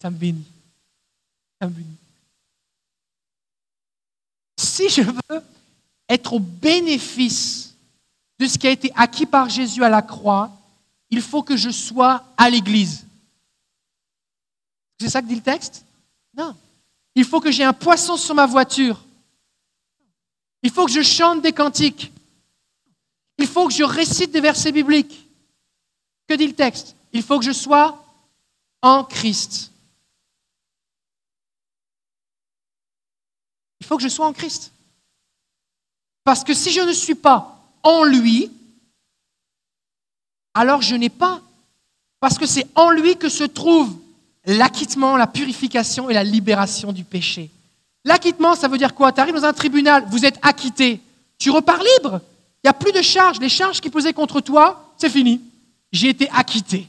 ça 0.00 0.08
me 0.08 0.16
bénit. 0.16 0.46
Ça 1.60 1.68
me 1.68 1.74
bénit. 1.74 1.96
Si 4.58 4.88
je 4.88 5.02
veux 5.02 5.44
être 6.08 6.32
au 6.32 6.40
bénéfice 6.40 7.74
de 8.38 8.46
ce 8.46 8.56
qui 8.56 8.66
a 8.66 8.70
été 8.70 8.90
acquis 8.96 9.26
par 9.26 9.50
Jésus 9.50 9.84
à 9.84 9.90
la 9.90 10.00
croix, 10.00 10.50
il 11.10 11.20
faut 11.20 11.42
que 11.42 11.58
je 11.58 11.68
sois 11.68 12.24
à 12.38 12.48
l'église. 12.48 13.04
C'est 14.98 15.10
ça 15.10 15.20
que 15.20 15.26
dit 15.26 15.34
le 15.34 15.42
texte? 15.42 15.84
Non. 16.34 16.56
Il 17.14 17.26
faut 17.26 17.42
que 17.42 17.50
j'ai 17.50 17.64
un 17.64 17.74
poisson 17.74 18.16
sur 18.16 18.34
ma 18.34 18.46
voiture. 18.46 18.98
Il 20.62 20.70
faut 20.70 20.86
que 20.86 20.92
je 20.92 21.02
chante 21.02 21.42
des 21.42 21.52
cantiques. 21.52 22.12
Il 23.38 23.46
faut 23.46 23.66
que 23.66 23.72
je 23.72 23.84
récite 23.84 24.30
des 24.30 24.40
versets 24.40 24.72
bibliques. 24.72 25.26
Que 26.28 26.34
dit 26.34 26.46
le 26.46 26.54
texte? 26.54 26.94
Il 27.12 27.22
faut 27.22 27.38
que 27.38 27.44
je 27.44 27.52
sois 27.52 28.04
en 28.82 29.04
Christ. 29.04 29.72
Il 33.80 33.86
faut 33.86 33.96
que 33.96 34.02
je 34.02 34.08
sois 34.08 34.26
en 34.26 34.32
Christ. 34.32 34.72
Parce 36.22 36.44
que 36.44 36.54
si 36.54 36.70
je 36.70 36.80
ne 36.80 36.92
suis 36.92 37.14
pas 37.14 37.58
en 37.82 38.04
lui, 38.04 38.50
alors 40.54 40.82
je 40.82 40.94
n'ai 40.94 41.08
pas. 41.08 41.40
Parce 42.20 42.38
que 42.38 42.46
c'est 42.46 42.66
en 42.74 42.90
lui 42.90 43.16
que 43.16 43.30
se 43.30 43.44
trouve 43.44 43.96
l'acquittement, 44.44 45.16
la 45.16 45.26
purification 45.26 46.10
et 46.10 46.14
la 46.14 46.24
libération 46.24 46.92
du 46.92 47.04
péché. 47.04 47.50
L'acquittement, 48.04 48.54
ça 48.54 48.68
veut 48.68 48.78
dire 48.78 48.94
quoi? 48.94 49.12
Tu 49.12 49.20
arrives 49.20 49.34
dans 49.34 49.44
un 49.44 49.52
tribunal, 49.52 50.06
vous 50.08 50.24
êtes 50.24 50.38
acquitté, 50.42 51.00
tu 51.38 51.50
repars 51.50 51.82
libre. 51.82 52.20
Il 52.62 52.66
n'y 52.66 52.70
a 52.70 52.74
plus 52.74 52.92
de 52.92 53.02
charges. 53.02 53.40
Les 53.40 53.48
charges 53.48 53.80
qui 53.80 53.90
pesaient 53.90 54.12
contre 54.12 54.40
toi, 54.40 54.92
c'est 54.98 55.08
fini. 55.08 55.40
J'ai 55.92 56.10
été 56.10 56.28
acquitté. 56.30 56.86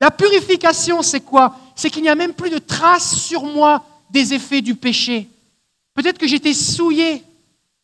La 0.00 0.10
purification, 0.10 1.02
c'est 1.02 1.20
quoi? 1.20 1.58
C'est 1.76 1.90
qu'il 1.90 2.02
n'y 2.02 2.08
a 2.08 2.14
même 2.14 2.32
plus 2.32 2.50
de 2.50 2.58
traces 2.58 3.18
sur 3.18 3.44
moi 3.44 3.84
des 4.08 4.32
effets 4.32 4.62
du 4.62 4.74
péché. 4.74 5.28
Peut-être 5.94 6.18
que 6.18 6.26
j'étais 6.26 6.54
souillé, 6.54 7.22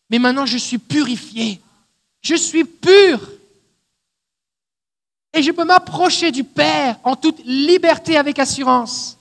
mais 0.08 0.18
maintenant 0.18 0.46
je 0.46 0.56
suis 0.56 0.78
purifié. 0.78 1.60
Je 2.22 2.34
suis 2.34 2.64
pur. 2.64 3.20
Et 5.34 5.42
je 5.42 5.52
peux 5.52 5.64
m'approcher 5.64 6.32
du 6.32 6.44
Père 6.44 6.98
en 7.04 7.14
toute 7.14 7.44
liberté 7.44 8.16
avec 8.16 8.38
assurance. 8.38 9.18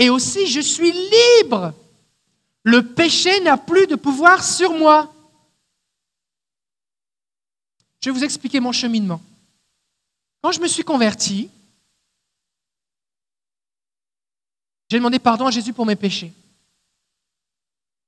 Et 0.00 0.08
aussi, 0.08 0.46
je 0.46 0.60
suis 0.60 0.92
libre. 0.92 1.74
Le 2.62 2.82
péché 2.82 3.38
n'a 3.40 3.58
plus 3.58 3.86
de 3.86 3.96
pouvoir 3.96 4.42
sur 4.42 4.72
moi. 4.72 5.12
Je 8.00 8.08
vais 8.08 8.18
vous 8.18 8.24
expliquer 8.24 8.60
mon 8.60 8.72
cheminement. 8.72 9.20
Quand 10.40 10.52
je 10.52 10.60
me 10.60 10.68
suis 10.68 10.84
converti, 10.84 11.50
j'ai 14.90 14.96
demandé 14.96 15.18
pardon 15.18 15.46
à 15.46 15.50
Jésus 15.50 15.74
pour 15.74 15.84
mes 15.84 15.96
péchés. 15.96 16.32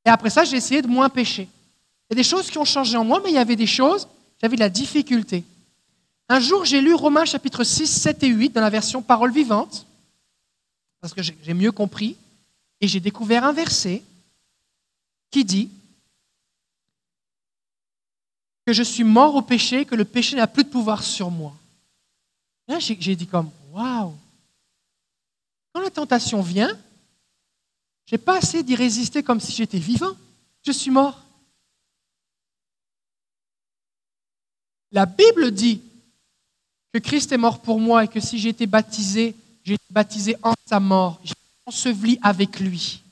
Et 0.06 0.08
après 0.08 0.30
ça, 0.30 0.44
j'ai 0.44 0.56
essayé 0.56 0.80
de 0.80 0.88
moins 0.88 1.10
pécher. 1.10 1.46
Il 2.08 2.12
y 2.12 2.14
a 2.14 2.16
des 2.16 2.28
choses 2.28 2.50
qui 2.50 2.56
ont 2.56 2.64
changé 2.64 2.96
en 2.96 3.04
moi, 3.04 3.20
mais 3.22 3.32
il 3.32 3.34
y 3.34 3.38
avait 3.38 3.54
des 3.54 3.66
choses, 3.66 4.08
j'avais 4.40 4.56
de 4.56 4.60
la 4.60 4.70
difficulté. 4.70 5.44
Un 6.30 6.40
jour, 6.40 6.64
j'ai 6.64 6.80
lu 6.80 6.94
Romains 6.94 7.26
chapitre 7.26 7.64
6, 7.64 7.86
7 7.86 8.22
et 8.22 8.28
8 8.28 8.54
dans 8.54 8.62
la 8.62 8.70
version 8.70 9.02
parole 9.02 9.30
vivante, 9.30 9.86
parce 11.02 11.12
que 11.12 11.20
j'ai 11.20 11.52
mieux 11.52 11.72
compris, 11.72 12.16
et 12.80 12.86
j'ai 12.86 13.00
découvert 13.00 13.44
un 13.44 13.52
verset 13.52 14.04
qui 15.32 15.44
dit 15.44 15.68
que 18.64 18.72
je 18.72 18.84
suis 18.84 19.02
mort 19.02 19.34
au 19.34 19.42
péché, 19.42 19.84
que 19.84 19.96
le 19.96 20.04
péché 20.04 20.36
n'a 20.36 20.46
plus 20.46 20.62
de 20.62 20.68
pouvoir 20.68 21.02
sur 21.02 21.28
moi. 21.28 21.54
Là, 22.68 22.78
j'ai 22.78 23.16
dit 23.16 23.26
comme, 23.26 23.50
waouh 23.72 24.14
Quand 25.72 25.80
la 25.80 25.90
tentation 25.90 26.40
vient, 26.40 26.78
je 28.06 28.14
n'ai 28.14 28.18
pas 28.18 28.38
assez 28.38 28.62
d'y 28.62 28.76
résister 28.76 29.24
comme 29.24 29.40
si 29.40 29.50
j'étais 29.50 29.80
vivant. 29.80 30.16
Je 30.64 30.70
suis 30.70 30.92
mort. 30.92 31.20
La 34.92 35.06
Bible 35.06 35.50
dit 35.50 35.82
que 36.92 37.00
Christ 37.00 37.32
est 37.32 37.38
mort 37.38 37.60
pour 37.60 37.80
moi 37.80 38.04
et 38.04 38.08
que 38.08 38.20
si 38.20 38.38
j'ai 38.38 38.50
été 38.50 38.66
baptisé, 38.66 39.34
j'ai 39.64 39.74
été 39.74 39.84
baptisé 39.90 40.36
en 40.42 40.54
sa 40.66 40.80
mort, 40.80 41.20
j'ai 41.24 41.34
enseveli 41.66 42.18
avec 42.22 42.60
lui. 42.60 43.02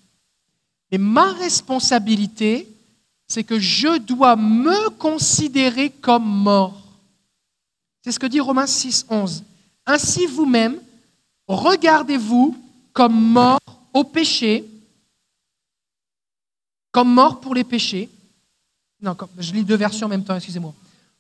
Et 0.91 0.99
ma 0.99 1.33
responsabilité, 1.33 2.69
c'est 3.29 3.45
que 3.45 3.61
je 3.61 3.99
dois 3.99 4.35
me 4.35 4.91
considérer 4.91 5.91
comme 5.91 6.27
mort. 6.27 6.83
C'est 8.03 8.13
ce 8.13 8.19
que 8.19 8.27
dit 8.27 8.41
Romains 8.41 8.67
6, 8.67 9.07
11. 9.09 9.45
Ainsi 9.87 10.27
vous-même, 10.27 10.81
regardez-vous 11.47 12.57
comme 12.93 13.15
mort 13.15 13.61
au 13.93 14.05
péché, 14.05 14.65
comme 16.91 17.13
mort 17.13 17.41
pour 17.41 17.55
les 17.55 17.65
péchés. 17.65 18.09
Non, 19.01 19.17
je 19.39 19.53
lis 19.53 19.65
deux 19.65 19.77
versions 19.77 20.07
en 20.07 20.11
même 20.11 20.25
temps, 20.25 20.37
excusez-moi. 20.37 20.75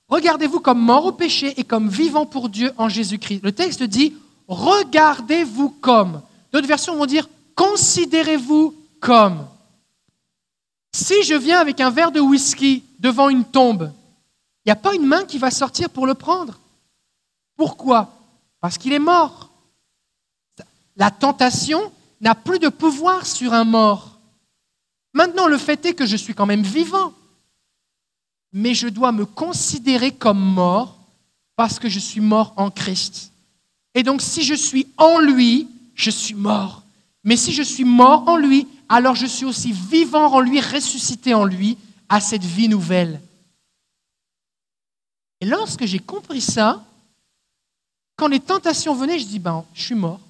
Regardez-vous 0.08 0.58
comme 0.58 0.80
mort 0.80 1.06
au 1.06 1.12
péché 1.12 1.54
et 1.58 1.64
comme 1.64 1.88
vivant 1.88 2.26
pour 2.26 2.48
Dieu 2.48 2.72
en 2.76 2.88
Jésus-Christ. 2.88 3.40
Le 3.44 3.52
texte 3.52 3.84
dit 3.84 4.14
regardez-vous 4.50 5.70
comme. 5.80 6.20
D'autres 6.52 6.66
versions 6.66 6.96
vont 6.96 7.06
dire 7.06 7.26
considérez-vous 7.54 8.74
comme. 9.00 9.46
Si 10.92 11.22
je 11.22 11.34
viens 11.34 11.58
avec 11.58 11.80
un 11.80 11.88
verre 11.88 12.12
de 12.12 12.20
whisky 12.20 12.84
devant 12.98 13.30
une 13.30 13.44
tombe, 13.44 13.90
il 14.64 14.68
n'y 14.68 14.72
a 14.72 14.76
pas 14.76 14.94
une 14.94 15.06
main 15.06 15.24
qui 15.24 15.38
va 15.38 15.50
sortir 15.50 15.88
pour 15.88 16.06
le 16.06 16.14
prendre. 16.14 16.58
Pourquoi? 17.56 18.12
Parce 18.60 18.76
qu'il 18.76 18.92
est 18.92 18.98
mort. 18.98 19.48
La 20.96 21.10
tentation 21.10 21.80
n'a 22.20 22.34
plus 22.34 22.58
de 22.58 22.68
pouvoir 22.68 23.24
sur 23.24 23.54
un 23.54 23.64
mort. 23.64 24.18
Maintenant, 25.14 25.46
le 25.46 25.56
fait 25.56 25.86
est 25.86 25.94
que 25.94 26.04
je 26.04 26.16
suis 26.16 26.34
quand 26.34 26.44
même 26.44 26.62
vivant 26.62 27.14
mais 28.52 28.74
je 28.74 28.88
dois 28.88 29.12
me 29.12 29.24
considérer 29.24 30.12
comme 30.12 30.40
mort 30.40 30.98
parce 31.56 31.78
que 31.78 31.88
je 31.88 31.98
suis 31.98 32.20
mort 32.20 32.52
en 32.56 32.70
Christ. 32.70 33.29
Et 33.94 34.02
donc 34.02 34.22
si 34.22 34.42
je 34.42 34.54
suis 34.54 34.86
en 34.96 35.18
lui, 35.18 35.68
je 35.94 36.10
suis 36.10 36.34
mort. 36.34 36.82
Mais 37.24 37.36
si 37.36 37.52
je 37.52 37.62
suis 37.62 37.84
mort 37.84 38.28
en 38.28 38.36
lui, 38.36 38.66
alors 38.88 39.14
je 39.14 39.26
suis 39.26 39.44
aussi 39.44 39.72
vivant 39.72 40.32
en 40.32 40.40
lui, 40.40 40.60
ressuscité 40.60 41.34
en 41.34 41.44
lui, 41.44 41.76
à 42.08 42.20
cette 42.20 42.44
vie 42.44 42.68
nouvelle. 42.68 43.20
Et 45.40 45.46
lorsque 45.46 45.84
j'ai 45.84 45.98
compris 45.98 46.40
ça, 46.40 46.84
quand 48.16 48.28
les 48.28 48.40
tentations 48.40 48.94
venaient, 48.94 49.18
je 49.18 49.26
dis, 49.26 49.38
ben, 49.38 49.64
je 49.72 49.82
suis 49.82 49.94
mort. 49.94 50.20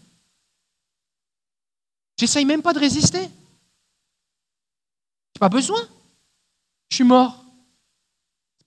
J'essaye 2.18 2.44
même 2.44 2.62
pas 2.62 2.72
de 2.72 2.78
résister. 2.78 3.20
n'ai 3.20 3.30
pas 5.38 5.48
besoin. 5.48 5.80
Je 6.90 6.96
suis 6.96 7.04
mort 7.04 7.40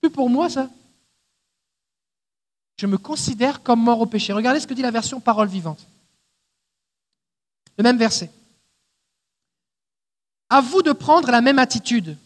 pour 0.09 0.29
moi, 0.29 0.49
ça. 0.49 0.69
Je 2.77 2.87
me 2.87 2.97
considère 2.97 3.61
comme 3.61 3.81
mort 3.81 4.01
au 4.01 4.05
péché. 4.05 4.33
Regardez 4.33 4.59
ce 4.59 4.67
que 4.67 4.73
dit 4.73 4.81
la 4.81 4.91
version 4.91 5.19
parole 5.19 5.47
vivante. 5.47 5.87
Le 7.77 7.83
même 7.83 7.97
verset. 7.97 8.31
À 10.49 10.61
vous 10.61 10.81
de 10.81 10.91
prendre 10.91 11.31
la 11.31 11.41
même 11.41 11.59
attitude. 11.59 12.17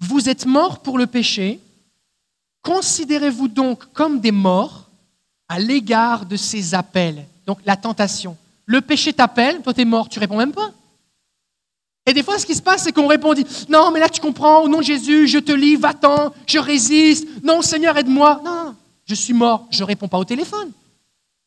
Vous 0.00 0.28
êtes 0.28 0.46
morts 0.46 0.80
pour 0.80 0.98
le 0.98 1.06
péché. 1.06 1.60
Considérez-vous 2.62 3.48
donc 3.48 3.92
comme 3.92 4.20
des 4.20 4.32
morts 4.32 4.88
à 5.48 5.58
l'égard 5.58 6.26
de 6.26 6.36
ces 6.36 6.74
appels. 6.74 7.26
Donc 7.46 7.60
la 7.64 7.76
tentation. 7.76 8.36
Le 8.66 8.80
péché 8.80 9.12
t'appelle, 9.12 9.60
toi 9.62 9.74
tu 9.74 9.82
es 9.82 9.84
mort, 9.84 10.08
tu 10.08 10.18
réponds 10.18 10.38
même 10.38 10.52
pas. 10.52 10.72
Et 12.06 12.12
des 12.12 12.22
fois, 12.22 12.38
ce 12.38 12.44
qui 12.44 12.54
se 12.54 12.60
passe, 12.60 12.82
c'est 12.82 12.92
qu'on 12.92 13.06
répond, 13.06 13.34
non, 13.68 13.90
mais 13.90 14.00
là, 14.00 14.10
tu 14.10 14.20
comprends, 14.20 14.60
au 14.60 14.68
nom 14.68 14.78
de 14.78 14.84
Jésus, 14.84 15.26
je 15.26 15.38
te 15.38 15.52
lis, 15.52 15.76
va-t'en, 15.76 16.34
je 16.46 16.58
résiste, 16.58 17.26
non, 17.42 17.62
Seigneur, 17.62 17.96
aide-moi. 17.96 18.42
Non, 18.44 18.64
non, 18.64 18.74
je 19.06 19.14
suis 19.14 19.34
mort, 19.34 19.66
je 19.70 19.82
ne 19.82 19.86
réponds 19.86 20.08
pas 20.08 20.18
au 20.18 20.24
téléphone. 20.24 20.72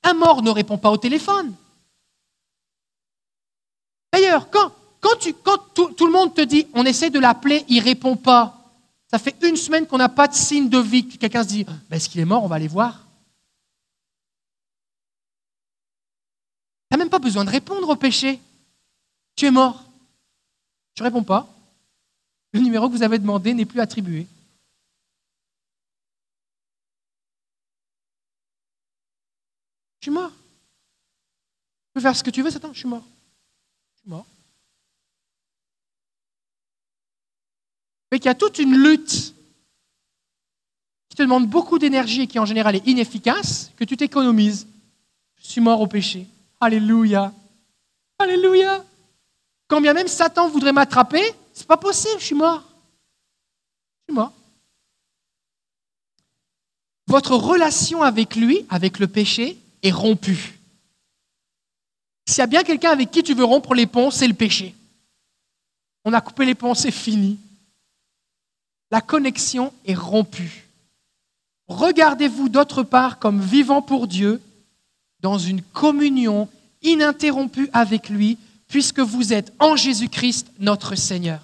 Un 0.03 0.13
mort 0.13 0.41
ne 0.41 0.49
répond 0.51 0.77
pas 0.77 0.91
au 0.91 0.97
téléphone. 0.97 1.53
D'ailleurs, 4.13 4.49
quand, 4.49 4.71
quand, 5.01 5.17
tout, 5.73 6.05
le 6.05 6.11
monde 6.11 6.33
te 6.33 6.41
dit, 6.41 6.67
on 6.73 6.85
essaie 6.85 7.09
de 7.09 7.19
l'appeler, 7.19 7.65
il 7.67 7.79
ne 7.79 7.83
répond 7.83 8.15
pas, 8.15 8.57
ça 9.09 9.19
fait 9.19 9.35
une 9.43 9.55
semaine 9.55 9.85
qu'on 9.85 9.97
n'a 9.97 10.09
pas 10.09 10.27
de 10.27 10.33
signe 10.33 10.69
de 10.69 10.79
vie, 10.79 11.07
quelqu'un 11.07 11.43
se 11.43 11.49
dit, 11.49 11.65
est-ce 11.91 12.09
qu'il 12.09 12.21
est 12.21 12.25
mort, 12.25 12.43
on 12.43 12.47
va 12.47 12.55
aller 12.55 12.67
voir. 12.67 13.05
Tu 16.89 16.97
n'as 16.97 16.97
même 16.97 17.09
pas 17.09 17.19
besoin 17.19 17.43
de 17.43 17.49
répondre 17.49 17.89
au 17.89 17.95
péché. 17.95 18.39
Tu 19.35 19.45
es 19.45 19.51
mort. 19.51 19.83
Je 20.95 21.03
ne 21.03 21.07
réponds 21.07 21.23
pas. 21.23 21.47
Le 22.53 22.61
numéro 22.61 22.87
que 22.87 22.93
vous 22.93 23.03
avez 23.03 23.19
demandé 23.19 23.53
n'est 23.53 23.65
plus 23.65 23.81
attribué. 23.81 24.25
Je 29.99 30.05
suis 30.05 30.11
mort. 30.11 30.31
Tu 30.31 31.93
peux 31.93 32.01
faire 32.01 32.15
ce 32.15 32.23
que 32.23 32.29
tu 32.29 32.41
veux, 32.41 32.51
Satan, 32.51 32.73
je 32.73 32.79
suis 32.79 32.87
mort. 32.87 33.03
Je 33.95 34.01
suis 34.01 34.09
mort. 34.09 34.25
Mais 38.11 38.19
qu'il 38.19 38.27
y 38.27 38.29
a 38.29 38.35
toute 38.35 38.59
une 38.59 38.75
lutte 38.75 39.33
qui 41.09 41.17
te 41.17 41.23
demande 41.23 41.47
beaucoup 41.47 41.79
d'énergie 41.79 42.21
et 42.21 42.27
qui 42.27 42.39
en 42.39 42.45
général 42.45 42.75
est 42.75 42.87
inefficace, 42.87 43.71
que 43.75 43.83
tu 43.83 43.97
t'économises. 43.97 44.67
Je 45.37 45.47
suis 45.47 45.61
mort 45.61 45.81
au 45.81 45.87
péché. 45.87 46.27
Alléluia. 46.59 47.33
Alléluia. 48.19 48.85
Quand 49.67 49.81
bien 49.81 49.93
même 49.93 50.07
Satan 50.07 50.49
voudrait 50.49 50.73
m'attraper, 50.73 51.23
c'est 51.53 51.67
pas 51.67 51.77
possible, 51.77 52.19
je 52.19 52.25
suis 52.25 52.35
mort. 52.35 52.63
Je 53.99 54.03
suis 54.05 54.13
mort. 54.13 54.31
Votre 57.07 57.35
relation 57.35 58.01
avec 58.01 58.35
lui, 58.35 58.65
avec 58.69 58.99
le 58.99 59.07
péché, 59.07 59.57
est 59.83 59.91
rompue. 59.91 60.59
S'il 62.25 62.39
y 62.39 62.41
a 62.41 62.47
bien 62.47 62.63
quelqu'un 62.63 62.91
avec 62.91 63.11
qui 63.11 63.23
tu 63.23 63.33
veux 63.33 63.45
rompre 63.45 63.73
les 63.73 63.87
ponts, 63.87 64.11
c'est 64.11 64.27
le 64.27 64.33
péché. 64.33 64.75
On 66.03 66.13
a 66.13 66.21
coupé 66.21 66.45
les 66.45 66.55
ponts, 66.55 66.73
c'est 66.73 66.91
fini. 66.91 67.37
La 68.91 69.01
connexion 69.01 69.73
est 69.85 69.95
rompue. 69.95 70.67
Regardez-vous 71.67 72.49
d'autre 72.49 72.83
part 72.83 73.19
comme 73.19 73.41
vivant 73.41 73.81
pour 73.81 74.07
Dieu, 74.07 74.41
dans 75.21 75.37
une 75.37 75.61
communion 75.61 76.47
ininterrompue 76.81 77.69
avec 77.73 78.09
lui, 78.09 78.37
puisque 78.67 78.99
vous 78.99 79.33
êtes 79.33 79.51
en 79.59 79.75
Jésus-Christ 79.75 80.47
notre 80.59 80.95
Seigneur. 80.95 81.41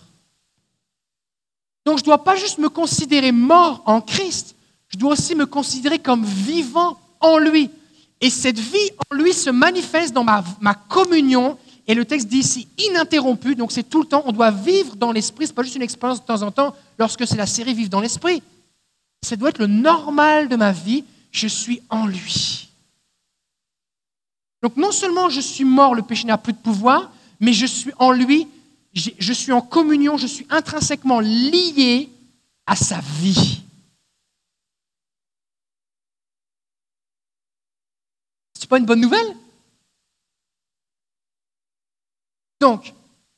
Donc 1.86 1.98
je 1.98 2.04
ne 2.04 2.06
dois 2.06 2.24
pas 2.24 2.36
juste 2.36 2.60
me 2.60 2.70
considérer 2.70 3.32
mort 3.32 3.82
en 3.86 4.00
Christ, 4.00 4.56
je 4.90 4.98
dois 4.98 5.14
aussi 5.14 5.36
me 5.36 5.46
considérer 5.46 6.00
comme 6.00 6.24
vivant 6.24 6.98
en 7.20 7.38
lui. 7.38 7.70
Et 8.24 8.30
cette 8.30 8.58
vie 8.58 8.90
en 9.12 9.18
lui 9.18 9.34
se 9.34 9.50
manifeste 9.50 10.14
dans 10.14 10.24
ma, 10.24 10.74
communion. 10.88 11.58
Et 11.86 11.94
le 11.94 12.06
texte 12.06 12.30
dit 12.30 12.38
ici 12.38 12.70
ininterrompu, 12.78 13.54
donc 13.54 13.74
c'est 13.74 13.84
tout 13.84 14.02
le 14.02 14.08
temps. 14.08 14.24
On 14.26 14.32
doit 14.32 14.50
vivre 14.50 14.96
dans 14.96 15.12
l'esprit. 15.12 15.46
Ce 15.46 15.52
n'est 15.52 15.56
pas 15.56 15.64
juste 15.64 15.76
une 15.76 15.82
expérience 15.82 16.22
de 16.22 16.26
temps 16.26 16.42
en 16.42 16.50
temps 16.50 16.74
lorsque 16.98 17.28
c'est 17.28 17.36
la 17.36 17.46
série 17.46 17.74
Vivre 17.74 17.90
dans 17.90 18.00
l'esprit. 18.00 18.42
Ça 19.22 19.36
doit 19.36 19.50
être 19.50 19.58
le 19.58 19.68
normal 19.68 20.48
de 20.48 20.56
ma 20.56 20.72
vie. 20.72 21.04
Je 21.34 21.50
suis 21.50 21.82
en 21.90 22.08
lui. 22.08 22.70
Donc 24.62 24.78
non 24.78 24.94
seulement 24.94 25.28
je 25.28 25.42
suis 25.42 25.66
mort, 25.66 25.94
le 25.94 26.02
péché 26.02 26.26
n'a 26.26 26.38
plus 26.38 26.54
de 26.54 26.58
pouvoir, 26.60 27.12
mais 27.42 27.52
je 27.52 27.66
suis 27.66 27.92
en 28.00 28.14
lui, 28.14 28.48
je 28.94 29.34
suis 29.34 29.52
en 29.52 29.60
communion, 29.60 30.16
je 30.16 30.28
suis 30.28 30.48
intrinsèquement 30.50 31.20
lié 31.20 32.10
à 32.66 32.78
sa 32.78 33.02
vie. 33.20 33.63
C'est 38.64 38.70
pas 38.70 38.78
une 38.78 38.86
bonne 38.86 39.02
nouvelle? 39.02 39.36
Donc, 42.62 42.94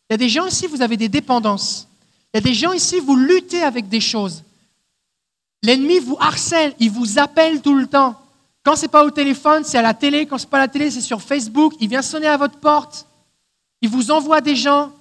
il 0.07 0.11
y 0.11 0.13
a 0.13 0.17
des 0.17 0.29
gens 0.29 0.45
ici, 0.45 0.67
vous 0.67 0.83
avez 0.83 0.97
des 0.97 1.09
dépendances. 1.09 1.87
Il 2.31 2.37
y 2.37 2.41
a 2.41 2.41
des 2.41 2.53
gens 2.53 2.73
ici, 2.73 2.99
vous 2.99 3.15
luttez 3.15 3.63
avec 3.63 3.89
des 3.89 4.01
choses. 4.01 4.43
L'ennemi 5.63 5.97
vous 5.97 6.15
harcèle, 6.19 6.75
il 6.79 6.91
vous 6.91 7.17
appelle 7.17 7.63
tout 7.63 7.73
le 7.73 7.87
temps. 7.87 8.21
Quand 8.63 8.75
ce 8.75 8.83
n'est 8.83 8.89
pas 8.89 9.03
au 9.03 9.09
téléphone, 9.09 9.63
c'est 9.63 9.79
à 9.79 9.81
la 9.81 9.95
télé. 9.95 10.27
Quand 10.27 10.37
ce 10.37 10.45
n'est 10.45 10.51
pas 10.51 10.57
à 10.57 10.61
la 10.61 10.67
télé, 10.67 10.91
c'est 10.91 11.01
sur 11.01 11.23
Facebook. 11.23 11.73
Il 11.79 11.89
vient 11.89 12.03
sonner 12.03 12.27
à 12.27 12.37
votre 12.37 12.59
porte. 12.59 13.07
Il 13.81 13.89
vous 13.89 14.11
envoie 14.11 14.41
des 14.41 14.55
gens. 14.55 14.91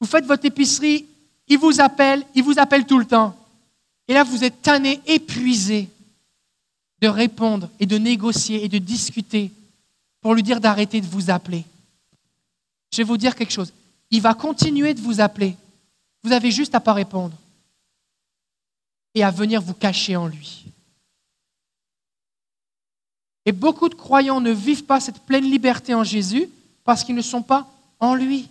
Vous 0.00 0.06
faites 0.06 0.24
votre 0.24 0.46
épicerie. 0.46 1.04
Il 1.46 1.58
vous 1.58 1.78
appelle. 1.78 2.24
Il 2.34 2.42
vous 2.42 2.58
appelle 2.58 2.86
tout 2.86 2.98
le 2.98 3.04
temps. 3.04 3.36
Et 4.08 4.14
là, 4.14 4.24
vous 4.24 4.44
êtes 4.44 4.62
tanné, 4.62 5.02
épuisé 5.04 5.90
de 7.02 7.08
répondre 7.08 7.68
et 7.80 7.86
de 7.86 7.98
négocier 7.98 8.64
et 8.64 8.68
de 8.68 8.78
discuter 8.78 9.50
pour 10.20 10.34
lui 10.34 10.44
dire 10.44 10.60
d'arrêter 10.60 11.00
de 11.00 11.06
vous 11.06 11.30
appeler. 11.30 11.64
Je 12.92 12.98
vais 12.98 13.02
vous 13.02 13.16
dire 13.16 13.34
quelque 13.34 13.52
chose. 13.52 13.72
Il 14.12 14.22
va 14.22 14.34
continuer 14.34 14.94
de 14.94 15.00
vous 15.00 15.20
appeler. 15.20 15.56
Vous 16.22 16.30
avez 16.30 16.52
juste 16.52 16.76
à 16.76 16.80
pas 16.80 16.92
répondre 16.92 17.36
et 19.16 19.24
à 19.24 19.32
venir 19.32 19.60
vous 19.60 19.74
cacher 19.74 20.14
en 20.14 20.28
lui. 20.28 20.64
Et 23.44 23.52
beaucoup 23.52 23.88
de 23.88 23.96
croyants 23.96 24.40
ne 24.40 24.52
vivent 24.52 24.84
pas 24.84 25.00
cette 25.00 25.18
pleine 25.18 25.50
liberté 25.50 25.94
en 25.94 26.04
Jésus 26.04 26.48
parce 26.84 27.02
qu'ils 27.02 27.16
ne 27.16 27.22
sont 27.22 27.42
pas 27.42 27.68
en 27.98 28.14
lui. 28.14 28.48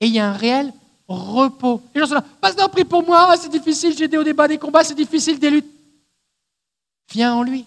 Et 0.00 0.06
il 0.06 0.14
y 0.14 0.18
a 0.18 0.30
un 0.30 0.32
réel 0.32 0.72
repos. 1.06 1.82
Les 1.94 2.00
gens 2.00 2.06
sont 2.06 2.14
là, 2.14 2.24
pasteur, 2.40 2.70
prie 2.70 2.84
pour 2.84 3.04
moi, 3.04 3.36
c'est 3.36 3.50
difficile, 3.50 3.94
j'ai 3.94 4.04
été 4.04 4.16
au 4.16 4.24
débat 4.24 4.48
des 4.48 4.56
combats, 4.56 4.82
c'est 4.82 4.94
difficile 4.94 5.38
des 5.38 5.50
luttes. 5.50 5.71
Viens 7.12 7.34
en 7.34 7.42
lui. 7.42 7.66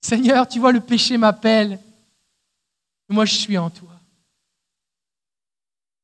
Seigneur, 0.00 0.48
tu 0.48 0.58
vois, 0.58 0.72
le 0.72 0.80
péché 0.80 1.18
m'appelle. 1.18 1.78
Moi, 3.10 3.26
je 3.26 3.34
suis 3.34 3.58
en 3.58 3.68
toi. 3.68 3.90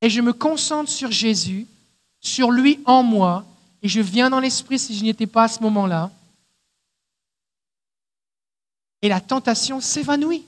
Et 0.02 0.11
je 0.11 0.20
me 0.20 0.34
concentre 0.34 0.90
sur 0.90 1.11
Jésus, 1.11 1.66
sur 2.20 2.50
lui 2.50 2.78
en 2.84 3.02
moi, 3.02 3.46
et 3.80 3.88
je 3.88 4.02
viens 4.02 4.28
dans 4.28 4.40
l'esprit 4.40 4.78
si 4.78 4.94
je 4.94 5.02
n'y 5.02 5.09
étais 5.09 5.26
pas 5.26 5.44
à 5.44 5.48
ce 5.48 5.62
moment-là. 5.62 6.11
Et 9.00 9.09
la 9.09 9.22
tentation 9.22 9.80
s'évanouit. 9.80 10.44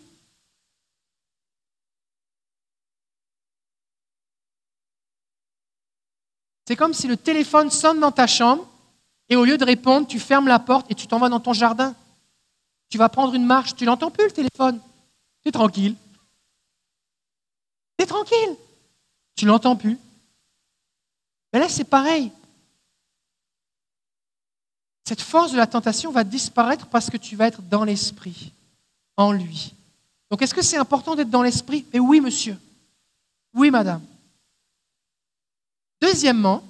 C'est 6.68 6.76
comme 6.76 6.92
si 6.92 7.06
le 7.06 7.16
téléphone 7.16 7.70
sonne 7.70 8.00
dans 8.00 8.12
ta 8.12 8.26
chambre 8.26 8.68
et 9.28 9.36
au 9.36 9.44
lieu 9.44 9.58
de 9.58 9.64
répondre, 9.64 10.06
tu 10.06 10.20
fermes 10.20 10.48
la 10.48 10.58
porte 10.58 10.90
et 10.90 10.94
tu 10.94 11.06
t'en 11.06 11.18
vas 11.18 11.28
dans 11.28 11.40
ton 11.40 11.52
jardin. 11.52 11.94
Tu 12.88 12.98
vas 12.98 13.08
prendre 13.08 13.34
une 13.34 13.44
marche, 13.44 13.74
tu 13.74 13.84
n'entends 13.84 14.10
plus 14.10 14.26
le 14.26 14.32
téléphone. 14.32 14.80
Tu 15.42 15.48
es 15.48 15.52
tranquille. 15.52 15.96
Tu 17.98 18.04
es 18.04 18.06
tranquille. 18.06 18.56
Tu 19.34 19.46
l'entends 19.46 19.76
plus. 19.76 19.98
Mais 21.52 21.58
là, 21.58 21.68
c'est 21.68 21.84
pareil. 21.84 22.30
Cette 25.04 25.22
force 25.22 25.52
de 25.52 25.56
la 25.56 25.66
tentation 25.66 26.10
va 26.10 26.24
disparaître 26.24 26.86
parce 26.86 27.10
que 27.10 27.16
tu 27.16 27.36
vas 27.36 27.46
être 27.46 27.62
dans 27.62 27.84
l'esprit, 27.84 28.52
en 29.16 29.32
lui. 29.32 29.72
Donc 30.30 30.42
est-ce 30.42 30.54
que 30.54 30.62
c'est 30.62 30.76
important 30.76 31.14
d'être 31.14 31.30
dans 31.30 31.42
l'esprit? 31.42 31.86
Et 31.92 32.00
oui, 32.00 32.20
monsieur. 32.20 32.58
Oui, 33.54 33.70
madame. 33.70 34.02
Deuxièmement, 36.00 36.62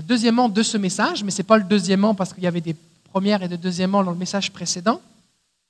deuxièmement 0.00 0.48
de 0.48 0.62
ce 0.62 0.78
message, 0.78 1.22
mais 1.22 1.30
ce 1.30 1.38
n'est 1.38 1.46
pas 1.46 1.58
le 1.58 1.64
deuxièmement 1.64 2.14
parce 2.14 2.32
qu'il 2.32 2.42
y 2.42 2.46
avait 2.46 2.62
des 2.62 2.76
premières 3.10 3.42
et 3.42 3.48
des 3.48 3.58
deuxièmement 3.58 4.02
dans 4.02 4.12
le 4.12 4.16
message 4.16 4.50
précédent, 4.50 5.02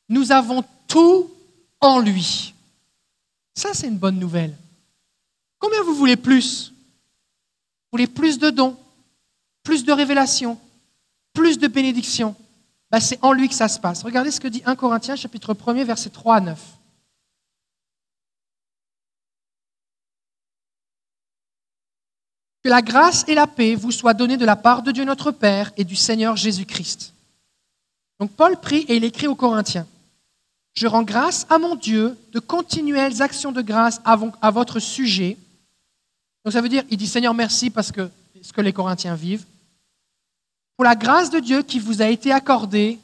nous 0.08 0.30
avons 0.30 0.62
tout 0.86 1.28
en 1.80 1.98
lui. 1.98 2.54
Ça, 3.54 3.70
c'est 3.72 3.88
une 3.88 3.98
bonne 3.98 4.18
nouvelle. 4.18 4.54
Combien 5.58 5.82
vous 5.82 5.94
voulez 5.94 6.16
plus? 6.16 6.68
Vous 6.70 7.98
voulez 7.98 8.06
plus 8.06 8.38
de 8.38 8.50
dons, 8.50 8.76
plus 9.64 9.84
de 9.84 9.92
révélations, 9.92 10.58
plus 11.32 11.58
de 11.58 11.66
bénédictions? 11.66 12.36
Bah, 12.90 13.00
c'est 13.00 13.18
en 13.22 13.32
lui 13.32 13.48
que 13.48 13.54
ça 13.54 13.68
se 13.68 13.80
passe. 13.80 14.02
Regardez 14.02 14.30
ce 14.30 14.38
que 14.38 14.48
dit 14.48 14.62
1 14.64 14.76
Corinthiens 14.76 15.16
chapitre 15.16 15.56
1 15.66 15.84
verset 15.84 16.10
3 16.10 16.36
à 16.36 16.40
9. 16.40 16.58
Que 22.62 22.68
la 22.68 22.82
grâce 22.82 23.24
et 23.28 23.34
la 23.34 23.46
paix 23.46 23.74
vous 23.74 23.90
soient 23.90 24.14
données 24.14 24.36
de 24.36 24.44
la 24.44 24.56
part 24.56 24.82
de 24.82 24.92
Dieu 24.92 25.04
notre 25.04 25.32
Père 25.32 25.72
et 25.76 25.84
du 25.84 25.96
Seigneur 25.96 26.36
Jésus-Christ. 26.36 27.12
Donc 28.20 28.30
Paul 28.32 28.56
prie 28.60 28.84
et 28.88 28.96
il 28.96 29.04
écrit 29.04 29.26
aux 29.26 29.34
Corinthiens. 29.34 29.86
Je 30.74 30.86
rends 30.86 31.02
grâce 31.02 31.46
à 31.50 31.58
mon 31.58 31.74
Dieu 31.74 32.16
de 32.32 32.38
continuelles 32.38 33.20
actions 33.20 33.52
de 33.52 33.62
grâce 33.62 34.00
à 34.04 34.50
votre 34.50 34.78
sujet. 34.78 35.36
Donc 36.44 36.52
ça 36.52 36.60
veut 36.60 36.68
dire, 36.68 36.84
il 36.88 36.96
dit 36.96 37.06
Seigneur 37.06 37.34
merci 37.34 37.68
parce 37.68 37.92
que 37.92 38.08
ce 38.40 38.52
que 38.52 38.60
les 38.60 38.72
Corinthiens 38.72 39.14
vivent 39.14 39.44
pour 40.76 40.84
la 40.84 40.96
grâce 40.96 41.30
de 41.30 41.38
Dieu 41.38 41.62
qui 41.62 41.78
vous 41.78 42.02
a 42.02 42.06
été 42.06 42.32
accordée 42.32 42.98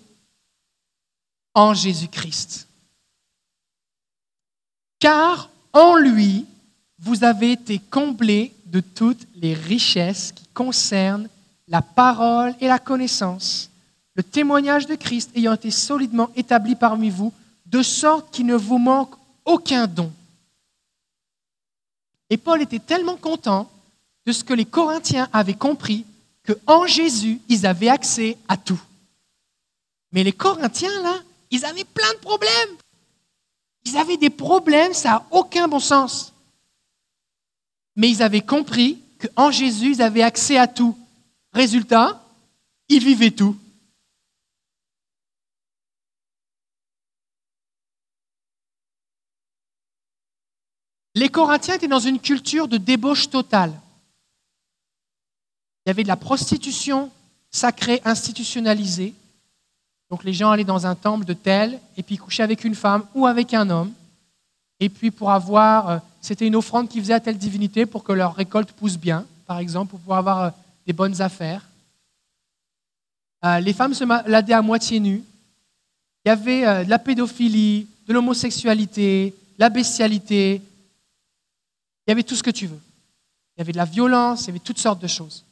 en 1.54 1.74
Jésus-Christ. 1.74 2.68
Car 4.98 5.50
en 5.72 5.96
lui, 5.96 6.46
vous 6.98 7.24
avez 7.24 7.52
été 7.52 7.78
comblés 7.78 8.52
de 8.70 8.80
toutes 8.80 9.26
les 9.34 9.54
richesses 9.54 10.32
qui 10.32 10.46
concernent 10.54 11.28
la 11.66 11.82
parole 11.82 12.54
et 12.60 12.68
la 12.68 12.78
connaissance, 12.78 13.70
le 14.14 14.22
témoignage 14.22 14.86
de 14.86 14.94
Christ 14.94 15.30
ayant 15.34 15.54
été 15.54 15.70
solidement 15.70 16.30
établi 16.34 16.74
parmi 16.74 17.10
vous, 17.10 17.32
de 17.66 17.82
sorte 17.82 18.30
qu'il 18.32 18.46
ne 18.46 18.56
vous 18.56 18.78
manque 18.78 19.14
aucun 19.44 19.86
don. 19.86 20.12
Et 22.30 22.36
Paul 22.36 22.62
était 22.62 22.78
tellement 22.78 23.16
content 23.16 23.70
de 24.26 24.32
ce 24.32 24.44
que 24.44 24.54
les 24.54 24.64
Corinthiens 24.64 25.28
avaient 25.32 25.54
compris 25.54 26.04
qu'en 26.46 26.86
Jésus, 26.86 27.40
ils 27.48 27.66
avaient 27.66 27.88
accès 27.88 28.36
à 28.48 28.56
tout. 28.56 28.80
Mais 30.12 30.24
les 30.24 30.32
Corinthiens, 30.32 31.02
là, 31.02 31.14
ils 31.50 31.64
avaient 31.64 31.84
plein 31.84 32.12
de 32.14 32.18
problèmes. 32.18 32.76
Ils 33.84 33.96
avaient 33.96 34.16
des 34.16 34.30
problèmes, 34.30 34.92
ça 34.92 35.10
n'a 35.10 35.26
aucun 35.30 35.68
bon 35.68 35.80
sens. 35.80 36.32
Mais 37.98 38.08
ils 38.08 38.22
avaient 38.22 38.40
compris 38.40 39.02
qu'en 39.18 39.50
Jésus, 39.50 39.92
ils 39.96 40.02
avaient 40.02 40.22
accès 40.22 40.56
à 40.56 40.68
tout. 40.68 40.96
Résultat, 41.52 42.24
ils 42.88 43.04
vivaient 43.04 43.32
tout. 43.32 43.58
Les 51.16 51.28
Corinthiens 51.28 51.74
étaient 51.74 51.88
dans 51.88 51.98
une 51.98 52.20
culture 52.20 52.68
de 52.68 52.76
débauche 52.76 53.28
totale. 53.28 53.72
Il 55.84 55.88
y 55.88 55.90
avait 55.90 56.04
de 56.04 56.08
la 56.08 56.16
prostitution 56.16 57.10
sacrée 57.50 58.00
institutionnalisée. 58.04 59.12
Donc 60.10 60.22
les 60.22 60.32
gens 60.32 60.52
allaient 60.52 60.62
dans 60.62 60.86
un 60.86 60.94
temple 60.94 61.24
de 61.24 61.32
tel 61.32 61.80
et 61.96 62.04
puis 62.04 62.16
couchaient 62.16 62.44
avec 62.44 62.62
une 62.62 62.76
femme 62.76 63.04
ou 63.16 63.26
avec 63.26 63.52
un 63.52 63.68
homme. 63.68 63.92
Et 64.78 64.88
puis 64.88 65.10
pour 65.10 65.32
avoir, 65.32 65.88
euh, 65.88 65.98
c'était 66.20 66.46
une 66.46 66.56
offrande 66.56 66.88
qu'ils 66.88 67.02
faisaient 67.02 67.14
à 67.14 67.20
telle 67.20 67.38
divinité 67.38 67.86
pour 67.86 68.04
que 68.04 68.12
leur 68.12 68.34
récolte 68.34 68.72
pousse 68.72 68.96
bien, 68.96 69.26
par 69.46 69.58
exemple, 69.58 69.90
pour 69.90 70.00
pouvoir 70.00 70.18
avoir 70.18 70.42
euh, 70.42 70.50
des 70.86 70.92
bonnes 70.92 71.20
affaires. 71.20 71.66
Euh, 73.44 73.60
les 73.60 73.72
femmes 73.72 73.94
se 73.94 74.04
maladaient 74.04 74.52
à 74.52 74.62
moitié 74.62 75.00
nues. 75.00 75.22
Il 76.24 76.28
y 76.28 76.32
avait 76.32 76.84
de 76.84 76.90
la 76.90 76.98
pédophilie, 76.98 77.86
de 78.06 78.12
l'homosexualité, 78.12 79.34
la 79.58 79.70
bestialité. 79.70 80.60
Il 82.06 82.10
y 82.10 82.12
avait 82.12 82.22
tout 82.22 82.34
ce 82.34 82.42
que 82.42 82.50
tu 82.50 82.66
veux. 82.66 82.80
Il 83.56 83.60
y 83.60 83.62
avait 83.62 83.72
de 83.72 83.76
la 83.76 83.84
violence, 83.84 84.42
il 84.42 84.46
y 84.46 84.50
avait 84.50 84.58
toutes 84.60 84.78
sortes 84.78 85.02
de 85.02 85.08
choses. 85.08 85.44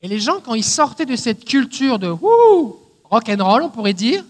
Et 0.00 0.08
les 0.08 0.18
gens, 0.18 0.40
quand 0.40 0.54
ils 0.54 0.64
sortaient 0.64 1.06
de 1.06 1.14
cette 1.16 1.44
culture 1.44 2.00
de 2.00 2.08
rock 2.08 3.28
and 3.28 3.44
roll, 3.44 3.62
on 3.62 3.70
pourrait 3.70 3.94
dire, 3.94 4.24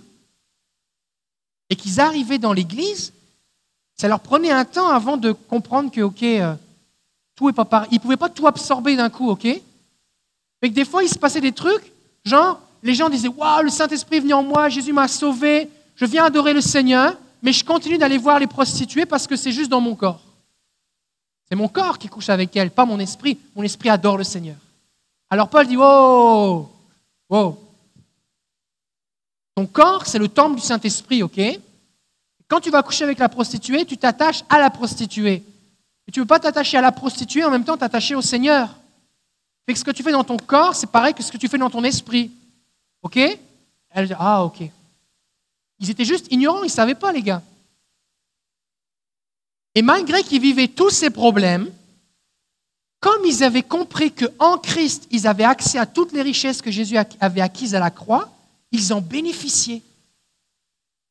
et 1.70 1.76
qu'ils 1.76 2.00
arrivaient 2.00 2.38
dans 2.38 2.52
l'église, 2.52 3.13
ça 3.96 4.08
leur 4.08 4.20
prenait 4.20 4.50
un 4.50 4.64
temps 4.64 4.88
avant 4.88 5.16
de 5.16 5.32
comprendre 5.32 5.90
que, 5.90 6.00
ok, 6.00 6.22
euh, 6.22 6.54
tout 7.36 7.48
est 7.48 7.52
pas 7.52 7.64
pareil. 7.64 7.88
Ils 7.92 7.96
ne 7.96 8.00
pouvaient 8.00 8.16
pas 8.16 8.28
tout 8.28 8.46
absorber 8.46 8.96
d'un 8.96 9.10
coup, 9.10 9.30
ok? 9.30 9.44
Mais 10.62 10.68
que 10.70 10.74
des 10.74 10.84
fois, 10.84 11.02
il 11.02 11.08
se 11.08 11.18
passait 11.18 11.40
des 11.40 11.52
trucs, 11.52 11.92
genre, 12.24 12.60
les 12.82 12.94
gens 12.94 13.08
disaient, 13.08 13.28
waouh, 13.28 13.62
le 13.62 13.70
Saint-Esprit 13.70 14.16
est 14.16 14.20
venu 14.20 14.34
en 14.34 14.42
moi, 14.42 14.68
Jésus 14.68 14.92
m'a 14.92 15.08
sauvé, 15.08 15.68
je 15.96 16.04
viens 16.04 16.24
adorer 16.24 16.52
le 16.52 16.60
Seigneur, 16.60 17.16
mais 17.42 17.52
je 17.52 17.64
continue 17.64 17.98
d'aller 17.98 18.18
voir 18.18 18.38
les 18.38 18.46
prostituées 18.46 19.06
parce 19.06 19.26
que 19.26 19.36
c'est 19.36 19.52
juste 19.52 19.70
dans 19.70 19.80
mon 19.80 19.94
corps. 19.94 20.22
C'est 21.48 21.56
mon 21.56 21.68
corps 21.68 21.98
qui 21.98 22.08
couche 22.08 22.30
avec 22.30 22.56
elles, 22.56 22.70
pas 22.70 22.86
mon 22.86 22.98
esprit. 22.98 23.38
Mon 23.54 23.62
esprit 23.62 23.90
adore 23.90 24.16
le 24.16 24.24
Seigneur. 24.24 24.56
Alors 25.28 25.48
Paul 25.48 25.66
dit, 25.66 25.76
wow, 25.76 26.70
wow. 27.28 27.58
Ton 29.54 29.66
corps, 29.66 30.06
c'est 30.06 30.18
le 30.18 30.28
temple 30.28 30.56
du 30.56 30.62
Saint-Esprit, 30.62 31.22
ok? 31.22 31.40
Quand 32.54 32.60
tu 32.60 32.70
vas 32.70 32.84
coucher 32.84 33.02
avec 33.02 33.18
la 33.18 33.28
prostituée, 33.28 33.84
tu 33.84 33.96
t'attaches 33.96 34.44
à 34.48 34.60
la 34.60 34.70
prostituée. 34.70 35.42
Tu 36.12 36.20
ne 36.20 36.22
veux 36.22 36.28
pas 36.28 36.38
t'attacher 36.38 36.76
à 36.76 36.82
la 36.82 36.92
prostituée 36.92 37.42
en 37.42 37.50
même 37.50 37.64
temps 37.64 37.76
t'attacher 37.76 38.14
au 38.14 38.22
Seigneur. 38.22 38.76
Fait 39.66 39.74
ce 39.74 39.82
que 39.82 39.90
tu 39.90 40.04
fais 40.04 40.12
dans 40.12 40.22
ton 40.22 40.36
corps, 40.36 40.76
c'est 40.76 40.86
pareil 40.86 41.14
que 41.14 41.22
ce 41.24 41.32
que 41.32 41.36
tu 41.36 41.48
fais 41.48 41.58
dans 41.58 41.68
ton 41.68 41.82
esprit. 41.82 42.30
Ok? 43.02 43.16
Elle 43.90 44.06
dit, 44.06 44.14
ah 44.16 44.44
ok. 44.44 44.70
Ils 45.80 45.90
étaient 45.90 46.04
juste 46.04 46.28
ignorants, 46.30 46.62
ils 46.62 46.66
ne 46.66 46.70
savaient 46.70 46.94
pas, 46.94 47.10
les 47.10 47.22
gars. 47.22 47.42
Et 49.74 49.82
malgré 49.82 50.22
qu'ils 50.22 50.40
vivaient 50.40 50.68
tous 50.68 50.90
ces 50.90 51.10
problèmes, 51.10 51.68
comme 53.00 53.24
ils 53.24 53.42
avaient 53.42 53.64
compris 53.64 54.12
qu'en 54.12 54.58
Christ, 54.58 55.08
ils 55.10 55.26
avaient 55.26 55.42
accès 55.42 55.78
à 55.80 55.86
toutes 55.86 56.12
les 56.12 56.22
richesses 56.22 56.62
que 56.62 56.70
Jésus 56.70 56.98
avait 57.18 57.40
acquises 57.40 57.74
à 57.74 57.80
la 57.80 57.90
croix, 57.90 58.32
ils 58.70 58.92
en 58.92 59.00
bénéficiaient. 59.00 59.82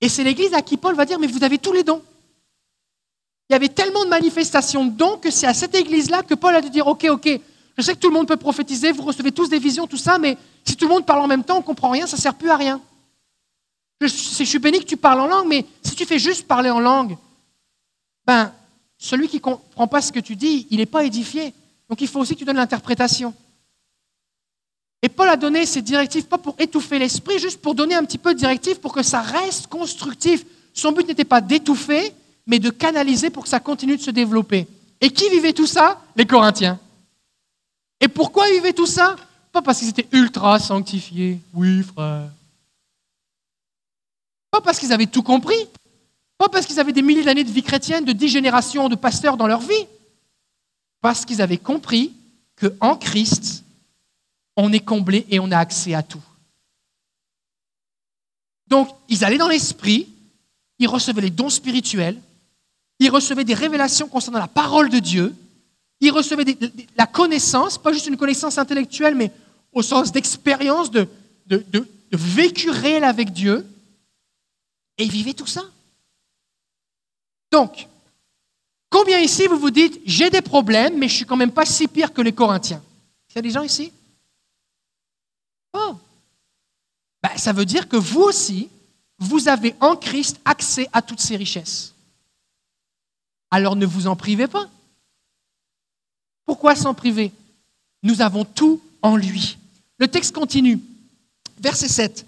Et 0.04 0.10
c'est 0.10 0.26
l'Église 0.26 0.54
à 0.54 0.62
qui 0.62 0.76
Paul 0.76 0.96
va 0.96 1.06
dire, 1.06 1.18
mais 1.18 1.28
vous 1.28 1.46
avez 1.46 1.58
tous 1.58 1.72
les 1.72 1.82
dons. 1.82 2.02
Il 3.50 3.54
y 3.54 3.56
avait 3.56 3.70
tellement 3.70 4.04
de 4.04 4.10
manifestations 4.10 4.84
de 4.84 4.92
dons 4.92 5.18
que 5.18 5.32
c'est 5.32 5.48
à 5.48 5.54
cette 5.54 5.74
Église-là 5.76 6.24
que 6.24 6.34
Paul 6.34 6.54
a 6.54 6.60
dû 6.60 6.70
dire, 6.70 6.88
ok, 6.88 7.06
ok, 7.10 7.40
je 7.78 7.82
sais 7.82 7.94
que 7.94 8.00
tout 8.00 8.10
le 8.10 8.14
monde 8.14 8.28
peut 8.28 8.36
prophétiser, 8.36 8.92
vous 8.92 9.04
recevez 9.04 9.32
tous 9.32 9.48
des 9.48 9.60
visions, 9.60 9.88
tout 9.88 9.96
ça, 9.96 10.18
mais 10.18 10.38
si 10.66 10.76
tout 10.76 10.90
le 10.90 10.94
monde 10.94 11.06
parle 11.06 11.22
en 11.22 11.28
même 11.28 11.46
temps, 11.46 11.56
on 11.56 11.60
ne 11.60 11.64
comprend 11.64 11.90
rien, 11.90 12.06
ça 12.06 12.18
ne 12.18 12.22
sert 12.22 12.36
plus 12.36 12.50
à 12.50 12.58
rien. 12.58 12.82
Je, 14.02 14.08
je 14.08 14.44
suis 14.44 14.60
béni 14.60 14.82
que 14.82 14.86
tu 14.86 14.98
parles 14.98 15.22
en 15.22 15.28
langue, 15.28 15.48
mais 15.48 15.66
si 15.82 15.96
tu 15.96 16.06
fais 16.06 16.20
juste 16.20 16.50
parler 16.50 16.70
en 16.70 16.82
langue, 16.82 17.16
ben, 18.28 18.52
celui 18.98 19.30
qui 19.30 19.38
ne 19.38 19.42
comprend 19.42 19.88
pas 19.88 20.02
ce 20.02 20.12
que 20.12 20.20
tu 20.20 20.36
dis, 20.36 20.68
il 20.70 20.80
n'est 20.80 20.86
pas 20.86 21.06
édifié. 21.06 21.54
Donc 21.88 22.02
il 22.02 22.10
faut 22.10 22.20
aussi 22.20 22.34
que 22.34 22.40
tu 22.40 22.46
donnes 22.46 22.58
l'interprétation. 22.58 23.34
Et 25.04 25.10
Paul 25.10 25.28
a 25.28 25.36
donné 25.36 25.66
ces 25.66 25.82
directives 25.82 26.28
pas 26.28 26.38
pour 26.38 26.56
étouffer 26.58 26.98
l'esprit, 26.98 27.38
juste 27.38 27.62
pour 27.62 27.76
donner 27.76 27.94
un 27.94 28.06
petit 28.06 28.18
peu 28.18 28.34
de 28.34 28.40
directives 28.40 28.80
pour 28.80 28.94
que 28.94 29.04
ça 29.04 29.22
reste 29.22 29.68
constructif. 29.68 30.46
Son 30.74 30.94
but 30.94 31.06
n'était 31.06 31.26
pas 31.26 31.42
d'étouffer, 31.42 32.14
mais 32.48 32.58
de 32.58 32.70
canaliser 32.70 33.30
pour 33.30 33.44
que 33.44 33.50
ça 33.50 33.60
continue 33.60 33.98
de 33.98 34.02
se 34.02 34.12
développer. 34.12 34.66
Et 35.02 35.10
qui 35.10 35.30
vivait 35.30 35.52
tout 35.52 35.68
ça? 35.68 36.02
Les 36.16 36.26
Corinthiens. 36.26 36.80
Et 38.00 38.08
pourquoi 38.08 38.48
ils 38.48 38.56
vivaient 38.56 38.72
tout 38.72 38.86
ça? 38.86 39.18
Pas 39.52 39.62
parce 39.62 39.80
qu'ils 39.80 39.90
étaient 39.90 40.08
ultra 40.14 40.58
sanctifiés. 40.58 41.38
Oui, 41.54 41.84
frère. 41.84 42.32
Pas 44.52 44.62
parce 44.62 44.80
qu'ils 44.80 44.94
avaient 44.94 45.08
tout 45.08 45.22
compris. 45.22 45.68
Pas 46.38 46.48
parce 46.48 46.66
qu'ils 46.66 46.80
avaient 46.80 46.94
des 46.94 47.02
milliers 47.02 47.26
d'années 47.26 47.44
de 47.44 47.52
vie 47.52 47.62
chrétienne, 47.62 48.06
de 48.06 48.14
dix 48.14 48.30
générations 48.30 48.88
de 48.88 48.96
pasteurs 48.96 49.36
dans 49.36 49.48
leur 49.48 49.60
vie. 49.60 49.86
Parce 51.02 51.26
qu'ils 51.26 51.42
avaient 51.42 51.58
compris 51.58 52.14
qu'en 52.56 52.96
Christ, 52.96 53.66
on 54.56 54.72
est 54.72 54.80
comblé 54.80 55.26
et 55.30 55.40
on 55.40 55.52
a 55.52 55.58
accès 55.58 55.94
à 55.94 56.04
tout. 56.04 56.22
Donc, 58.68 58.90
ils 59.10 59.24
allaient 59.24 59.38
dans 59.38 59.48
l'esprit, 59.48 60.08
ils 60.80 60.88
recevaient 60.88 61.22
les 61.22 61.30
dons 61.30 61.50
spirituels, 61.50 62.20
ils 63.00 63.10
recevaient 63.10 63.44
des 63.44 63.54
révélations 63.54 64.08
concernant 64.08 64.40
la 64.40 64.48
parole 64.48 64.90
de 64.90 65.00
Dieu, 65.00 65.36
ils 66.00 66.12
recevaient 66.12 66.58
la 66.96 67.06
connaissance, 67.06 67.78
pas 67.78 67.94
juste 67.94 68.08
une 68.08 68.18
connaissance 68.18 68.58
intellectuelle, 68.58 69.16
mais 69.16 69.32
au 69.72 69.82
sens 69.82 70.12
d'expérience, 70.12 70.92
de, 70.92 71.08
de, 71.48 71.88
vécu 72.12 72.70
réel 72.70 73.04
avec 73.04 73.32
Dieu, 73.32 73.66
et 74.98 75.04
ils 75.04 75.12
vivaient 75.12 75.34
tout 75.34 75.48
ça. 75.48 75.64
Donc, 77.52 77.88
combien 78.90 79.20
ici 79.20 79.48
vous 79.48 79.58
vous 79.58 79.72
dites, 79.72 80.00
j'ai 80.06 80.30
des 80.30 80.42
problèmes, 80.42 80.98
mais 80.98 81.08
je 81.08 81.16
suis 81.16 81.26
quand 81.26 81.38
même 81.38 81.52
pas 81.52 81.66
si 81.66 81.88
pire 81.88 82.14
que 82.14 82.22
les 82.22 82.34
Corinthiens? 82.34 82.84
Il 83.30 83.36
y 83.36 83.40
a 83.40 83.42
des 83.42 83.50
gens 83.50 83.64
ici? 83.64 83.92
Oh 85.74 85.98
ben, 87.22 87.38
Ça 87.38 87.54
veut 87.54 87.66
dire 87.66 87.88
que 87.88 87.98
vous 87.98 88.22
aussi, 88.22 88.70
vous 89.20 89.48
avez 89.48 89.76
en 89.80 89.96
Christ 89.96 90.40
accès 90.46 90.88
à 90.94 91.02
toutes 91.02 91.22
ces 91.22 91.36
richesses. 91.36 91.94
Alors 93.52 93.76
ne 93.76 93.86
vous 93.86 94.08
en 94.08 94.16
privez 94.16 94.48
pas. 94.48 94.68
Pourquoi 96.46 96.76
s'en 96.76 96.94
priver? 96.94 97.32
Nous 98.02 98.22
avons 98.22 98.46
tout 98.46 98.82
en 99.02 99.16
lui. 99.16 99.58
Le 99.98 100.08
texte 100.08 100.34
continue. 100.34 100.80
Verset 101.60 101.88
7. 101.88 102.26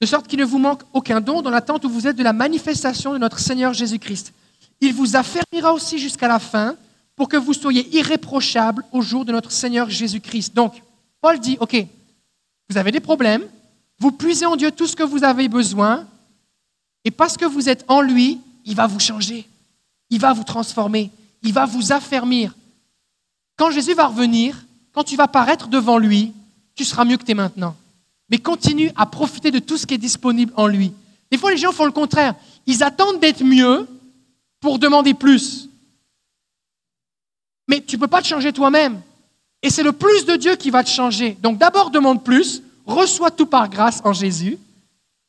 De 0.00 0.06
sorte 0.06 0.26
qu'il 0.26 0.38
ne 0.38 0.44
vous 0.44 0.58
manque 0.58 0.82
aucun 0.92 1.20
don 1.20 1.40
dans 1.40 1.50
l'attente 1.50 1.84
où 1.84 1.88
vous 1.88 2.06
êtes 2.06 2.16
de 2.16 2.22
la 2.22 2.34
manifestation 2.34 3.12
de 3.12 3.18
notre 3.18 3.38
Seigneur 3.38 3.72
Jésus-Christ. 3.72 4.32
Il 4.80 4.92
vous 4.92 5.16
affermira 5.16 5.72
aussi 5.72 5.98
jusqu'à 5.98 6.28
la 6.28 6.38
fin 6.38 6.76
pour 7.14 7.28
que 7.28 7.38
vous 7.38 7.54
soyez 7.54 7.96
irréprochables 7.96 8.84
au 8.92 9.00
jour 9.00 9.24
de 9.24 9.32
notre 9.32 9.50
Seigneur 9.50 9.88
Jésus-Christ. 9.88 10.54
Donc, 10.54 10.82
Paul 11.22 11.40
dit, 11.40 11.56
OK, 11.60 11.86
vous 12.68 12.76
avez 12.76 12.92
des 12.92 13.00
problèmes, 13.00 13.46
vous 13.98 14.12
puisez 14.12 14.46
en 14.46 14.56
Dieu 14.56 14.70
tout 14.70 14.86
ce 14.86 14.96
que 14.96 15.02
vous 15.02 15.24
avez 15.24 15.48
besoin, 15.48 16.06
et 17.04 17.10
parce 17.10 17.36
que 17.36 17.44
vous 17.44 17.68
êtes 17.68 17.84
en 17.88 18.00
lui, 18.00 18.40
il 18.64 18.74
va 18.74 18.86
vous 18.86 19.00
changer, 19.00 19.48
il 20.10 20.20
va 20.20 20.32
vous 20.32 20.44
transformer, 20.44 21.10
il 21.42 21.52
va 21.52 21.66
vous 21.66 21.92
affermir, 21.92 22.54
quand 23.56 23.70
Jésus 23.70 23.94
va 23.94 24.06
revenir, 24.06 24.64
quand 24.92 25.04
tu 25.04 25.16
vas 25.16 25.28
paraître 25.28 25.68
devant 25.68 25.98
lui, 25.98 26.32
tu 26.74 26.84
seras 26.84 27.04
mieux 27.04 27.16
que 27.16 27.24
tu 27.24 27.32
es 27.32 27.34
maintenant. 27.34 27.74
Mais 28.30 28.38
continue 28.38 28.90
à 28.96 29.06
profiter 29.06 29.50
de 29.50 29.58
tout 29.58 29.78
ce 29.78 29.86
qui 29.86 29.94
est 29.94 29.98
disponible 29.98 30.52
en 30.56 30.66
lui. 30.66 30.92
Des 31.30 31.38
fois, 31.38 31.50
les 31.50 31.56
gens 31.56 31.72
font 31.72 31.86
le 31.86 31.92
contraire. 31.92 32.34
Ils 32.66 32.82
attendent 32.82 33.20
d'être 33.20 33.42
mieux 33.42 33.88
pour 34.60 34.78
demander 34.78 35.14
plus. 35.14 35.68
Mais 37.68 37.80
tu 37.80 37.96
ne 37.96 38.00
peux 38.00 38.08
pas 38.08 38.20
te 38.20 38.26
changer 38.26 38.52
toi-même. 38.52 39.00
Et 39.66 39.70
c'est 39.70 39.82
le 39.82 39.90
plus 39.90 40.24
de 40.26 40.36
Dieu 40.36 40.54
qui 40.54 40.70
va 40.70 40.84
te 40.84 40.88
changer. 40.88 41.36
Donc 41.42 41.58
d'abord 41.58 41.90
demande 41.90 42.22
plus, 42.22 42.62
reçois 42.86 43.32
tout 43.32 43.46
par 43.46 43.68
grâce 43.68 44.00
en 44.04 44.12
Jésus, 44.12 44.58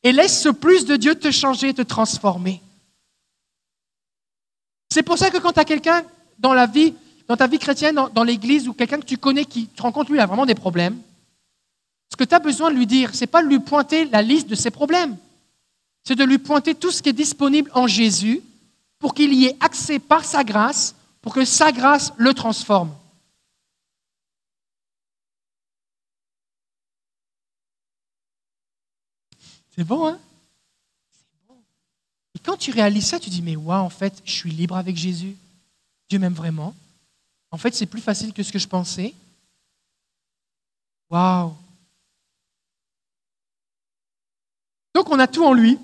et 0.03 0.11
laisse 0.11 0.39
ce 0.43 0.49
plus 0.49 0.85
de 0.85 0.95
Dieu 0.95 1.15
te 1.15 1.31
changer 1.31 1.73
te 1.73 1.81
transformer. 1.81 2.61
C'est 4.93 5.01
pour 5.01 5.17
ça 5.17 5.31
que 5.31 5.39
quand 5.39 5.53
tu 5.53 5.59
as 5.59 5.65
quelqu'un 5.65 6.03
dans 6.38 6.53
la 6.53 6.67
vie 6.67 6.93
dans 7.27 7.35
ta 7.35 7.47
vie 7.47 7.57
chrétienne, 7.57 7.99
dans, 8.13 8.23
l'église, 8.23 8.67
ou 8.67 8.73
quelqu'un 8.73 8.99
que 8.99 9.05
tu 9.05 9.17
connais 9.17 9.43
qui 9.43 9.65
te 9.65 9.81
rend 9.81 9.91
compte, 9.91 10.07
lui, 10.07 10.19
a 10.19 10.27
vraiment 10.27 10.45
des 10.45 10.53
problèmes, 10.53 10.99
ce 12.11 12.15
que 12.15 12.23
tu 12.23 12.35
as 12.35 12.39
besoin 12.39 12.69
de 12.69 12.75
lui 12.75 12.85
dire, 12.85 13.15
ce 13.15 13.21
n'est 13.21 13.27
pas 13.27 13.41
de 13.41 13.47
lui 13.47 13.59
pointer 13.59 14.05
la 14.05 14.21
liste 14.21 14.47
de 14.47 14.55
ses 14.55 14.69
problèmes, 14.69 15.17
c'est 16.03 16.15
de 16.15 16.23
lui 16.23 16.38
pointer 16.38 16.75
tout 16.75 16.91
ce 16.91 17.01
qui 17.01 17.09
est 17.09 17.13
disponible 17.13 17.71
en 17.73 17.88
Jésus 17.88 18.41
pour 18.99 19.15
qu'il 19.15 19.33
y 19.33 19.47
ait 19.47 19.57
accès 19.61 19.97
par 19.97 20.23
sa 20.25 20.43
grâce, 20.43 20.93
pour 21.23 21.33
que 21.33 21.43
sa 21.43 21.71
grâce 21.71 22.13
le 22.17 22.35
transforme. 22.35 22.91
C'est 29.78 29.84
bon, 29.84 30.07
hein? 30.07 30.19
C'est 31.11 31.47
bon. 31.47 31.55
Et 32.36 32.39
quand 32.39 32.57
tu 32.57 32.71
réalises 32.71 33.07
ça, 33.07 33.19
tu 33.19 33.30
dis, 33.30 33.43
mais 33.43 33.55
waouh, 33.55 33.86
en 33.86 33.89
fait, 33.89 34.21
je 34.25 34.32
suis 34.32 34.51
libre 34.51 34.75
avec 34.75 34.97
Jésus. 34.97 35.36
Dieu 36.09 36.17
m'aime 36.17 36.34
vraiment. 36.34 36.73
En 37.51 37.57
fait, 37.57 37.75
c'est 37.75 37.86
plus 37.86 38.01
facile 38.01 38.34
que 38.34 38.41
ce 38.41 38.51
que 38.51 38.59
je 38.59 38.67
pensais. 38.67 39.13
Waouh! 41.09 41.53
Donc 44.95 45.09
on 45.11 45.19
a 45.19 45.28
tout 45.28 45.45
en 45.45 45.53
lui. 45.53 45.78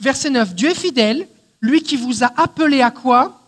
Verset 0.00 0.28
9, 0.28 0.54
Dieu 0.54 0.70
est 0.70 0.78
fidèle, 0.78 1.26
lui 1.62 1.82
qui 1.82 1.96
vous 1.96 2.22
a 2.22 2.26
appelé 2.40 2.82
à 2.82 2.90
quoi? 2.90 3.40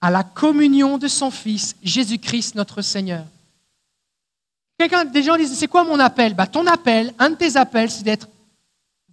À 0.00 0.10
la 0.10 0.24
communion 0.24 0.96
de 0.96 1.06
son 1.06 1.30
Fils, 1.30 1.76
Jésus-Christ 1.82 2.54
notre 2.54 2.80
Seigneur. 2.80 3.26
Quelqu'un, 4.82 5.04
des 5.04 5.22
gens 5.22 5.36
disent, 5.36 5.56
c'est 5.56 5.68
quoi 5.68 5.84
mon 5.84 6.00
appel? 6.00 6.34
Bah, 6.34 6.48
Ton 6.48 6.66
appel, 6.66 7.14
un 7.20 7.30
de 7.30 7.36
tes 7.36 7.56
appels, 7.56 7.88
c'est 7.88 8.02
d'être, 8.02 8.28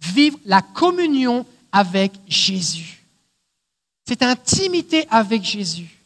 vivre 0.02 0.36
la 0.44 0.62
communion 0.62 1.46
avec 1.70 2.10
Jésus. 2.26 3.04
C'est 4.04 4.24
intimité 4.24 5.06
avec 5.10 5.44
Jésus. 5.44 5.96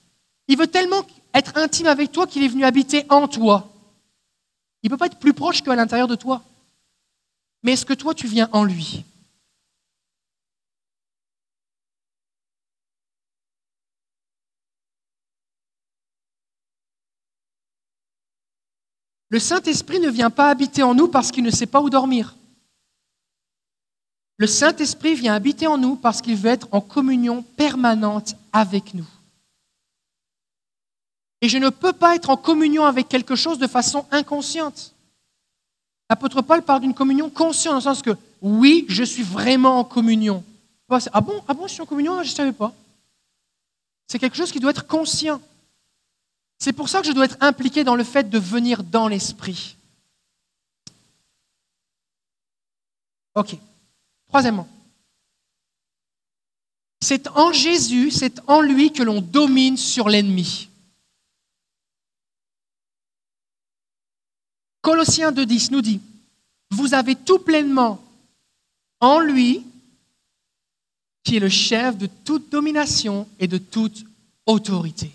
Il 0.48 0.58
veut 0.58 0.66
tellement 0.66 1.00
être 1.32 1.56
intime 1.56 1.86
avec 1.86 2.12
toi 2.12 2.26
qu'il 2.26 2.44
est 2.44 2.48
venu 2.48 2.62
habiter 2.62 3.06
en 3.08 3.26
toi. 3.26 3.72
Il 4.82 4.88
ne 4.88 4.90
peut 4.90 4.98
pas 4.98 5.06
être 5.06 5.18
plus 5.18 5.32
proche 5.32 5.62
qu'à 5.62 5.74
l'intérieur 5.74 6.08
de 6.08 6.14
toi. 6.14 6.42
Mais 7.62 7.72
est-ce 7.72 7.86
que 7.86 7.94
toi, 7.94 8.12
tu 8.12 8.26
viens 8.26 8.50
en 8.52 8.64
lui? 8.64 9.02
Le 19.34 19.40
Saint-Esprit 19.40 19.98
ne 19.98 20.10
vient 20.10 20.30
pas 20.30 20.48
habiter 20.48 20.84
en 20.84 20.94
nous 20.94 21.08
parce 21.08 21.32
qu'il 21.32 21.42
ne 21.42 21.50
sait 21.50 21.66
pas 21.66 21.80
où 21.80 21.90
dormir. 21.90 22.36
Le 24.36 24.46
Saint-Esprit 24.46 25.16
vient 25.16 25.34
habiter 25.34 25.66
en 25.66 25.76
nous 25.76 25.96
parce 25.96 26.22
qu'il 26.22 26.36
veut 26.36 26.50
être 26.50 26.68
en 26.70 26.80
communion 26.80 27.42
permanente 27.42 28.36
avec 28.52 28.94
nous. 28.94 29.08
Et 31.40 31.48
je 31.48 31.58
ne 31.58 31.68
peux 31.68 31.92
pas 31.92 32.14
être 32.14 32.30
en 32.30 32.36
communion 32.36 32.84
avec 32.84 33.08
quelque 33.08 33.34
chose 33.34 33.58
de 33.58 33.66
façon 33.66 34.06
inconsciente. 34.12 34.94
L'apôtre 36.08 36.40
Paul 36.40 36.62
parle 36.62 36.82
d'une 36.82 36.94
communion 36.94 37.28
consciente, 37.28 37.72
dans 37.72 37.78
le 37.78 37.96
sens 37.96 38.02
que, 38.02 38.16
oui, 38.40 38.86
je 38.88 39.02
suis 39.02 39.24
vraiment 39.24 39.80
en 39.80 39.84
communion. 39.84 40.44
Ah 40.88 41.20
bon, 41.20 41.42
ah 41.48 41.54
bon, 41.54 41.66
je 41.66 41.72
suis 41.72 41.82
en 41.82 41.86
communion, 41.86 42.22
je 42.22 42.30
ne 42.30 42.36
savais 42.36 42.52
pas. 42.52 42.72
C'est 44.06 44.20
quelque 44.20 44.36
chose 44.36 44.52
qui 44.52 44.60
doit 44.60 44.70
être 44.70 44.86
conscient. 44.86 45.40
C'est 46.64 46.72
pour 46.72 46.88
ça 46.88 47.02
que 47.02 47.06
je 47.06 47.12
dois 47.12 47.26
être 47.26 47.36
impliqué 47.42 47.84
dans 47.84 47.94
le 47.94 48.04
fait 48.04 48.30
de 48.30 48.38
venir 48.38 48.82
dans 48.84 49.06
l'esprit. 49.06 49.76
Ok. 53.34 53.58
Troisièmement, 54.28 54.66
c'est 57.02 57.28
en 57.28 57.52
Jésus, 57.52 58.10
c'est 58.10 58.40
en 58.48 58.62
lui 58.62 58.94
que 58.94 59.02
l'on 59.02 59.20
domine 59.20 59.76
sur 59.76 60.08
l'ennemi. 60.08 60.70
Colossiens 64.80 65.32
2.10 65.32 65.70
nous 65.70 65.82
dit, 65.82 66.00
vous 66.70 66.94
avez 66.94 67.14
tout 67.14 67.40
pleinement 67.40 68.02
en 69.00 69.18
lui 69.18 69.66
qui 71.24 71.36
est 71.36 71.40
le 71.40 71.50
chef 71.50 71.98
de 71.98 72.06
toute 72.06 72.48
domination 72.48 73.28
et 73.38 73.48
de 73.48 73.58
toute 73.58 74.06
autorité. 74.46 75.12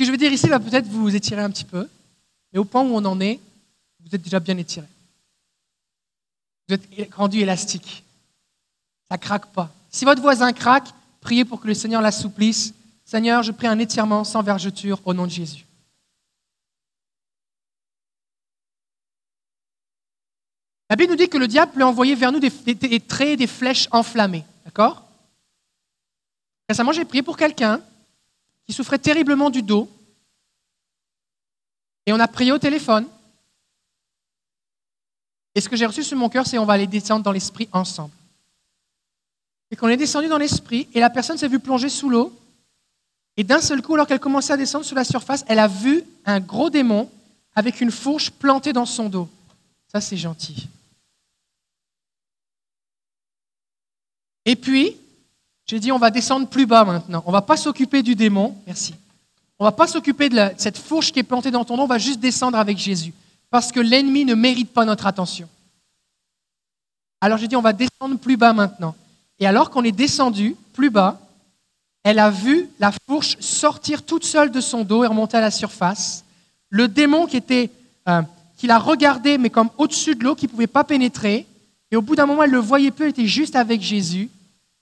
Que 0.00 0.06
je 0.06 0.10
veux 0.10 0.16
dire 0.16 0.32
ici 0.32 0.48
va 0.48 0.58
peut-être 0.58 0.86
vous 0.86 1.14
étirer 1.14 1.42
un 1.42 1.50
petit 1.50 1.66
peu, 1.66 1.86
mais 2.52 2.58
au 2.58 2.64
point 2.64 2.82
où 2.82 2.96
on 2.96 3.04
en 3.04 3.20
est, 3.20 3.38
vous 4.02 4.14
êtes 4.14 4.22
déjà 4.22 4.40
bien 4.40 4.56
étiré. 4.56 4.86
Vous 6.66 6.74
êtes 6.74 7.14
rendu 7.14 7.40
élastique. 7.40 8.02
Ça 9.10 9.18
craque 9.18 9.52
pas. 9.52 9.70
Si 9.90 10.06
votre 10.06 10.22
voisin 10.22 10.54
craque, 10.54 10.88
priez 11.20 11.44
pour 11.44 11.60
que 11.60 11.66
le 11.66 11.74
Seigneur 11.74 12.00
l'assouplisse 12.00 12.72
Seigneur, 13.04 13.42
je 13.42 13.52
prie 13.52 13.66
un 13.66 13.78
étirement 13.78 14.24
sans 14.24 14.42
vergeture 14.42 15.00
au 15.04 15.12
nom 15.12 15.26
de 15.26 15.32
Jésus. 15.32 15.66
La 20.88 20.96
Bible 20.96 21.10
nous 21.10 21.18
dit 21.18 21.28
que 21.28 21.36
le 21.36 21.46
diable 21.46 21.72
peut 21.72 21.84
envoyer 21.84 22.14
vers 22.14 22.32
nous 22.32 22.40
des, 22.40 23.00
traits, 23.00 23.38
des 23.38 23.46
flèches 23.46 23.86
enflammées. 23.90 24.44
D'accord? 24.64 25.04
Récemment, 26.70 26.92
j'ai 26.92 27.04
prié 27.04 27.22
pour 27.22 27.36
quelqu'un 27.36 27.82
qui 28.66 28.72
souffrait 28.72 28.98
terriblement 28.98 29.50
du 29.50 29.62
dos. 29.62 29.88
Et 32.06 32.12
on 32.12 32.20
a 32.20 32.28
prié 32.28 32.52
au 32.52 32.58
téléphone. 32.58 33.06
Et 35.54 35.60
ce 35.60 35.68
que 35.68 35.76
j'ai 35.76 35.86
reçu 35.86 36.02
sur 36.02 36.16
mon 36.16 36.28
cœur, 36.28 36.46
c'est 36.46 36.58
on 36.58 36.64
va 36.64 36.74
aller 36.74 36.86
descendre 36.86 37.24
dans 37.24 37.32
l'esprit 37.32 37.68
ensemble. 37.72 38.14
Et 39.70 39.76
qu'on 39.76 39.88
est 39.88 39.96
descendu 39.96 40.28
dans 40.28 40.38
l'esprit, 40.38 40.88
et 40.94 41.00
la 41.00 41.10
personne 41.10 41.38
s'est 41.38 41.48
vue 41.48 41.60
plonger 41.60 41.88
sous 41.88 42.08
l'eau, 42.08 42.36
et 43.36 43.44
d'un 43.44 43.60
seul 43.60 43.80
coup, 43.82 43.94
alors 43.94 44.06
qu'elle 44.06 44.20
commençait 44.20 44.52
à 44.52 44.56
descendre 44.56 44.84
sur 44.84 44.96
la 44.96 45.04
surface, 45.04 45.44
elle 45.48 45.58
a 45.58 45.68
vu 45.68 46.04
un 46.26 46.40
gros 46.40 46.70
démon 46.70 47.10
avec 47.54 47.80
une 47.80 47.90
fourche 47.90 48.30
plantée 48.30 48.72
dans 48.72 48.86
son 48.86 49.08
dos. 49.08 49.28
Ça, 49.88 50.00
c'est 50.00 50.16
gentil. 50.16 50.68
Et 54.44 54.56
puis, 54.56 54.96
j'ai 55.70 55.78
dit, 55.78 55.92
on 55.92 55.98
va 55.98 56.10
descendre 56.10 56.48
plus 56.48 56.66
bas 56.66 56.84
maintenant. 56.84 57.22
On 57.26 57.30
ne 57.30 57.32
va 57.32 57.42
pas 57.42 57.56
s'occuper 57.56 58.02
du 58.02 58.16
démon. 58.16 58.56
Merci. 58.66 58.92
On 59.56 59.64
ne 59.64 59.68
va 59.68 59.72
pas 59.72 59.86
s'occuper 59.86 60.28
de, 60.28 60.36
cette 60.56 60.76
fourche 60.76 61.12
qui 61.12 61.20
est 61.20 61.22
plantée 61.22 61.52
dans 61.52 61.64
ton 61.64 61.76
dos. 61.76 61.84
On 61.84 61.86
va 61.86 61.98
juste 61.98 62.18
descendre 62.18 62.58
avec 62.58 62.76
Jésus. 62.76 63.14
Parce 63.50 63.70
que 63.70 63.78
l'ennemi 63.78 64.24
ne 64.24 64.34
mérite 64.34 64.72
pas 64.72 64.84
notre 64.84 65.06
attention. 65.06 65.48
Alors 67.20 67.38
j'ai 67.38 67.46
dit, 67.46 67.54
on 67.54 67.62
va 67.62 67.72
descendre 67.72 68.18
plus 68.18 68.36
bas 68.36 68.52
maintenant. 68.52 68.96
Et 69.38 69.46
alors 69.46 69.70
qu'on 69.70 69.84
est 69.84 69.92
descendu 69.92 70.56
plus 70.72 70.90
bas, 70.90 71.20
elle 72.02 72.18
a 72.18 72.30
vu 72.30 72.68
la 72.80 72.90
fourche 73.06 73.36
sortir 73.38 74.02
toute 74.02 74.24
seule 74.24 74.50
de 74.50 74.60
son 74.60 74.82
dos 74.82 75.04
et 75.04 75.06
remonter 75.06 75.36
à 75.36 75.40
la 75.40 75.52
surface. 75.52 76.24
Le 76.68 76.88
démon 76.88 77.26
qui 77.26 77.36
était, 77.36 77.70
euh, 78.08 78.22
qui 78.56 78.66
la 78.66 78.80
regardait, 78.80 79.38
mais 79.38 79.50
comme 79.50 79.70
au-dessus 79.78 80.16
de 80.16 80.24
l'eau, 80.24 80.34
qui 80.34 80.46
ne 80.46 80.50
pouvait 80.50 80.66
pas 80.66 80.82
pénétrer. 80.82 81.46
Et 81.92 81.96
au 81.96 82.02
bout 82.02 82.16
d'un 82.16 82.26
moment, 82.26 82.42
elle 82.42 82.50
le 82.50 82.58
voyait 82.58 82.90
plus, 82.90 83.04
elle 83.04 83.10
était 83.10 83.26
juste 83.26 83.54
avec 83.54 83.80
Jésus. 83.82 84.30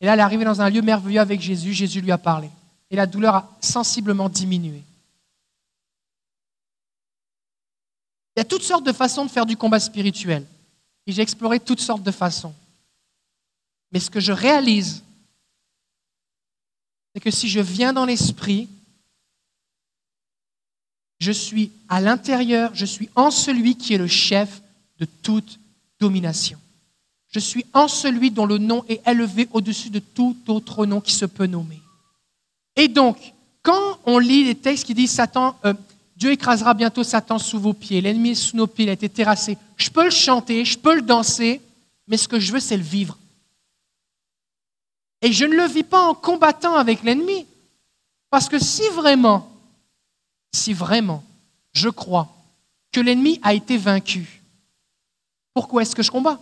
Et 0.00 0.06
là, 0.06 0.14
elle 0.14 0.20
est 0.20 0.22
arrivée 0.22 0.44
dans 0.44 0.60
un 0.60 0.70
lieu 0.70 0.82
merveilleux 0.82 1.20
avec 1.20 1.40
Jésus. 1.40 1.72
Jésus 1.72 2.00
lui 2.00 2.12
a 2.12 2.18
parlé. 2.18 2.50
Et 2.90 2.96
la 2.96 3.06
douleur 3.06 3.34
a 3.34 3.56
sensiblement 3.60 4.28
diminué. 4.28 4.82
Il 8.36 8.40
y 8.40 8.42
a 8.42 8.44
toutes 8.44 8.62
sortes 8.62 8.86
de 8.86 8.92
façons 8.92 9.24
de 9.24 9.30
faire 9.30 9.46
du 9.46 9.56
combat 9.56 9.80
spirituel. 9.80 10.46
Et 11.06 11.12
j'ai 11.12 11.22
exploré 11.22 11.58
toutes 11.58 11.80
sortes 11.80 12.02
de 12.02 12.10
façons. 12.12 12.54
Mais 13.90 13.98
ce 13.98 14.10
que 14.10 14.20
je 14.20 14.32
réalise, 14.32 15.02
c'est 17.12 17.20
que 17.20 17.30
si 17.30 17.48
je 17.48 17.60
viens 17.60 17.92
dans 17.92 18.04
l'esprit, 18.04 18.68
je 21.18 21.32
suis 21.32 21.72
à 21.88 22.00
l'intérieur, 22.00 22.74
je 22.74 22.86
suis 22.86 23.10
en 23.16 23.30
celui 23.30 23.76
qui 23.76 23.94
est 23.94 23.98
le 23.98 24.06
chef 24.06 24.62
de 24.98 25.04
toute 25.04 25.58
domination. 25.98 26.60
Je 27.30 27.38
suis 27.38 27.64
en 27.74 27.88
celui 27.88 28.30
dont 28.30 28.46
le 28.46 28.58
nom 28.58 28.84
est 28.88 29.06
élevé 29.06 29.48
au-dessus 29.52 29.90
de 29.90 29.98
tout 29.98 30.36
autre 30.48 30.86
nom 30.86 31.00
qui 31.00 31.12
se 31.12 31.26
peut 31.26 31.46
nommer. 31.46 31.80
Et 32.76 32.88
donc, 32.88 33.34
quand 33.62 33.98
on 34.06 34.18
lit 34.18 34.44
les 34.44 34.54
textes 34.54 34.86
qui 34.86 34.94
disent 34.94 35.12
Satan, 35.12 35.56
euh, 35.64 35.74
Dieu 36.16 36.32
écrasera 36.32 36.74
bientôt 36.74 37.04
Satan 37.04 37.38
sous 37.38 37.60
vos 37.60 37.74
pieds, 37.74 38.00
l'ennemi 38.00 38.30
est 38.30 38.34
sous 38.34 38.56
nos 38.56 38.66
pieds, 38.66 38.86
il 38.86 38.88
a 38.88 38.94
été 38.94 39.08
terrassé, 39.08 39.58
je 39.76 39.90
peux 39.90 40.04
le 40.04 40.10
chanter, 40.10 40.64
je 40.64 40.78
peux 40.78 40.94
le 40.94 41.02
danser, 41.02 41.60
mais 42.06 42.16
ce 42.16 42.26
que 42.26 42.40
je 42.40 42.52
veux, 42.52 42.60
c'est 42.60 42.76
le 42.76 42.82
vivre. 42.82 43.18
Et 45.20 45.32
je 45.32 45.44
ne 45.44 45.54
le 45.54 45.66
vis 45.66 45.82
pas 45.82 46.02
en 46.02 46.14
combattant 46.14 46.74
avec 46.74 47.02
l'ennemi. 47.02 47.46
Parce 48.30 48.48
que 48.48 48.58
si 48.58 48.86
vraiment, 48.90 49.50
si 50.52 50.72
vraiment, 50.72 51.24
je 51.72 51.88
crois 51.88 52.28
que 52.92 53.00
l'ennemi 53.00 53.40
a 53.42 53.54
été 53.54 53.76
vaincu, 53.76 54.42
pourquoi 55.54 55.82
est-ce 55.82 55.96
que 55.96 56.02
je 56.02 56.10
combats? 56.10 56.40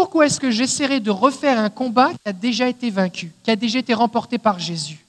Pourquoi 0.00 0.26
est-ce 0.26 0.38
que 0.38 0.52
j'essaierai 0.52 1.00
de 1.00 1.10
refaire 1.10 1.58
un 1.58 1.70
combat 1.70 2.12
qui 2.12 2.28
a 2.28 2.32
déjà 2.32 2.68
été 2.68 2.88
vaincu, 2.88 3.32
qui 3.42 3.50
a 3.50 3.56
déjà 3.56 3.80
été 3.80 3.92
remporté 3.92 4.38
par 4.38 4.60
Jésus? 4.60 5.04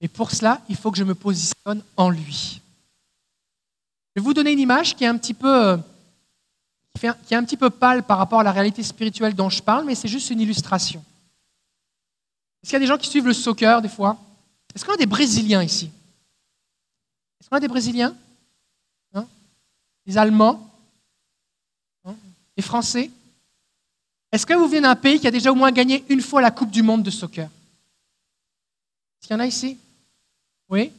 Et 0.00 0.08
pour 0.08 0.30
cela, 0.30 0.62
il 0.70 0.76
faut 0.76 0.90
que 0.90 0.96
je 0.96 1.04
me 1.04 1.14
positionne 1.14 1.82
en 1.98 2.08
lui. 2.08 2.62
Je 4.16 4.22
vais 4.22 4.24
vous 4.24 4.32
donner 4.32 4.52
une 4.52 4.58
image 4.58 4.96
qui 4.96 5.04
est 5.04 5.08
un 5.08 5.18
petit 5.18 5.34
peu, 5.34 5.78
qui 6.98 7.34
est 7.34 7.36
un 7.36 7.44
petit 7.44 7.58
peu 7.58 7.68
pâle 7.68 8.04
par 8.04 8.16
rapport 8.16 8.40
à 8.40 8.42
la 8.42 8.52
réalité 8.52 8.82
spirituelle 8.82 9.34
dont 9.34 9.50
je 9.50 9.62
parle, 9.62 9.84
mais 9.84 9.94
c'est 9.94 10.08
juste 10.08 10.30
une 10.30 10.40
illustration. 10.40 11.04
Est-ce 12.62 12.70
qu'il 12.70 12.72
y 12.72 12.76
a 12.76 12.80
des 12.80 12.86
gens 12.86 12.98
qui 12.98 13.08
suivent 13.08 13.26
le 13.26 13.32
soccer 13.32 13.80
des 13.80 13.88
fois? 13.88 14.18
Est-ce 14.74 14.84
qu'on 14.84 14.94
a 14.94 14.96
des 14.96 15.06
Brésiliens 15.06 15.62
ici? 15.62 15.90
Est-ce 17.40 17.48
qu'on 17.48 17.56
a 17.56 17.60
des 17.60 17.68
Brésiliens? 17.68 18.16
Des 20.06 20.16
Allemands? 20.16 20.64
Des 22.56 22.62
Français? 22.62 23.10
Est-ce 24.32 24.46
que 24.46 24.54
vous 24.54 24.66
venez 24.66 24.80
d'un 24.80 24.96
pays 24.96 25.20
qui 25.20 25.26
a 25.26 25.30
déjà 25.30 25.52
au 25.52 25.54
moins 25.54 25.70
gagné 25.70 26.04
une 26.08 26.20
fois 26.20 26.40
la 26.40 26.50
Coupe 26.50 26.70
du 26.70 26.82
Monde 26.82 27.02
de 27.02 27.10
soccer? 27.10 27.44
Est-ce 27.46 29.26
qu'il 29.26 29.34
y 29.34 29.36
en 29.36 29.40
a 29.40 29.46
ici? 29.46 29.78
Oui? 30.68 30.92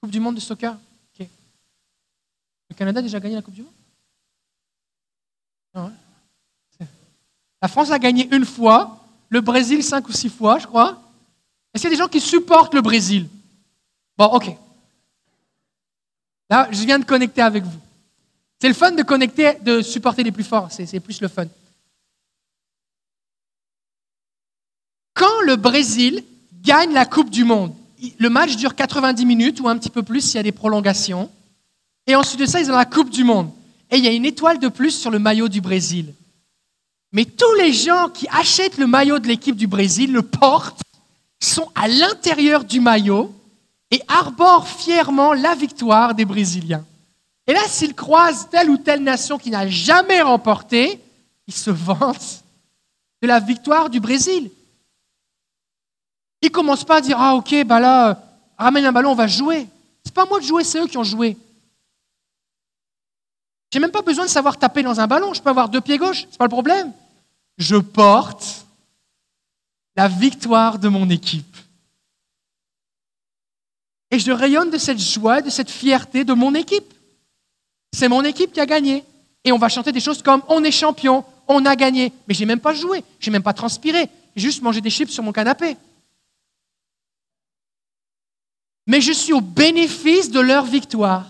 Coupe 0.00 0.10
du 0.10 0.20
monde 0.20 0.34
de 0.34 0.40
soccer? 0.40 0.76
Le 1.18 2.74
Canada 2.74 3.00
a 3.00 3.02
déjà 3.02 3.20
gagné 3.20 3.34
la 3.34 3.42
Coupe 3.42 3.54
du 3.54 3.62
monde? 3.62 3.72
Non, 5.74 5.86
hein? 5.86 6.86
La 7.60 7.68
France 7.68 7.90
a 7.90 7.98
gagné 7.98 8.28
une 8.34 8.44
fois, 8.44 9.03
le 9.28 9.40
Brésil 9.40 9.82
cinq 9.82 10.08
ou 10.08 10.12
six 10.12 10.28
fois, 10.28 10.58
je 10.58 10.66
crois. 10.66 11.00
Est-ce 11.72 11.82
qu'il 11.82 11.90
y 11.90 11.94
a 11.94 11.96
des 11.96 12.02
gens 12.02 12.08
qui 12.08 12.20
supportent 12.20 12.74
le 12.74 12.82
Brésil? 12.82 13.28
Bon, 14.16 14.26
ok. 14.26 14.56
Là, 16.50 16.68
je 16.70 16.84
viens 16.84 16.98
de 16.98 17.04
connecter 17.04 17.42
avec 17.42 17.64
vous. 17.64 17.80
C'est 18.60 18.68
le 18.68 18.74
fun 18.74 18.92
de 18.92 19.02
connecter, 19.02 19.54
de 19.62 19.82
supporter 19.82 20.22
les 20.22 20.32
plus 20.32 20.44
forts. 20.44 20.68
C'est 20.70 21.00
plus 21.00 21.20
le 21.20 21.28
fun. 21.28 21.46
Quand 25.14 25.40
le 25.42 25.56
Brésil 25.56 26.24
gagne 26.62 26.92
la 26.92 27.06
Coupe 27.06 27.30
du 27.30 27.44
Monde, 27.44 27.74
le 28.18 28.28
match 28.28 28.56
dure 28.56 28.74
90 28.74 29.26
minutes 29.26 29.60
ou 29.60 29.68
un 29.68 29.78
petit 29.78 29.90
peu 29.90 30.02
plus 30.02 30.20
s'il 30.20 30.36
y 30.36 30.38
a 30.38 30.42
des 30.42 30.52
prolongations. 30.52 31.30
Et 32.06 32.14
ensuite 32.14 32.40
de 32.40 32.46
ça, 32.46 32.60
ils 32.60 32.70
ont 32.70 32.76
la 32.76 32.84
Coupe 32.84 33.10
du 33.10 33.24
Monde. 33.24 33.50
Et 33.90 33.96
il 33.96 34.04
y 34.04 34.08
a 34.08 34.12
une 34.12 34.24
étoile 34.24 34.58
de 34.58 34.68
plus 34.68 34.90
sur 34.90 35.10
le 35.10 35.18
maillot 35.18 35.48
du 35.48 35.60
Brésil. 35.60 36.12
Mais 37.14 37.24
tous 37.24 37.54
les 37.54 37.72
gens 37.72 38.08
qui 38.08 38.26
achètent 38.28 38.76
le 38.76 38.88
maillot 38.88 39.20
de 39.20 39.28
l'équipe 39.28 39.54
du 39.54 39.68
Brésil, 39.68 40.12
le 40.12 40.22
portent, 40.22 40.82
sont 41.40 41.70
à 41.76 41.86
l'intérieur 41.86 42.64
du 42.64 42.80
maillot 42.80 43.32
et 43.92 44.02
arborent 44.08 44.66
fièrement 44.66 45.32
la 45.32 45.54
victoire 45.54 46.16
des 46.16 46.24
Brésiliens. 46.24 46.84
Et 47.46 47.52
là, 47.52 47.60
s'ils 47.68 47.94
croisent 47.94 48.48
telle 48.50 48.68
ou 48.68 48.78
telle 48.78 49.04
nation 49.04 49.38
qui 49.38 49.50
n'a 49.50 49.68
jamais 49.68 50.22
remporté, 50.22 51.00
ils 51.46 51.54
se 51.54 51.70
vantent 51.70 52.42
de 53.22 53.28
la 53.28 53.38
victoire 53.38 53.90
du 53.90 54.00
Brésil. 54.00 54.50
Ils 56.42 56.46
ne 56.46 56.52
commencent 56.52 56.84
pas 56.84 56.96
à 56.96 57.00
dire 57.00 57.20
Ah, 57.20 57.36
ok, 57.36 57.64
bah 57.64 57.78
là, 57.78 58.20
ramène 58.58 58.86
un 58.86 58.92
ballon, 58.92 59.12
on 59.12 59.14
va 59.14 59.28
jouer. 59.28 59.68
C'est 60.04 60.14
pas 60.14 60.26
moi 60.26 60.40
de 60.40 60.44
jouer, 60.44 60.64
c'est 60.64 60.80
eux 60.80 60.88
qui 60.88 60.98
ont 60.98 61.04
joué. 61.04 61.36
J'ai 63.72 63.78
même 63.78 63.92
pas 63.92 64.02
besoin 64.02 64.24
de 64.24 64.30
savoir 64.30 64.58
taper 64.58 64.82
dans 64.82 64.98
un 64.98 65.06
ballon, 65.06 65.32
je 65.32 65.40
peux 65.40 65.50
avoir 65.50 65.68
deux 65.68 65.80
pieds 65.80 65.98
gauches, 65.98 66.26
c'est 66.28 66.38
pas 66.38 66.46
le 66.46 66.50
problème. 66.50 66.92
Je 67.58 67.76
porte 67.76 68.66
la 69.96 70.08
victoire 70.08 70.78
de 70.78 70.88
mon 70.88 71.08
équipe. 71.10 71.56
Et 74.10 74.18
je 74.18 74.32
rayonne 74.32 74.70
de 74.70 74.78
cette 74.78 75.00
joie, 75.00 75.40
de 75.40 75.50
cette 75.50 75.70
fierté 75.70 76.24
de 76.24 76.32
mon 76.32 76.54
équipe. 76.54 76.92
C'est 77.92 78.08
mon 78.08 78.22
équipe 78.22 78.52
qui 78.52 78.60
a 78.60 78.66
gagné. 78.66 79.04
Et 79.44 79.52
on 79.52 79.58
va 79.58 79.68
chanter 79.68 79.92
des 79.92 80.00
choses 80.00 80.22
comme 80.22 80.42
On 80.48 80.64
est 80.64 80.70
champion, 80.70 81.24
on 81.48 81.64
a 81.66 81.76
gagné. 81.76 82.12
Mais 82.26 82.34
j'ai 82.34 82.46
même 82.46 82.60
pas 82.60 82.74
joué, 82.74 83.04
j'ai 83.20 83.30
même 83.30 83.42
pas 83.42 83.52
transpiré, 83.52 84.08
j'ai 84.34 84.42
juste 84.42 84.62
mangé 84.62 84.80
des 84.80 84.90
chips 84.90 85.10
sur 85.10 85.22
mon 85.22 85.32
canapé 85.32 85.76
mais 88.86 89.00
je 89.00 89.12
suis 89.12 89.32
au 89.32 89.40
bénéfice 89.40 90.30
de 90.30 90.40
leur 90.40 90.64
victoire. 90.64 91.26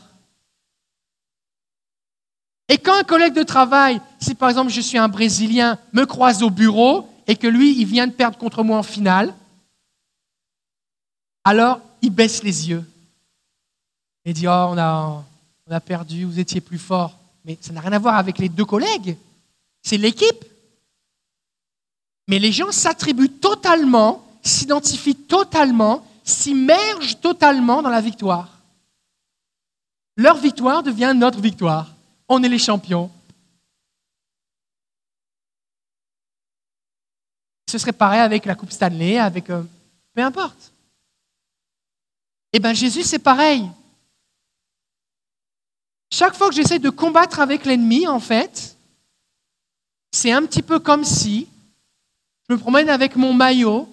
Et 2.69 2.79
quand 2.79 2.95
un 2.95 3.05
collègue 3.05 3.35
de 3.35 3.43
travail, 3.43 4.01
si 4.19 4.35
par 4.35 4.49
exemple 4.49 4.71
je 4.71 4.81
suis 4.81 4.99
un 4.99 5.09
Brésilien, 5.09 5.79
me 5.93 6.05
croise 6.05 6.43
au 6.43 6.51
bureau 6.51 7.09
et 7.27 7.37
que 7.37 7.47
lui, 7.47 7.79
il 7.79 7.87
vient 7.87 8.07
de 8.07 8.13
perdre 8.13 8.39
contre 8.39 8.63
moi 8.63 8.79
en 8.79 8.83
finale, 8.83 9.35
alors 11.45 11.81
il 12.01 12.11
baisse 12.11 12.43
les 12.43 12.71
yeux 12.71 12.85
et 14.25 14.33
dit, 14.33 14.47
oh, 14.47 14.69
on 14.71 14.79
a, 14.79 15.23
on 15.67 15.73
a 15.73 15.81
perdu, 15.81 16.25
vous 16.25 16.41
étiez 16.41 16.61
plus 16.61 16.79
fort. 16.79 17.19
Mais 17.45 17.59
ça 17.61 17.73
n'a 17.73 17.81
rien 17.81 17.93
à 17.93 17.99
voir 17.99 18.17
avec 18.17 18.39
les 18.39 18.49
deux 18.49 18.65
collègues, 18.65 19.17
c'est 19.83 19.99
l'équipe. 19.99 20.45
Mais 22.29 22.39
les 22.39 22.53
gens 22.53 22.73
s'attribuent 22.73 23.29
totalement, 23.29 24.27
s'identifient 24.43 25.15
totalement 25.15 26.03
s'immergent 26.25 27.21
totalement 27.21 27.83
dans 27.83 27.91
la 27.91 28.01
victoire. 28.01 28.49
Leur 30.17 30.37
victoire 30.37 30.83
devient 30.83 31.13
notre 31.15 31.41
victoire. 31.41 31.94
On 32.29 32.43
est 32.43 32.49
les 32.49 32.59
champions. 32.59 33.11
Ce 37.71 37.79
serait 37.79 37.93
pareil 37.93 38.21
avec 38.21 38.45
la 38.45 38.55
Coupe 38.55 38.73
Stanley, 38.73 39.19
avec... 39.19 39.51
Euh, 39.51 39.63
peu 40.15 40.23
importe. 40.23 40.73
Eh 42.53 42.61
bien 42.61 42.73
Jésus, 42.73 43.03
c'est 43.03 43.19
pareil. 43.19 43.69
Chaque 46.13 46.37
fois 46.37 46.49
que 46.49 46.55
j'essaie 46.55 46.79
de 46.79 46.91
combattre 46.91 47.41
avec 47.41 47.65
l'ennemi, 47.65 48.07
en 48.07 48.21
fait, 48.21 48.77
c'est 50.13 50.31
un 50.31 50.47
petit 50.47 50.63
peu 50.63 50.79
comme 50.79 51.05
si 51.05 51.49
je 52.49 52.55
me 52.55 52.59
promène 52.59 52.89
avec 52.89 53.17
mon 53.17 53.33
maillot 53.33 53.89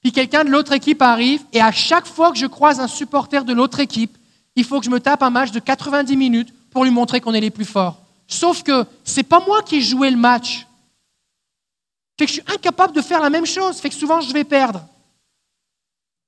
puis 0.00 0.12
quelqu'un 0.12 0.44
de 0.44 0.50
l'autre 0.50 0.72
équipe 0.72 1.02
arrive, 1.02 1.44
et 1.52 1.60
à 1.60 1.72
chaque 1.72 2.06
fois 2.06 2.32
que 2.32 2.38
je 2.38 2.46
croise 2.46 2.80
un 2.80 2.88
supporter 2.88 3.44
de 3.44 3.52
l'autre 3.52 3.80
équipe, 3.80 4.16
il 4.56 4.64
faut 4.64 4.80
que 4.80 4.86
je 4.86 4.90
me 4.90 5.00
tape 5.00 5.22
un 5.22 5.30
match 5.30 5.50
de 5.50 5.60
90 5.60 6.16
minutes 6.16 6.54
pour 6.70 6.84
lui 6.84 6.90
montrer 6.90 7.20
qu'on 7.20 7.34
est 7.34 7.40
les 7.40 7.50
plus 7.50 7.64
forts. 7.64 8.00
Sauf 8.26 8.62
que 8.62 8.84
ce 9.04 9.16
n'est 9.16 9.24
pas 9.24 9.44
moi 9.44 9.62
qui 9.62 9.76
ai 9.76 9.80
joué 9.80 10.10
le 10.10 10.16
match. 10.16 10.66
Fait 12.18 12.26
que 12.26 12.32
je 12.32 12.40
suis 12.40 12.54
incapable 12.54 12.94
de 12.94 13.02
faire 13.02 13.20
la 13.20 13.30
même 13.30 13.46
chose. 13.46 13.78
Fait 13.78 13.88
que 13.88 13.94
souvent 13.94 14.20
je 14.20 14.32
vais 14.32 14.44
perdre. 14.44 14.86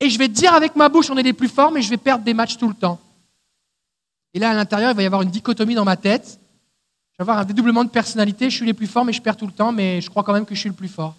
Et 0.00 0.10
je 0.10 0.18
vais 0.18 0.28
dire 0.28 0.52
avec 0.52 0.74
ma 0.74 0.88
bouche 0.88 1.10
on 1.10 1.16
est 1.16 1.22
les 1.22 1.32
plus 1.32 1.48
forts, 1.48 1.70
mais 1.70 1.82
je 1.82 1.90
vais 1.90 1.96
perdre 1.96 2.24
des 2.24 2.34
matchs 2.34 2.56
tout 2.56 2.68
le 2.68 2.74
temps. 2.74 2.98
Et 4.34 4.38
là, 4.38 4.50
à 4.50 4.54
l'intérieur, 4.54 4.90
il 4.90 4.96
va 4.96 5.02
y 5.02 5.06
avoir 5.06 5.22
une 5.22 5.30
dichotomie 5.30 5.74
dans 5.74 5.84
ma 5.84 5.96
tête. 5.96 6.40
Je 7.12 7.18
vais 7.18 7.22
avoir 7.22 7.38
un 7.38 7.44
dédoublement 7.44 7.84
de 7.84 7.90
personnalité. 7.90 8.48
Je 8.50 8.56
suis 8.56 8.66
les 8.66 8.74
plus 8.74 8.86
forts, 8.86 9.04
mais 9.04 9.12
je 9.12 9.20
perds 9.20 9.36
tout 9.36 9.46
le 9.46 9.52
temps, 9.52 9.72
mais 9.72 10.00
je 10.00 10.08
crois 10.08 10.22
quand 10.22 10.32
même 10.32 10.46
que 10.46 10.54
je 10.54 10.60
suis 10.60 10.70
le 10.70 10.74
plus 10.74 10.88
fort. 10.88 11.14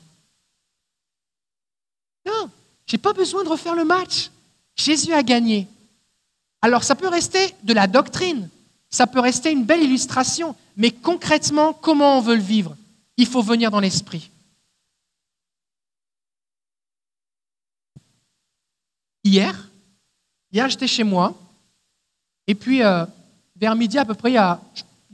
Non, 2.26 2.50
je 2.88 2.96
n'ai 2.96 2.98
pas 2.98 3.14
besoin 3.14 3.44
de 3.44 3.50
refaire 3.50 3.76
le 3.76 3.86
match. 3.86 4.32
Jésus 4.76 5.14
a 5.14 5.22
gagné. 5.22 5.68
Alors 6.62 6.84
ça 6.84 6.96
peut 6.96 7.08
rester 7.08 7.54
de 7.64 7.74
la 7.74 7.88
doctrine, 7.88 8.50
ça 8.94 9.08
peut 9.08 9.20
rester 9.20 9.52
une 9.52 9.66
belle 9.66 9.82
illustration, 9.82 10.56
mais 10.78 10.92
concrètement, 10.92 11.74
comment 11.74 12.20
on 12.20 12.22
veut 12.22 12.36
le 12.36 12.42
vivre? 12.42 12.78
Il 13.18 13.26
faut 13.26 13.42
venir 13.42 13.72
dans 13.72 13.80
l'esprit. 13.80 14.30
Hier, 19.24 19.68
hier 20.52 20.70
j'étais 20.70 20.86
chez 20.86 21.04
moi, 21.04 21.34
et 22.46 22.54
puis 22.54 22.84
euh, 22.84 23.04
vers 23.56 23.76
midi 23.76 23.98
à 23.98 24.06
peu 24.06 24.14
près, 24.14 24.30
il, 24.30 24.36
y 24.36 24.38
a, 24.38 24.62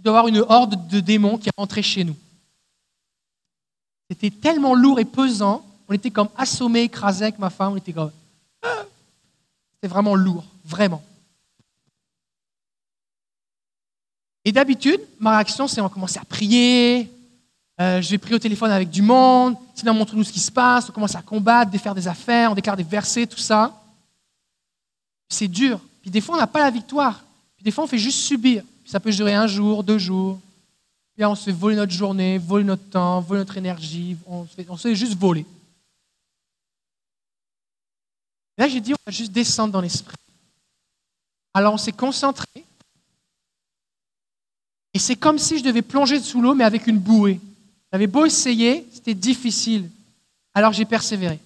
avoir 0.03 0.27
une 0.27 0.43
horde 0.49 0.89
de 0.89 0.99
démons 0.99 1.37
qui 1.37 1.47
est 1.47 1.57
rentrée 1.57 1.83
chez 1.83 2.03
nous. 2.03 2.17
C'était 4.11 4.29
tellement 4.29 4.75
lourd 4.75 4.99
et 4.99 5.05
pesant 5.05 5.65
on 5.87 5.93
était 5.93 6.11
comme 6.11 6.29
assommés, 6.37 6.81
écrasés 6.81 7.23
avec 7.23 7.39
ma 7.39 7.49
femme. 7.49 7.73
On 7.73 7.77
était 7.77 7.93
comme. 7.93 8.11
Ah! 8.61 8.83
C'était 9.73 9.87
vraiment 9.87 10.15
lourd, 10.15 10.43
vraiment. 10.65 11.01
Et 14.45 14.51
d'habitude, 14.51 15.01
ma 15.19 15.31
réaction, 15.31 15.67
c'est 15.67 15.81
on 15.81 15.89
commence 15.89 16.17
à 16.17 16.23
prier. 16.25 17.11
Euh, 17.79 18.01
je 18.01 18.09
vais 18.09 18.17
prier 18.17 18.35
au 18.35 18.39
téléphone 18.39 18.71
avec 18.71 18.89
du 18.89 19.01
monde. 19.01 19.55
Sinon, 19.75 19.93
montre-nous 19.93 20.23
ce 20.23 20.31
qui 20.31 20.39
se 20.39 20.51
passe. 20.51 20.89
On 20.89 20.93
commence 20.93 21.15
à 21.15 21.21
combattre, 21.21 21.71
défaire 21.71 21.95
des 21.95 22.07
affaires, 22.07 22.51
on 22.51 22.55
déclare 22.55 22.77
des 22.77 22.83
versets, 22.83 23.27
tout 23.27 23.37
ça. 23.37 23.73
C'est 25.29 25.47
dur. 25.47 25.79
Puis 26.01 26.11
des 26.11 26.21
fois, 26.21 26.35
on 26.35 26.39
n'a 26.39 26.47
pas 26.47 26.59
la 26.59 26.71
victoire. 26.71 27.23
Puis 27.55 27.63
des 27.63 27.71
fois, 27.71 27.83
on 27.83 27.87
fait 27.87 27.97
juste 27.97 28.19
subir. 28.19 28.63
Puis 28.83 28.91
ça 28.91 28.99
peut 28.99 29.11
durer 29.11 29.35
un 29.35 29.47
jour, 29.47 29.83
deux 29.83 29.97
jours. 29.97 30.39
Puis 31.15 31.25
on 31.25 31.35
se 31.35 31.45
fait 31.45 31.51
voler 31.51 31.75
notre 31.75 31.91
journée, 31.91 32.37
voler 32.37 32.63
notre 32.63 32.89
temps, 32.89 33.19
voler 33.21 33.39
notre 33.39 33.57
énergie. 33.57 34.17
On 34.25 34.45
se 34.45 34.53
fait, 34.55 34.65
on 34.69 34.77
se 34.77 34.87
fait 34.87 34.95
juste 34.95 35.17
voler. 35.17 35.45
Là, 38.57 38.67
j'ai 38.67 38.81
dit, 38.81 38.93
on 38.93 38.97
va 39.05 39.11
juste 39.11 39.31
descendre 39.31 39.71
dans 39.71 39.81
l'esprit. 39.81 40.17
Alors, 41.53 41.73
on 41.73 41.77
s'est 41.77 41.93
concentré. 41.93 42.65
Et 44.93 44.99
c'est 44.99 45.15
comme 45.15 45.37
si 45.37 45.59
je 45.59 45.63
devais 45.63 45.81
plonger 45.81 46.19
sous 46.19 46.41
l'eau, 46.41 46.55
mais 46.55 46.63
avec 46.63 46.87
une 46.87 46.97
bouée. 46.97 47.39
J'avais 47.91 48.07
beau 48.07 48.25
essayer, 48.25 48.87
c'était 48.93 49.13
difficile. 49.13 49.89
Alors, 50.53 50.73
j'ai 50.73 50.85
persévéré. 50.85 51.39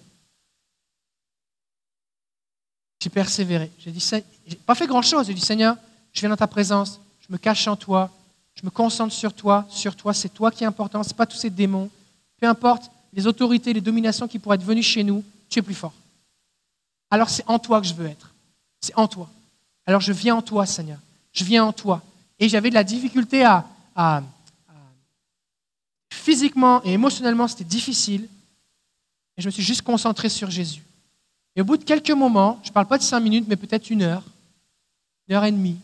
J'ai 3.02 3.10
persévéré. 3.10 3.72
J'ai 3.80 3.91
dit, 3.91 4.12
j'ai 4.48 4.56
pas 4.56 4.76
fait 4.76 4.88
grand-chose. 4.88 5.28
J'ai 5.28 5.34
dit, 5.34 5.41
Seigneur, 5.41 5.76
je 6.14 6.20
viens 6.22 6.30
dans 6.30 6.38
ta 6.38 6.48
présence, 6.48 7.00
je 7.28 7.32
me 7.32 7.38
cache 7.38 7.68
en 7.68 7.76
toi, 7.76 8.10
je 8.56 8.66
me 8.66 8.70
concentre 8.70 9.14
sur 9.14 9.34
toi, 9.34 9.66
sur 9.70 9.96
toi, 9.96 10.14
c'est 10.14 10.30
toi 10.30 10.52
qui 10.52 10.64
est 10.64 10.68
important, 10.68 11.04
ce 11.04 11.10
n'est 11.10 11.16
pas 11.16 11.26
tous 11.26 11.38
ces 11.38 11.50
démons. 11.50 11.89
Peu 12.39 12.48
importe 12.48 12.91
les 13.14 13.28
autorités, 13.28 13.74
les 13.74 13.82
dominations 13.82 14.28
qui 14.28 14.39
pourraient 14.39 14.56
être 14.56 14.64
venues 14.64 14.84
chez 14.84 15.04
nous, 15.04 15.24
tu 15.50 15.60
es 15.60 15.62
plus 15.62 15.74
fort 15.74 15.94
alors 17.14 17.30
c'est 17.30 17.48
en 17.48 17.60
toi 17.60 17.80
que 17.80 17.86
je 17.86 17.94
veux 17.94 18.08
être. 18.08 18.34
C'est 18.82 18.98
en 18.98 19.08
toi. 19.08 19.30
Alors 19.86 20.02
je 20.02 20.12
viens 20.12 20.36
en 20.36 20.41
toi, 20.41 20.66
Seigneur. 20.66 20.98
Je 21.32 21.44
viens 21.44 21.64
en 21.64 21.72
toi. 21.72 22.02
Et 22.44 22.50
j'avais 22.50 22.70
de 22.70 22.76
la 22.76 22.84
difficulté 22.84 23.46
à, 23.46 24.22
Physiquement 26.12 26.84
et 26.84 26.91
émotionnellement, 26.91 27.48
c'était 27.48 27.64
difficile. 27.64 28.28
Et 29.38 29.41
je 29.41 29.48
me 29.48 29.52
suis 29.52 29.64
juste 29.64 29.82
concentré 29.82 30.28
sur 30.28 30.52
Jésus. 30.52 30.84
Et 31.56 31.62
au 31.62 31.64
bout 31.64 31.78
de 31.78 31.86
quelques 31.86 32.12
moments, 32.12 32.60
je 32.64 32.70
ne 32.70 32.74
parle 32.74 32.88
pas 32.88 32.98
de 32.98 33.04
cinq 33.04 33.22
minutes, 33.22 33.46
mais 33.48 33.56
peut-être 33.56 33.89
une 33.89 34.02
heure, 34.02 34.24
une 35.28 35.36
heure 35.36 35.46
et 35.46 35.54
demie, 35.54 35.80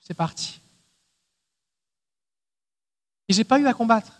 c'est 0.00 0.14
parti. 0.14 0.60
Et 3.28 3.32
je 3.32 3.38
n'ai 3.38 3.44
pas 3.44 3.58
eu 3.58 3.66
à 3.66 3.74
combattre. 3.74 4.12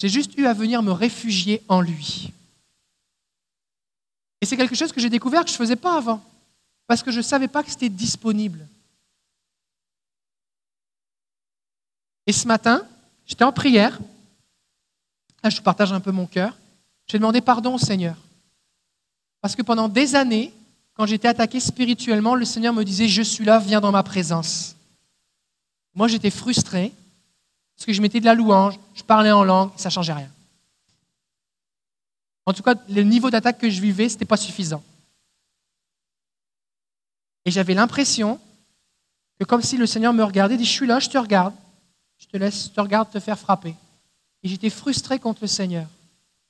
J'ai 0.00 0.08
juste 0.08 0.34
eu 0.38 0.46
à 0.46 0.54
venir 0.54 0.82
me 0.82 0.92
réfugier 0.92 1.62
en 1.68 1.82
lui. 1.82 2.32
Et 4.40 4.46
c'est 4.46 4.56
quelque 4.56 4.74
chose 4.74 4.92
que 4.92 5.00
j'ai 5.00 5.10
découvert 5.10 5.44
que 5.44 5.50
je 5.50 5.54
ne 5.54 5.58
faisais 5.58 5.76
pas 5.76 5.98
avant, 5.98 6.24
parce 6.86 7.02
que 7.02 7.10
je 7.10 7.18
ne 7.18 7.22
savais 7.22 7.48
pas 7.48 7.62
que 7.62 7.70
c'était 7.70 7.90
disponible. 7.90 8.66
Et 12.28 12.32
ce 12.32 12.46
matin, 12.46 12.86
j'étais 13.26 13.42
en 13.42 13.52
prière, 13.52 13.98
là 15.42 15.48
je 15.48 15.62
partage 15.62 15.94
un 15.94 16.00
peu 16.00 16.12
mon 16.12 16.26
cœur, 16.26 16.58
j'ai 17.06 17.18
demandé 17.18 17.40
pardon 17.40 17.76
au 17.76 17.78
Seigneur. 17.78 18.16
Parce 19.40 19.56
que 19.56 19.62
pendant 19.62 19.88
des 19.88 20.14
années, 20.14 20.52
quand 20.92 21.06
j'étais 21.06 21.28
attaqué 21.28 21.58
spirituellement, 21.58 22.34
le 22.34 22.44
Seigneur 22.44 22.74
me 22.74 22.84
disait, 22.84 23.08
je 23.08 23.22
suis 23.22 23.46
là, 23.46 23.58
viens 23.58 23.80
dans 23.80 23.92
ma 23.92 24.02
présence. 24.02 24.76
Moi, 25.94 26.06
j'étais 26.06 26.28
frustré, 26.28 26.92
parce 27.74 27.86
que 27.86 27.94
je 27.94 28.02
mettais 28.02 28.20
de 28.20 28.26
la 28.26 28.34
louange, 28.34 28.78
je 28.94 29.02
parlais 29.02 29.32
en 29.32 29.42
langue, 29.42 29.70
ça 29.76 29.88
ne 29.88 29.92
changeait 29.92 30.12
rien. 30.12 30.30
En 32.44 32.52
tout 32.52 32.62
cas, 32.62 32.74
le 32.90 33.02
niveau 33.04 33.30
d'attaque 33.30 33.58
que 33.58 33.70
je 33.70 33.80
vivais, 33.80 34.06
ce 34.06 34.16
n'était 34.16 34.26
pas 34.26 34.36
suffisant. 34.36 34.84
Et 37.46 37.50
j'avais 37.50 37.74
l'impression 37.74 38.38
que 39.40 39.46
comme 39.46 39.62
si 39.62 39.78
le 39.78 39.86
Seigneur 39.86 40.12
me 40.12 40.24
regardait, 40.24 40.58
dit, 40.58 40.66
je 40.66 40.72
suis 40.72 40.86
là, 40.86 40.98
je 40.98 41.08
te 41.08 41.16
regarde, 41.16 41.54
te 42.28 42.36
laisse, 42.36 42.66
je 42.66 42.70
te 42.70 42.80
regarde 42.80 43.10
te 43.10 43.20
faire 43.20 43.38
frapper. 43.38 43.74
Et 44.42 44.48
j'étais 44.48 44.70
frustré 44.70 45.18
contre 45.18 45.40
le 45.42 45.48
Seigneur. 45.48 45.86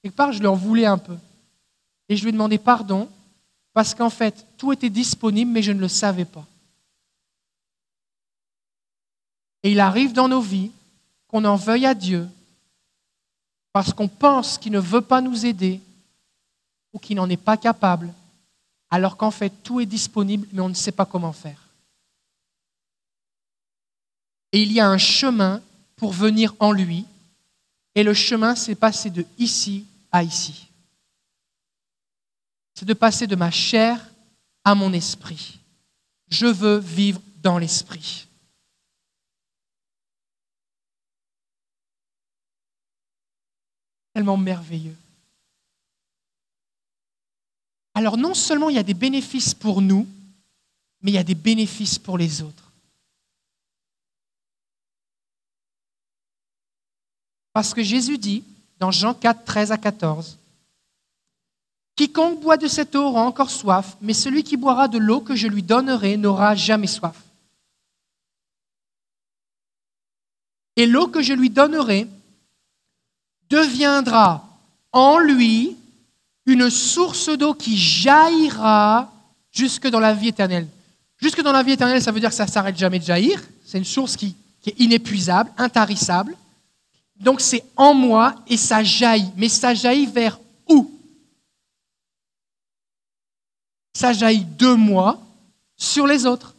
Quelque 0.02 0.14
part, 0.14 0.32
je 0.32 0.42
leur 0.42 0.54
voulais 0.54 0.86
un 0.86 0.98
peu. 0.98 1.16
Et 2.08 2.16
je 2.16 2.22
lui 2.22 2.30
ai 2.30 2.32
demandé 2.32 2.58
pardon 2.58 3.08
parce 3.72 3.94
qu'en 3.94 4.10
fait, 4.10 4.46
tout 4.56 4.72
était 4.72 4.90
disponible, 4.90 5.50
mais 5.50 5.62
je 5.62 5.72
ne 5.72 5.80
le 5.80 5.88
savais 5.88 6.24
pas. 6.24 6.46
Et 9.62 9.72
il 9.72 9.80
arrive 9.80 10.12
dans 10.12 10.28
nos 10.28 10.40
vies 10.40 10.70
qu'on 11.26 11.44
en 11.44 11.56
veuille 11.56 11.86
à 11.86 11.94
Dieu 11.94 12.28
parce 13.72 13.92
qu'on 13.92 14.08
pense 14.08 14.58
qu'il 14.58 14.72
ne 14.72 14.80
veut 14.80 15.02
pas 15.02 15.20
nous 15.20 15.46
aider 15.46 15.80
ou 16.92 16.98
qu'il 16.98 17.16
n'en 17.16 17.28
est 17.28 17.36
pas 17.36 17.56
capable, 17.56 18.12
alors 18.90 19.16
qu'en 19.16 19.30
fait 19.30 19.52
tout 19.62 19.80
est 19.80 19.86
disponible, 19.86 20.48
mais 20.52 20.62
on 20.62 20.68
ne 20.68 20.74
sait 20.74 20.92
pas 20.92 21.04
comment 21.04 21.32
faire. 21.32 21.67
Et 24.52 24.62
il 24.62 24.72
y 24.72 24.80
a 24.80 24.88
un 24.88 24.98
chemin 24.98 25.62
pour 25.96 26.12
venir 26.12 26.54
en 26.58 26.72
lui, 26.72 27.04
et 27.94 28.02
le 28.02 28.14
chemin, 28.14 28.54
c'est 28.54 28.74
passer 28.74 29.10
de 29.10 29.26
ici 29.38 29.84
à 30.12 30.22
ici. 30.22 30.68
C'est 32.74 32.86
de 32.86 32.94
passer 32.94 33.26
de 33.26 33.34
ma 33.34 33.50
chair 33.50 34.00
à 34.64 34.74
mon 34.74 34.92
esprit. 34.92 35.58
Je 36.28 36.46
veux 36.46 36.78
vivre 36.78 37.20
dans 37.42 37.58
l'esprit. 37.58 38.28
Tellement 44.12 44.36
merveilleux. 44.36 44.96
Alors 47.94 48.16
non 48.16 48.34
seulement 48.34 48.70
il 48.70 48.76
y 48.76 48.78
a 48.78 48.84
des 48.84 48.94
bénéfices 48.94 49.54
pour 49.54 49.82
nous, 49.82 50.06
mais 51.02 51.10
il 51.10 51.14
y 51.14 51.18
a 51.18 51.24
des 51.24 51.34
bénéfices 51.34 51.98
pour 51.98 52.16
les 52.16 52.42
autres. 52.42 52.67
Parce 57.58 57.74
que 57.74 57.82
Jésus 57.82 58.18
dit 58.18 58.44
dans 58.78 58.92
Jean 58.92 59.14
4, 59.14 59.44
13 59.44 59.72
à 59.72 59.78
14, 59.78 60.38
Quiconque 61.96 62.40
boit 62.40 62.56
de 62.56 62.68
cette 62.68 62.94
eau 62.94 63.06
aura 63.06 63.22
encore 63.22 63.50
soif, 63.50 63.96
mais 64.00 64.12
celui 64.12 64.44
qui 64.44 64.56
boira 64.56 64.86
de 64.86 64.96
l'eau 64.96 65.20
que 65.20 65.34
je 65.34 65.48
lui 65.48 65.64
donnerai 65.64 66.16
n'aura 66.16 66.54
jamais 66.54 66.86
soif. 66.86 67.16
Et 70.76 70.86
l'eau 70.86 71.08
que 71.08 71.20
je 71.20 71.32
lui 71.32 71.50
donnerai 71.50 72.06
deviendra 73.50 74.48
en 74.92 75.18
lui 75.18 75.76
une 76.46 76.70
source 76.70 77.28
d'eau 77.30 77.54
qui 77.54 77.76
jaillira 77.76 79.12
jusque 79.50 79.88
dans 79.88 79.98
la 79.98 80.14
vie 80.14 80.28
éternelle. 80.28 80.68
Jusque 81.16 81.42
dans 81.42 81.50
la 81.50 81.64
vie 81.64 81.72
éternelle, 81.72 82.00
ça 82.00 82.12
veut 82.12 82.20
dire 82.20 82.30
que 82.30 82.36
ça 82.36 82.46
ne 82.46 82.50
s'arrête 82.52 82.78
jamais 82.78 83.00
de 83.00 83.04
jaillir. 83.04 83.42
C'est 83.64 83.78
une 83.78 83.84
source 83.84 84.14
qui, 84.14 84.36
qui 84.60 84.70
est 84.70 84.78
inépuisable, 84.78 85.50
intarissable. 85.58 86.36
Donc 87.18 87.40
c'est 87.40 87.64
en 87.76 87.94
moi 87.94 88.34
et 88.46 88.56
ça 88.56 88.82
jaillit. 88.82 89.32
Mais 89.36 89.48
ça 89.48 89.74
jaillit 89.74 90.06
vers 90.06 90.38
où? 90.68 90.90
Ça 93.92 94.12
jaillit 94.12 94.44
de 94.44 94.72
moi 94.72 95.20
sur 95.76 96.06
les 96.06 96.26
autres. 96.26 96.54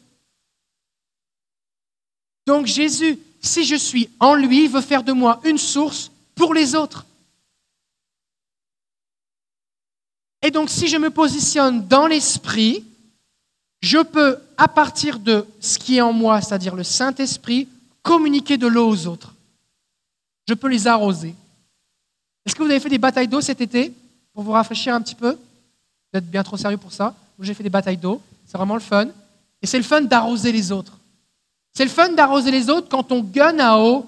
Donc 2.45 2.65
Jésus, 2.65 3.17
si 3.41 3.63
je 3.63 3.75
suis 3.75 4.09
en 4.19 4.33
lui, 4.33 4.67
veut 4.67 4.81
faire 4.81 5.03
de 5.03 5.13
moi 5.13 5.39
une 5.45 5.57
source 5.57 6.11
pour 6.35 6.53
les 6.53 6.75
autres. 6.75 7.05
Et 10.41 10.51
donc 10.51 10.69
si 10.69 10.87
je 10.87 10.97
me 10.97 11.09
positionne 11.09 11.87
dans 11.87 12.07
l'esprit, 12.07 12.83
je 13.81 13.99
peux, 13.99 14.37
à 14.57 14.67
partir 14.67 15.19
de 15.19 15.45
ce 15.61 15.77
qui 15.79 15.97
est 15.97 16.01
en 16.01 16.11
moi, 16.11 16.41
c'est-à-dire 16.41 16.75
le 16.75 16.83
Saint-Esprit, 16.83 17.67
communiquer 18.01 18.57
de 18.57 18.67
l'eau 18.67 18.89
aux 18.89 19.07
autres 19.07 19.33
je 20.49 20.55
peux 20.55 20.67
les 20.67 20.87
arroser. 20.87 21.35
Est-ce 22.43 22.55
que 22.55 22.63
vous 22.63 22.69
avez 22.71 22.79
fait 22.79 22.89
des 22.89 22.97
batailles 22.97 23.27
d'eau 23.27 23.39
cet 23.39 23.61
été 23.61 23.93
pour 24.33 24.41
vous 24.41 24.51
rafraîchir 24.51 24.95
un 24.95 25.01
petit 25.01 25.13
peu? 25.13 25.33
Vous 25.33 26.17
êtes 26.17 26.27
bien 26.27 26.41
trop 26.41 26.57
sérieux 26.57 26.77
pour 26.77 26.91
ça. 26.91 27.13
J'ai 27.39 27.53
fait 27.53 27.61
des 27.61 27.69
batailles 27.69 27.97
d'eau, 27.97 28.19
c'est 28.47 28.57
vraiment 28.57 28.73
le 28.73 28.79
fun. 28.81 29.09
Et 29.61 29.67
c'est 29.67 29.77
le 29.77 29.83
fun 29.83 30.01
d'arroser 30.01 30.51
les 30.51 30.71
autres. 30.71 30.97
C'est 31.71 31.83
le 31.83 31.91
fun 31.91 32.09
d'arroser 32.13 32.49
les 32.49 32.67
autres 32.71 32.89
quand 32.89 33.03
ton 33.03 33.21
gun 33.21 33.59
à 33.59 33.77
eau 33.77 34.07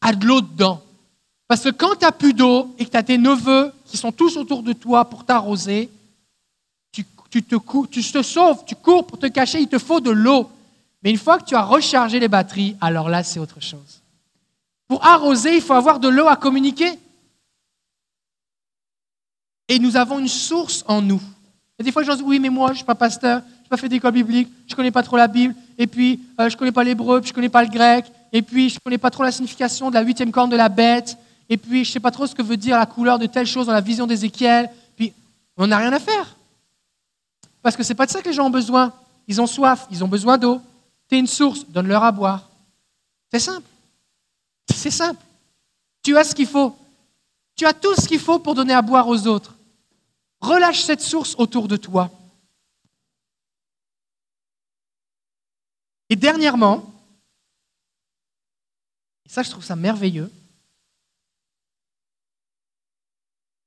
a 0.00 0.12
de 0.12 0.24
l'eau 0.24 0.40
dedans. 0.40 0.80
Parce 1.48 1.62
que 1.62 1.70
quand 1.70 1.96
tu 1.96 2.04
n'as 2.04 2.12
plus 2.12 2.34
d'eau 2.34 2.72
et 2.78 2.86
que 2.86 2.90
tu 2.90 2.96
as 2.96 3.02
tes 3.02 3.18
neveux 3.18 3.72
qui 3.84 3.96
sont 3.96 4.12
tous 4.12 4.36
autour 4.36 4.62
de 4.62 4.72
toi 4.72 5.04
pour 5.04 5.24
t'arroser, 5.24 5.90
tu, 6.92 7.04
tu, 7.30 7.42
te, 7.42 7.56
tu 7.90 8.02
te 8.04 8.22
sauves, 8.22 8.64
tu 8.64 8.76
cours 8.76 9.08
pour 9.08 9.18
te 9.18 9.26
cacher, 9.26 9.58
il 9.58 9.68
te 9.68 9.78
faut 9.78 10.00
de 10.00 10.12
l'eau. 10.12 10.48
Mais 11.02 11.10
une 11.10 11.18
fois 11.18 11.38
que 11.38 11.46
tu 11.46 11.56
as 11.56 11.64
rechargé 11.64 12.20
les 12.20 12.28
batteries, 12.28 12.76
alors 12.80 13.08
là, 13.08 13.24
c'est 13.24 13.40
autre 13.40 13.60
chose. 13.60 14.00
Pour 14.90 15.06
arroser, 15.06 15.54
il 15.54 15.62
faut 15.62 15.74
avoir 15.74 16.00
de 16.00 16.08
l'eau 16.08 16.26
à 16.26 16.34
communiquer. 16.34 16.98
Et 19.68 19.78
nous 19.78 19.96
avons 19.96 20.18
une 20.18 20.26
source 20.26 20.84
en 20.88 21.00
nous. 21.00 21.22
Et 21.78 21.84
des 21.84 21.92
fois, 21.92 22.02
je 22.02 22.10
dis, 22.10 22.24
oui, 22.24 22.40
mais 22.40 22.48
moi, 22.48 22.66
je 22.66 22.72
ne 22.72 22.76
suis 22.78 22.84
pas 22.84 22.96
pasteur, 22.96 23.40
je 23.40 23.62
n'ai 23.62 23.68
pas 23.68 23.76
fait 23.76 23.88
d'école 23.88 24.10
biblique, 24.10 24.48
je 24.66 24.72
ne 24.72 24.76
connais 24.76 24.90
pas 24.90 25.04
trop 25.04 25.16
la 25.16 25.28
Bible, 25.28 25.54
et 25.78 25.86
puis 25.86 26.18
euh, 26.40 26.48
je 26.48 26.56
ne 26.56 26.58
connais 26.58 26.72
pas 26.72 26.82
l'hébreu, 26.82 27.20
puis 27.20 27.28
je 27.28 27.32
ne 27.32 27.36
connais 27.36 27.48
pas 27.48 27.62
le 27.62 27.70
grec, 27.70 28.06
et 28.32 28.42
puis 28.42 28.68
je 28.68 28.74
ne 28.74 28.80
connais 28.80 28.98
pas 28.98 29.12
trop 29.12 29.22
la 29.22 29.30
signification 29.30 29.90
de 29.90 29.94
la 29.94 30.02
huitième 30.02 30.32
corne 30.32 30.50
de 30.50 30.56
la 30.56 30.68
bête, 30.68 31.16
et 31.48 31.56
puis 31.56 31.84
je 31.84 31.90
ne 31.90 31.92
sais 31.92 32.00
pas 32.00 32.10
trop 32.10 32.26
ce 32.26 32.34
que 32.34 32.42
veut 32.42 32.56
dire 32.56 32.76
la 32.76 32.86
couleur 32.86 33.20
de 33.20 33.26
telle 33.26 33.46
chose 33.46 33.66
dans 33.66 33.72
la 33.72 33.80
vision 33.80 34.08
d'Ézéchiel. 34.08 34.70
Puis 34.96 35.12
on 35.56 35.68
n'a 35.68 35.78
rien 35.78 35.92
à 35.92 36.00
faire. 36.00 36.34
Parce 37.62 37.76
que 37.76 37.84
ce 37.84 37.90
n'est 37.90 37.96
pas 37.96 38.06
de 38.06 38.10
ça 38.10 38.20
que 38.20 38.28
les 38.28 38.34
gens 38.34 38.46
ont 38.46 38.50
besoin. 38.50 38.92
Ils 39.28 39.40
ont 39.40 39.46
soif, 39.46 39.86
ils 39.92 40.02
ont 40.02 40.08
besoin 40.08 40.36
d'eau. 40.36 40.60
Tu 41.08 41.14
es 41.14 41.20
une 41.20 41.28
source, 41.28 41.64
donne-leur 41.68 42.02
à 42.02 42.10
boire. 42.10 42.48
C'est 43.30 43.38
simple. 43.38 43.69
C'est 44.74 44.90
simple. 44.90 45.22
Tu 46.02 46.16
as 46.16 46.24
ce 46.24 46.34
qu'il 46.34 46.46
faut. 46.46 46.76
Tu 47.56 47.66
as 47.66 47.74
tout 47.74 47.94
ce 47.94 48.08
qu'il 48.08 48.20
faut 48.20 48.38
pour 48.38 48.54
donner 48.54 48.72
à 48.72 48.82
boire 48.82 49.08
aux 49.08 49.26
autres. 49.26 49.54
Relâche 50.40 50.82
cette 50.82 51.02
source 51.02 51.34
autour 51.38 51.68
de 51.68 51.76
toi. 51.76 52.10
Et 56.08 56.16
dernièrement, 56.16 56.92
et 59.24 59.28
ça 59.28 59.42
je 59.42 59.50
trouve 59.50 59.62
ça 59.62 59.76
merveilleux, 59.76 60.32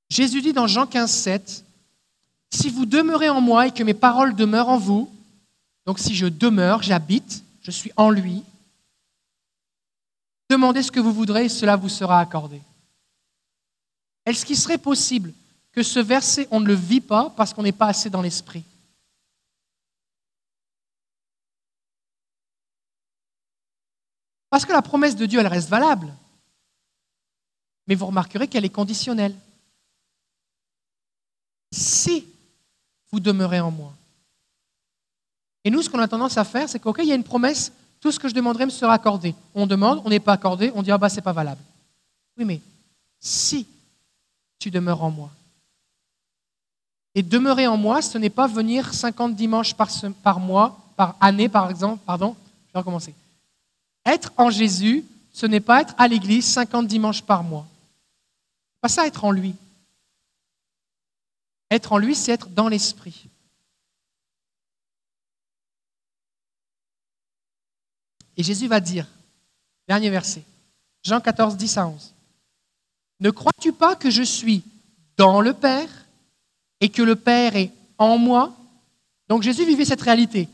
Jésus 0.10 0.42
dit 0.42 0.54
dans 0.54 0.68
Jean 0.68 0.86
15, 0.86 1.10
7, 1.10 1.66
Si 2.52 2.70
vous 2.70 2.86
demeurez 2.86 3.30
en 3.30 3.42
moi 3.42 3.68
et 3.68 3.72
que 3.72 3.82
mes 3.82 3.96
paroles 3.96 4.36
demeurent 4.36 4.70
en 4.70 4.78
vous, 4.78 5.10
donc 5.88 5.98
si 5.98 6.14
je 6.14 6.28
demeure, 6.28 6.84
j'habite, 6.84 7.44
je 7.62 7.72
suis 7.72 7.92
en 7.96 8.10
lui, 8.10 8.44
Demandez 10.54 10.84
ce 10.84 10.92
que 10.92 11.00
vous 11.00 11.12
voudrez 11.12 11.46
et 11.46 11.50
cela 11.50 11.76
vous 11.76 11.90
sera 11.90 12.20
accordé. 12.20 12.62
Est-ce 14.24 14.46
qu'il 14.46 14.56
serait 14.56 14.78
possible 14.78 15.34
que 15.72 15.82
ce 15.82 15.98
verset, 15.98 16.48
on 16.52 16.60
ne 16.60 16.68
le 16.68 16.76
vit 16.76 17.02
pas 17.02 17.32
parce 17.36 17.56
qu'on 17.56 17.64
n'est 17.64 17.72
pas 17.72 17.88
assez 17.88 18.12
dans 18.12 18.22
l'esprit? 18.22 18.64
Parce 24.52 24.64
que 24.64 24.72
la 24.72 24.84
promesse 24.84 25.16
de 25.16 25.26
Dieu, 25.26 25.40
elle 25.40 25.48
reste 25.48 25.70
valable. 25.70 26.14
Mais 27.88 27.96
vous 27.96 28.06
remarquerez 28.06 28.48
qu'elle 28.48 28.64
est 28.64 28.70
conditionnelle. 28.70 29.36
Si 31.72 32.28
vous 33.12 33.20
demeurez 33.20 33.60
en 33.60 33.72
moi. 33.72 33.92
Et 35.64 35.72
nous, 35.72 35.82
ce 35.82 35.90
qu'on 35.90 35.98
a 35.98 36.08
tendance 36.08 36.38
à 36.38 36.44
faire, 36.44 36.70
c'est 36.70 36.78
qu'OK, 36.78 37.00
il 37.00 37.08
y 37.08 37.12
a 37.12 37.16
une 37.16 37.24
promesse, 37.24 37.72
tout 38.04 38.12
ce 38.12 38.20
que 38.20 38.28
je 38.28 38.34
demanderai 38.34 38.66
me 38.66 38.70
sera 38.70 38.92
accordé. 38.92 39.34
On 39.56 39.66
demande, 39.66 40.02
on 40.04 40.10
n'est 40.10 40.20
pas 40.20 40.34
accordé, 40.34 40.74
on 40.76 40.84
dit 40.84 40.92
ah 40.92 40.98
bah 40.98 41.08
c'est 41.08 41.22
pas 41.22 41.32
valable. 41.32 41.62
Oui, 42.38 42.44
mais 42.44 42.60
si 43.18 43.66
tu 44.60 44.70
demeures 44.70 45.02
en 45.02 45.10
moi. 45.10 45.32
Et 47.16 47.24
demeurer 47.24 47.66
en 47.66 47.78
moi, 47.78 48.02
ce 48.02 48.18
n'est 48.18 48.30
pas 48.30 48.46
venir 48.46 48.94
50 48.94 49.38
dimanches 49.38 49.74
par, 50.22 50.42
mois, 50.42 50.78
par 50.98 51.16
année 51.22 51.48
par 51.48 51.70
exemple, 51.70 52.04
pardon, 52.06 52.36
je 52.68 52.74
vais 52.74 52.80
recommencer. 52.80 53.16
Être 54.06 54.34
en 54.36 54.50
Jésus, 54.50 55.06
ce 55.32 55.46
n'est 55.46 55.62
pas 55.62 55.80
être 55.80 55.96
à 55.98 56.10
l'église 56.10 56.46
50 56.46 56.86
dimanches 56.86 57.22
par 57.22 57.42
mois. 57.42 57.66
Pas 58.82 58.90
ça 58.90 59.08
être 59.08 59.24
en 59.24 59.32
lui. 59.32 59.56
Être 61.72 61.94
en 61.94 61.98
lui, 61.98 62.16
c'est 62.16 62.34
être 62.34 62.50
dans 62.50 62.68
l'esprit. 62.68 63.28
Et 68.38 68.44
Jésus 68.44 68.68
va 68.68 68.80
dire, 68.80 69.08
dernier 69.88 70.10
verset, 70.10 70.44
Jean 71.04 71.20
14, 71.20 71.56
10 71.58 71.78
à 71.78 71.88
11, 71.88 72.14
Ne 73.20 73.30
crois-tu 73.30 73.72
pas 73.74 73.96
que 73.96 74.10
je 74.10 74.24
suis 74.24 74.64
dans 75.18 75.42
le 75.42 75.54
Père 75.54 75.90
et 76.82 76.90
que 76.90 77.02
le 77.02 77.16
Père 77.16 77.56
est 77.56 77.72
en 77.98 78.18
moi? 78.18 78.56
Donc 79.30 79.44
Jésus 79.44 79.66
vivait 79.66 79.86
cette 79.86 80.02
réalité. 80.02 80.50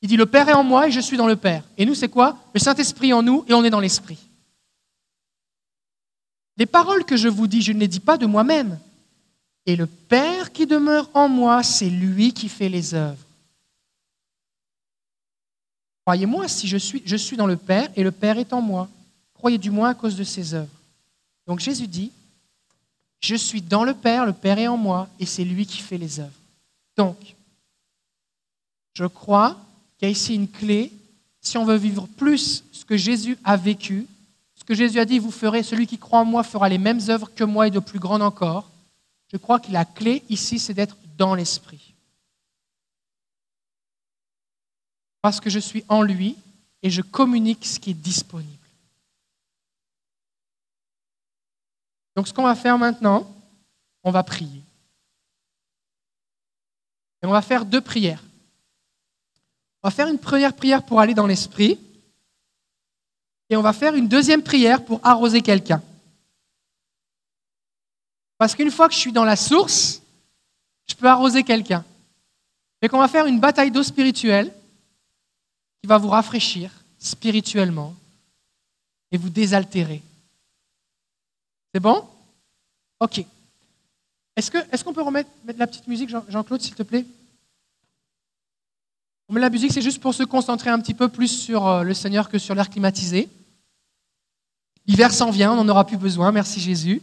Il 0.00 0.08
dit, 0.08 0.16
le 0.16 0.26
Père 0.26 0.48
est 0.48 0.54
en 0.54 0.64
moi 0.64 0.88
et 0.88 0.92
je 0.92 1.00
suis 1.00 1.16
dans 1.16 1.28
le 1.28 1.36
Père. 1.36 1.62
Et 1.78 1.86
nous, 1.86 1.94
c'est 1.94 2.08
quoi? 2.08 2.36
Le 2.54 2.60
Saint-Esprit 2.60 3.12
en 3.12 3.22
nous 3.22 3.44
et 3.46 3.54
on 3.54 3.64
est 3.64 3.70
dans 3.70 3.80
l'Esprit. 3.80 4.18
Les 6.56 6.66
paroles 6.66 7.04
que 7.04 7.16
je 7.16 7.28
vous 7.28 7.46
dis, 7.46 7.62
je 7.62 7.72
ne 7.72 7.78
les 7.78 7.88
dis 7.88 8.00
pas 8.00 8.18
de 8.18 8.26
moi-même. 8.26 8.78
Et 9.64 9.76
le 9.76 9.86
Père 9.86 10.52
qui 10.52 10.66
demeure 10.66 11.08
en 11.14 11.28
moi, 11.28 11.62
c'est 11.62 11.88
lui 11.88 12.32
qui 12.32 12.48
fait 12.48 12.68
les 12.68 12.94
œuvres. 12.94 13.24
Croyez-moi, 16.04 16.48
si 16.48 16.66
je 16.68 16.76
suis, 16.76 17.02
je 17.04 17.16
suis 17.16 17.36
dans 17.36 17.46
le 17.46 17.56
Père 17.56 17.88
et 17.96 18.02
le 18.02 18.10
Père 18.10 18.38
est 18.38 18.52
en 18.52 18.60
moi. 18.60 18.88
Croyez 19.34 19.58
du 19.58 19.70
moins 19.70 19.90
à 19.90 19.94
cause 19.94 20.16
de 20.16 20.24
ses 20.24 20.54
œuvres. 20.54 20.68
Donc 21.46 21.60
Jésus 21.60 21.86
dit, 21.86 22.10
je 23.20 23.36
suis 23.36 23.62
dans 23.62 23.84
le 23.84 23.94
Père, 23.94 24.26
le 24.26 24.32
Père 24.32 24.58
est 24.58 24.66
en 24.66 24.76
moi, 24.76 25.08
et 25.20 25.26
c'est 25.26 25.44
lui 25.44 25.64
qui 25.64 25.78
fait 25.78 25.98
les 25.98 26.18
œuvres. 26.18 26.30
Donc, 26.96 27.36
je 28.94 29.06
crois 29.06 29.56
qu'il 29.96 30.06
y 30.06 30.10
a 30.10 30.12
ici 30.12 30.34
une 30.34 30.48
clé. 30.48 30.92
Si 31.40 31.56
on 31.56 31.64
veut 31.64 31.76
vivre 31.76 32.06
plus 32.16 32.64
ce 32.72 32.84
que 32.84 32.96
Jésus 32.96 33.38
a 33.44 33.56
vécu, 33.56 34.06
Ce 34.62 34.64
que 34.64 34.74
Jésus 34.74 35.00
a 35.00 35.04
dit, 35.04 35.18
vous 35.18 35.32
ferez, 35.32 35.64
celui 35.64 35.88
qui 35.88 35.98
croit 35.98 36.20
en 36.20 36.24
moi 36.24 36.44
fera 36.44 36.68
les 36.68 36.78
mêmes 36.78 37.00
œuvres 37.08 37.28
que 37.34 37.42
moi 37.42 37.66
et 37.66 37.72
de 37.72 37.80
plus 37.80 37.98
grandes 37.98 38.22
encore. 38.22 38.70
Je 39.32 39.36
crois 39.36 39.58
que 39.58 39.72
la 39.72 39.84
clé 39.84 40.22
ici, 40.28 40.60
c'est 40.60 40.72
d'être 40.72 40.96
dans 41.18 41.34
l'esprit. 41.34 41.91
Parce 45.22 45.40
que 45.40 45.48
je 45.48 45.60
suis 45.60 45.84
en 45.88 46.02
lui 46.02 46.36
et 46.82 46.90
je 46.90 47.00
communique 47.00 47.64
ce 47.64 47.78
qui 47.78 47.90
est 47.90 47.94
disponible. 47.94 48.50
Donc 52.16 52.28
ce 52.28 52.34
qu'on 52.34 52.42
va 52.42 52.56
faire 52.56 52.76
maintenant, 52.76 53.32
on 54.02 54.10
va 54.10 54.22
prier. 54.22 54.62
Et 57.22 57.26
on 57.26 57.30
va 57.30 57.40
faire 57.40 57.64
deux 57.64 57.80
prières. 57.80 58.22
On 59.82 59.88
va 59.88 59.94
faire 59.94 60.08
une 60.08 60.18
première 60.18 60.54
prière 60.54 60.84
pour 60.84 61.00
aller 61.00 61.14
dans 61.14 61.26
l'esprit. 61.26 61.78
Et 63.48 63.56
on 63.56 63.62
va 63.62 63.72
faire 63.72 63.94
une 63.94 64.08
deuxième 64.08 64.42
prière 64.42 64.84
pour 64.84 65.00
arroser 65.04 65.40
quelqu'un. 65.40 65.82
Parce 68.38 68.56
qu'une 68.56 68.70
fois 68.72 68.88
que 68.88 68.94
je 68.94 68.98
suis 68.98 69.12
dans 69.12 69.24
la 69.24 69.36
source, 69.36 70.02
je 70.88 70.94
peux 70.94 71.06
arroser 71.06 71.44
quelqu'un. 71.44 71.84
Et 72.80 72.88
qu'on 72.88 72.98
va 72.98 73.06
faire 73.06 73.26
une 73.26 73.38
bataille 73.38 73.70
d'eau 73.70 73.84
spirituelle 73.84 74.52
qui 75.82 75.88
va 75.88 75.98
vous 75.98 76.08
rafraîchir 76.08 76.70
spirituellement 76.98 77.94
et 79.10 79.18
vous 79.18 79.28
désaltérer. 79.28 80.00
C'est 81.74 81.80
bon? 81.80 82.08
Ok. 83.00 83.24
Est-ce 84.36 84.84
qu'on 84.84 84.94
peut 84.94 85.02
remettre 85.02 85.28
mettre 85.44 85.58
la 85.58 85.66
petite 85.66 85.88
musique, 85.88 86.08
Jean-Claude, 86.08 86.62
s'il 86.62 86.76
te 86.76 86.84
plaît? 86.84 87.04
On 89.28 89.34
met 89.34 89.40
la 89.40 89.50
musique, 89.50 89.72
c'est 89.72 89.82
juste 89.82 90.00
pour 90.00 90.14
se 90.14 90.22
concentrer 90.22 90.70
un 90.70 90.78
petit 90.78 90.94
peu 90.94 91.08
plus 91.08 91.28
sur 91.28 91.66
euh, 91.66 91.82
le 91.82 91.94
Seigneur 91.94 92.28
que 92.28 92.38
sur 92.38 92.54
l'air 92.54 92.70
climatisé. 92.70 93.28
L'hiver 94.86 95.12
s'en 95.12 95.30
vient, 95.30 95.52
on 95.52 95.56
n'en 95.56 95.68
aura 95.68 95.86
plus 95.86 95.96
besoin, 95.96 96.32
merci 96.32 96.60
Jésus. 96.60 97.02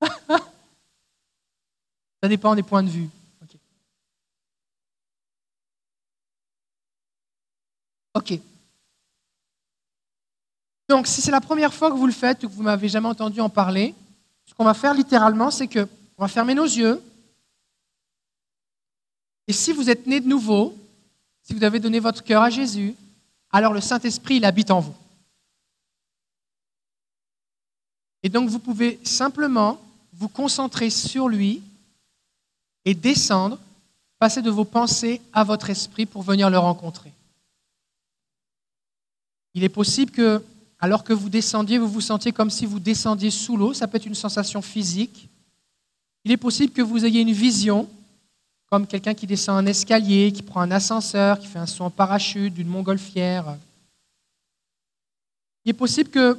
Ça 2.22 2.28
dépend 2.28 2.54
des 2.54 2.62
points 2.62 2.82
de 2.82 2.90
vue. 2.90 3.08
Ok. 8.14 8.38
Donc, 10.88 11.06
si 11.06 11.20
c'est 11.20 11.30
la 11.30 11.40
première 11.40 11.72
fois 11.72 11.90
que 11.90 11.96
vous 11.96 12.06
le 12.06 12.12
faites 12.12 12.42
ou 12.42 12.48
que 12.48 12.54
vous 12.54 12.64
m'avez 12.64 12.88
jamais 12.88 13.08
entendu 13.08 13.40
en 13.40 13.48
parler, 13.48 13.94
ce 14.44 14.54
qu'on 14.54 14.64
va 14.64 14.74
faire 14.74 14.94
littéralement, 14.94 15.50
c'est 15.50 15.68
que 15.68 15.86
on 16.18 16.22
va 16.22 16.28
fermer 16.28 16.54
nos 16.54 16.64
yeux. 16.64 17.00
Et 19.46 19.52
si 19.52 19.72
vous 19.72 19.88
êtes 19.88 20.06
né 20.06 20.20
de 20.20 20.28
nouveau, 20.28 20.76
si 21.42 21.54
vous 21.54 21.64
avez 21.64 21.78
donné 21.78 22.00
votre 22.00 22.22
cœur 22.24 22.42
à 22.42 22.50
Jésus, 22.50 22.94
alors 23.52 23.72
le 23.72 23.80
Saint-Esprit, 23.80 24.36
il 24.36 24.44
habite 24.44 24.70
en 24.70 24.80
vous. 24.80 24.94
Et 28.22 28.28
donc, 28.28 28.48
vous 28.48 28.58
pouvez 28.58 29.00
simplement 29.04 29.80
vous 30.12 30.28
concentrer 30.28 30.90
sur 30.90 31.28
lui 31.28 31.62
et 32.84 32.94
descendre, 32.94 33.58
passer 34.18 34.42
de 34.42 34.50
vos 34.50 34.64
pensées 34.64 35.22
à 35.32 35.44
votre 35.44 35.70
esprit 35.70 36.04
pour 36.04 36.22
venir 36.22 36.50
le 36.50 36.58
rencontrer. 36.58 37.12
Il 39.54 39.64
est 39.64 39.68
possible 39.68 40.12
que 40.12 40.42
alors 40.80 41.04
que 41.04 41.12
vous 41.12 41.28
descendiez, 41.28 41.78
vous 41.78 41.88
vous 41.88 42.00
sentiez 42.00 42.32
comme 42.32 42.50
si 42.50 42.64
vous 42.64 42.80
descendiez 42.80 43.30
sous 43.30 43.56
l'eau. 43.56 43.74
Ça 43.74 43.86
peut 43.86 43.98
être 43.98 44.06
une 44.06 44.14
sensation 44.14 44.62
physique. 44.62 45.28
Il 46.24 46.32
est 46.32 46.38
possible 46.38 46.72
que 46.72 46.82
vous 46.82 47.04
ayez 47.04 47.20
une 47.20 47.32
vision, 47.32 47.88
comme 48.70 48.86
quelqu'un 48.86 49.14
qui 49.14 49.26
descend 49.26 49.58
un 49.58 49.66
escalier, 49.66 50.32
qui 50.32 50.42
prend 50.42 50.60
un 50.60 50.70
ascenseur, 50.70 51.38
qui 51.38 51.46
fait 51.46 51.58
un 51.58 51.66
saut 51.66 51.84
en 51.84 51.90
parachute, 51.90 52.54
d'une 52.54 52.68
montgolfière. 52.68 53.56
Il 55.64 55.70
est 55.70 55.74
possible 55.74 56.10
que 56.10 56.38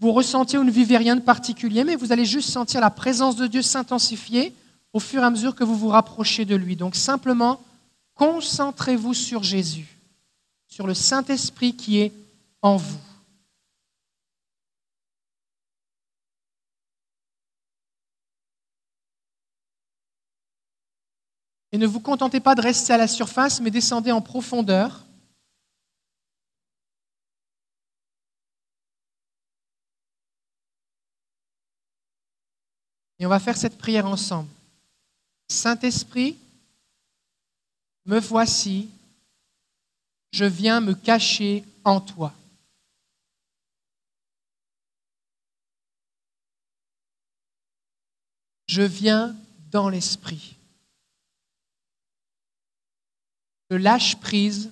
vous 0.00 0.12
ressentiez 0.12 0.58
ou 0.58 0.64
ne 0.64 0.70
vivez 0.70 0.96
rien 0.96 1.14
de 1.14 1.20
particulier, 1.20 1.84
mais 1.84 1.94
vous 1.94 2.10
allez 2.10 2.24
juste 2.24 2.50
sentir 2.50 2.80
la 2.80 2.90
présence 2.90 3.36
de 3.36 3.46
Dieu 3.46 3.62
s'intensifier 3.62 4.52
au 4.92 4.98
fur 4.98 5.22
et 5.22 5.26
à 5.26 5.30
mesure 5.30 5.54
que 5.54 5.62
vous 5.62 5.76
vous 5.76 5.88
rapprochez 5.88 6.44
de 6.44 6.56
lui. 6.56 6.74
Donc 6.74 6.96
simplement, 6.96 7.60
concentrez-vous 8.14 9.14
sur 9.14 9.44
Jésus, 9.44 9.86
sur 10.66 10.86
le 10.86 10.94
Saint-Esprit 10.94 11.74
qui 11.74 12.00
est 12.00 12.12
en 12.62 12.76
vous. 12.76 12.98
Et 21.72 21.78
ne 21.78 21.86
vous 21.86 22.00
contentez 22.00 22.40
pas 22.40 22.54
de 22.54 22.62
rester 22.62 22.92
à 22.92 22.96
la 22.96 23.06
surface, 23.06 23.60
mais 23.60 23.70
descendez 23.70 24.10
en 24.10 24.20
profondeur. 24.20 25.04
Et 33.20 33.26
on 33.26 33.28
va 33.28 33.38
faire 33.38 33.56
cette 33.56 33.78
prière 33.78 34.06
ensemble. 34.06 34.48
Saint-Esprit, 35.48 36.38
me 38.06 38.18
voici, 38.18 38.88
je 40.32 40.44
viens 40.46 40.80
me 40.80 40.94
cacher 40.94 41.64
en 41.84 42.00
toi. 42.00 42.32
Je 48.70 48.82
viens 48.82 49.34
dans 49.72 49.88
l'Esprit. 49.88 50.56
Je 53.68 53.76
lâche 53.76 54.14
prise 54.20 54.70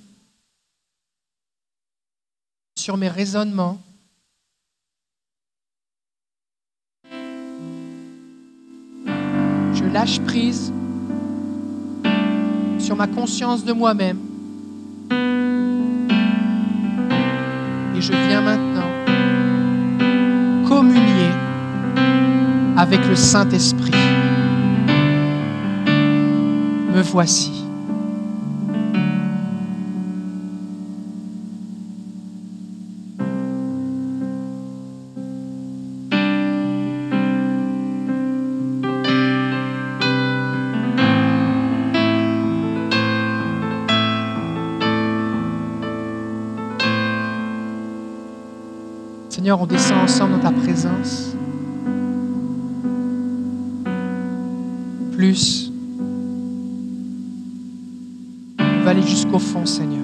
sur 2.78 2.96
mes 2.96 3.08
raisonnements. 3.08 3.82
Je 9.74 9.92
lâche 9.92 10.20
prise 10.20 10.72
sur 12.78 12.94
ma 12.94 13.08
conscience 13.08 13.64
de 13.64 13.72
moi-même. 13.72 14.20
Et 17.96 18.00
je 18.00 18.12
viens 18.12 18.42
maintenant 18.42 18.97
avec 22.78 23.04
le 23.08 23.16
Saint-Esprit. 23.16 23.90
Me 26.94 27.02
voici. 27.02 27.64
Seigneur, 49.28 49.60
on 49.60 49.66
descend 49.66 49.98
ensemble 49.98 50.34
dans 50.34 50.50
ta 50.50 50.52
présence. 50.52 51.27
Va 58.84 58.90
aller 58.90 59.02
jusqu'au 59.02 59.38
fond, 59.38 59.66
Seigneur. 59.66 59.98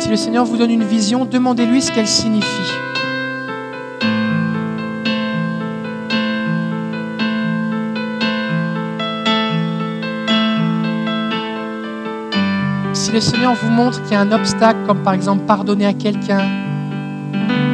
Si 0.00 0.08
le 0.08 0.16
Seigneur 0.16 0.44
vous 0.44 0.56
donne 0.56 0.70
une 0.70 0.84
vision, 0.84 1.24
demandez-lui 1.24 1.82
ce 1.82 1.92
qu'elle 1.92 2.08
signifie. 2.08 2.48
Si 13.08 13.14
le 13.14 13.20
Seigneur 13.20 13.54
vous 13.54 13.70
montre 13.70 14.02
qu'il 14.02 14.12
y 14.12 14.16
a 14.16 14.20
un 14.20 14.32
obstacle, 14.32 14.80
comme 14.86 14.98
par 14.98 15.14
exemple 15.14 15.44
pardonner 15.46 15.86
à 15.86 15.94
quelqu'un, 15.94 16.42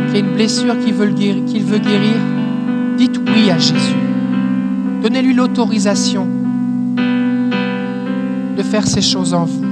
qu'il 0.07 0.15
y 0.15 0.17
a 0.17 0.21
une 0.21 0.33
blessure 0.33 0.79
qu'il 0.79 0.95
veut, 0.95 1.09
guérir, 1.09 2.15
dites 2.97 3.19
oui 3.27 3.51
à 3.51 3.59
Jésus. 3.59 3.97
Donnez-lui 5.03 5.35
l'autorisation 5.35 6.29
de 8.57 8.63
faire 8.63 8.87
ces 8.87 9.03
choses 9.03 9.35
en 9.35 9.45
vous. 9.45 9.65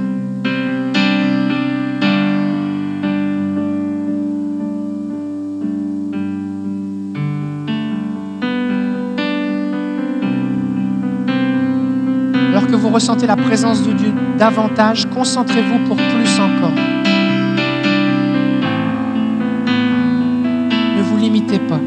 vous 12.83 12.89
ressentez 12.89 13.27
la 13.27 13.37
présence 13.37 13.81
de 13.83 13.93
Dieu 13.93 14.13
davantage, 14.37 15.05
concentrez-vous 15.09 15.79
pour 15.87 15.97
plus 15.97 16.39
encore. 16.39 16.75
Ne 20.97 21.01
vous 21.01 21.17
limitez 21.17 21.59
pas. 21.59 21.79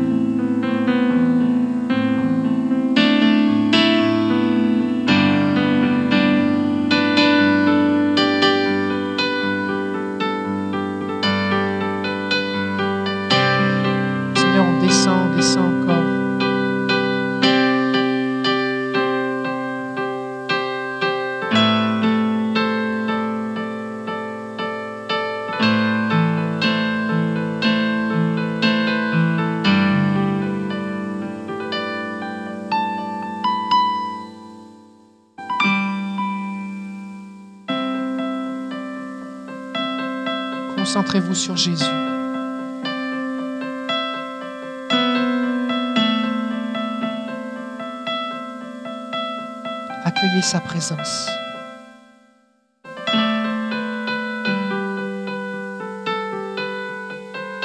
Sa 50.47 50.61
présence. 50.61 51.29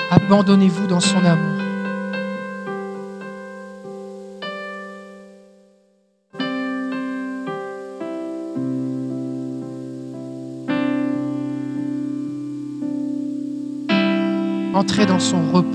Abandonnez-vous 0.09 0.87
dans 0.87 0.99
son 0.99 1.23
amour. 1.23 1.61
Entrez 14.73 15.05
dans 15.05 15.19
son 15.19 15.51
repos. 15.51 15.70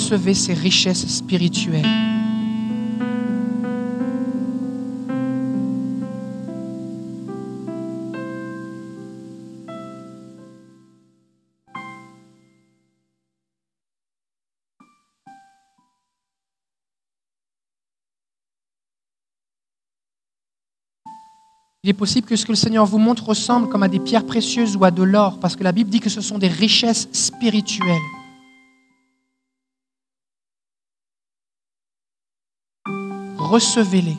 Recevez 0.00 0.32
ses 0.32 0.54
richesses 0.54 1.06
spirituelles. 1.06 1.84
Il 21.82 21.90
est 21.90 21.92
possible 21.92 22.26
que 22.26 22.36
ce 22.36 22.46
que 22.46 22.52
le 22.52 22.56
Seigneur 22.56 22.86
vous 22.86 22.96
montre 22.96 23.28
ressemble 23.28 23.68
comme 23.68 23.82
à 23.82 23.88
des 23.88 24.00
pierres 24.00 24.24
précieuses 24.24 24.76
ou 24.76 24.84
à 24.84 24.90
de 24.90 25.02
l'or, 25.02 25.38
parce 25.40 25.56
que 25.56 25.62
la 25.62 25.72
Bible 25.72 25.90
dit 25.90 26.00
que 26.00 26.08
ce 26.08 26.22
sont 26.22 26.38
des 26.38 26.48
richesses 26.48 27.06
spirituelles. 27.12 28.19
Recevez-les. 33.50 34.16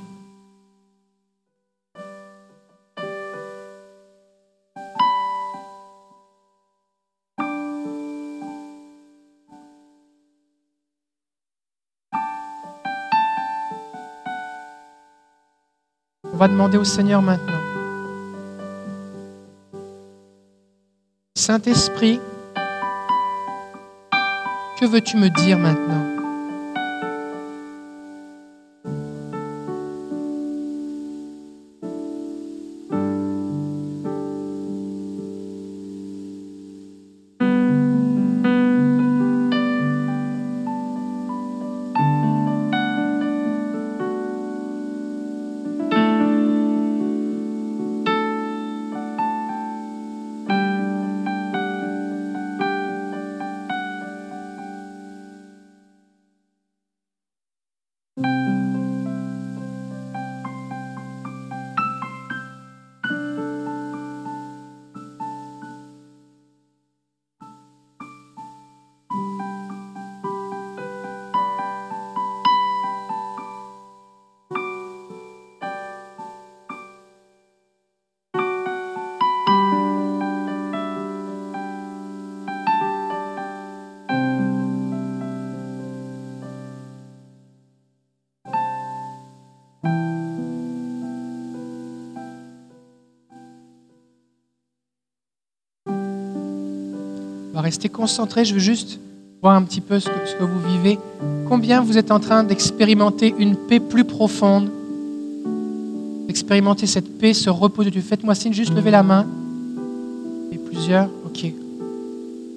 On 16.25 16.35
va 16.35 16.49
demander 16.49 16.77
au 16.77 16.83
Seigneur 16.83 17.21
maintenant. 17.21 17.53
Saint-Esprit, 21.37 22.19
que 24.77 24.85
veux-tu 24.85 25.15
me 25.15 25.29
dire 25.29 25.57
maintenant? 25.57 26.10
Rester 97.81 97.89
concentré. 97.89 98.45
Je 98.45 98.53
veux 98.53 98.59
juste 98.59 98.99
voir 99.41 99.55
un 99.55 99.63
petit 99.63 99.81
peu 99.81 99.99
ce 99.99 100.07
que, 100.07 100.43
vous 100.43 100.59
vivez. 100.59 100.99
Combien 101.47 101.81
vous 101.81 101.97
êtes 101.97 102.11
en 102.11 102.19
train 102.19 102.43
d'expérimenter 102.43 103.33
une 103.39 103.55
paix 103.55 103.79
plus 103.79 104.03
profonde? 104.03 104.69
D'expérimenter 106.27 106.85
cette 106.85 107.17
paix, 107.17 107.33
ce 107.33 107.49
repos 107.49 107.83
de 107.83 107.89
Dieu. 107.89 108.01
Faites-moi 108.01 108.35
signe, 108.35 108.53
juste 108.53 108.75
levez 108.75 108.91
la 108.91 109.01
main. 109.01 109.25
Et 110.51 110.57
plusieurs 110.57 111.09
Ok. 111.25 111.51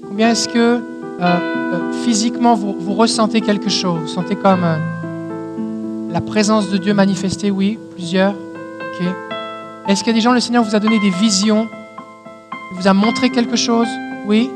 Combien 0.06 0.30
est-ce 0.30 0.46
que 0.46 0.59
euh, 0.59 0.80
euh, 1.20 1.92
physiquement 2.05 2.55
vous, 2.55 2.92
ressentez 2.92 3.40
quelque 3.40 3.70
chose? 3.70 4.01
Vous 4.02 4.09
sentez 4.09 4.36
comme 4.36 4.62
euh, 4.62 6.10
la 6.10 6.20
présence 6.20 6.68
de 6.68 6.76
Dieu 6.76 6.92
manifestée? 6.92 7.51
Oui. 7.51 7.78
Plusieurs 7.94 8.32
Ok. 8.32 9.06
Est-ce 9.88 10.01
qu'il 10.01 10.09
y 10.09 10.16
a 10.16 10.18
des 10.18 10.20
gens, 10.20 10.34
le 10.34 10.40
Seigneur 10.40 10.64
vous 10.64 10.74
a 10.74 10.80
donné 10.80 10.98
des 10.98 11.10
visions? 11.10 11.66
Il 12.72 12.76
vous 12.78 12.88
a 12.88 12.92
montré 12.92 13.30
quelque 13.30 13.56
chose? 13.56 13.88
Oui. 14.26 14.51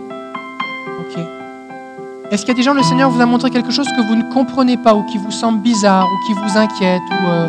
Est-ce 2.31 2.43
qu'il 2.43 2.51
y 2.51 2.57
a 2.57 2.57
des 2.57 2.63
gens, 2.63 2.75
le 2.75 2.83
Seigneur 2.83 3.09
vous 3.09 3.21
a 3.23 3.27
montré 3.27 3.49
quelque 3.49 3.71
chose 3.71 3.89
que 3.97 4.03
vous 4.07 4.15
ne 4.15 4.31
comprenez 4.33 4.77
pas 4.77 4.95
ou 4.95 5.03
qui 5.05 5.17
vous 5.17 5.31
semble 5.31 5.61
bizarre 5.61 6.07
ou 6.07 6.27
qui 6.27 6.35
vous 6.35 6.59
inquiète 6.59 7.01
ou 7.11 7.27
euh, 7.27 7.49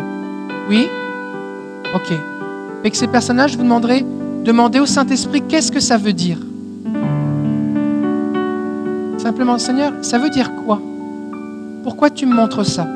Oui? 0.70 0.88
Ok. 1.94 2.16
Avec 2.80 2.96
ces 2.96 3.06
personnages, 3.06 3.56
vous 3.56 3.62
demanderai, 3.62 4.06
demandez 4.42 4.80
au 4.80 4.86
Saint-Esprit 4.86 5.42
qu'est-ce 5.42 5.70
que 5.70 5.80
ça 5.80 5.98
veut 5.98 6.14
dire? 6.14 6.38
Simplement, 9.18 9.58
Seigneur, 9.58 9.92
ça 10.00 10.16
veut 10.18 10.30
dire 10.30 10.50
quoi? 10.64 10.80
Pourquoi 11.82 12.08
tu 12.08 12.24
me 12.24 12.34
montres 12.34 12.64
ça? 12.64 12.86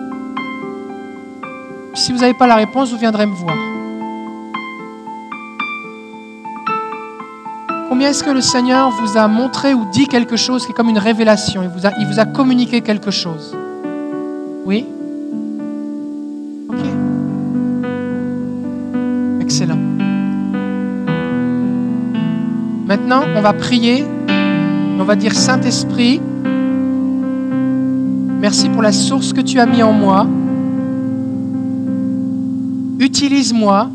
Si 1.93 2.13
vous 2.13 2.21
n'avez 2.21 2.35
pas 2.35 2.47
la 2.47 2.55
réponse, 2.55 2.91
vous 2.93 2.99
viendrez 2.99 3.27
me 3.27 3.35
voir. 3.35 3.57
Est-ce 8.05 8.23
que 8.23 8.31
le 8.31 8.41
Seigneur 8.41 8.91
vous 8.91 9.17
a 9.17 9.27
montré 9.29 9.75
ou 9.75 9.85
dit 9.93 10.07
quelque 10.07 10.37
chose 10.37 10.67
qui 10.67 10.73
est 10.73 10.75
comme 10.75 10.89
une 10.89 10.99
révélation? 10.99 11.63
Il 11.63 11.69
vous 11.69 11.87
a, 11.87 11.91
il 11.99 12.07
vous 12.07 12.21
a 12.21 12.27
communiqué 12.27 12.81
quelque 12.81 13.11
chose? 13.11 13.57
Oui? 14.65 14.85
Ok. 16.69 16.77
Excellent. 19.41 19.79
Maintenant, 22.87 23.23
on 23.35 23.41
va 23.41 23.53
prier. 23.53 24.05
On 24.97 25.05
va 25.05 25.17
dire 25.17 25.35
Saint-Esprit, 25.35 26.21
merci 28.39 28.69
pour 28.69 28.81
la 28.81 28.93
source 28.93 29.33
que 29.33 29.41
tu 29.41 29.59
as 29.59 29.67
mis 29.67 29.83
en 29.83 29.93
moi. 29.93 30.25
Utilise-moi 33.01 33.91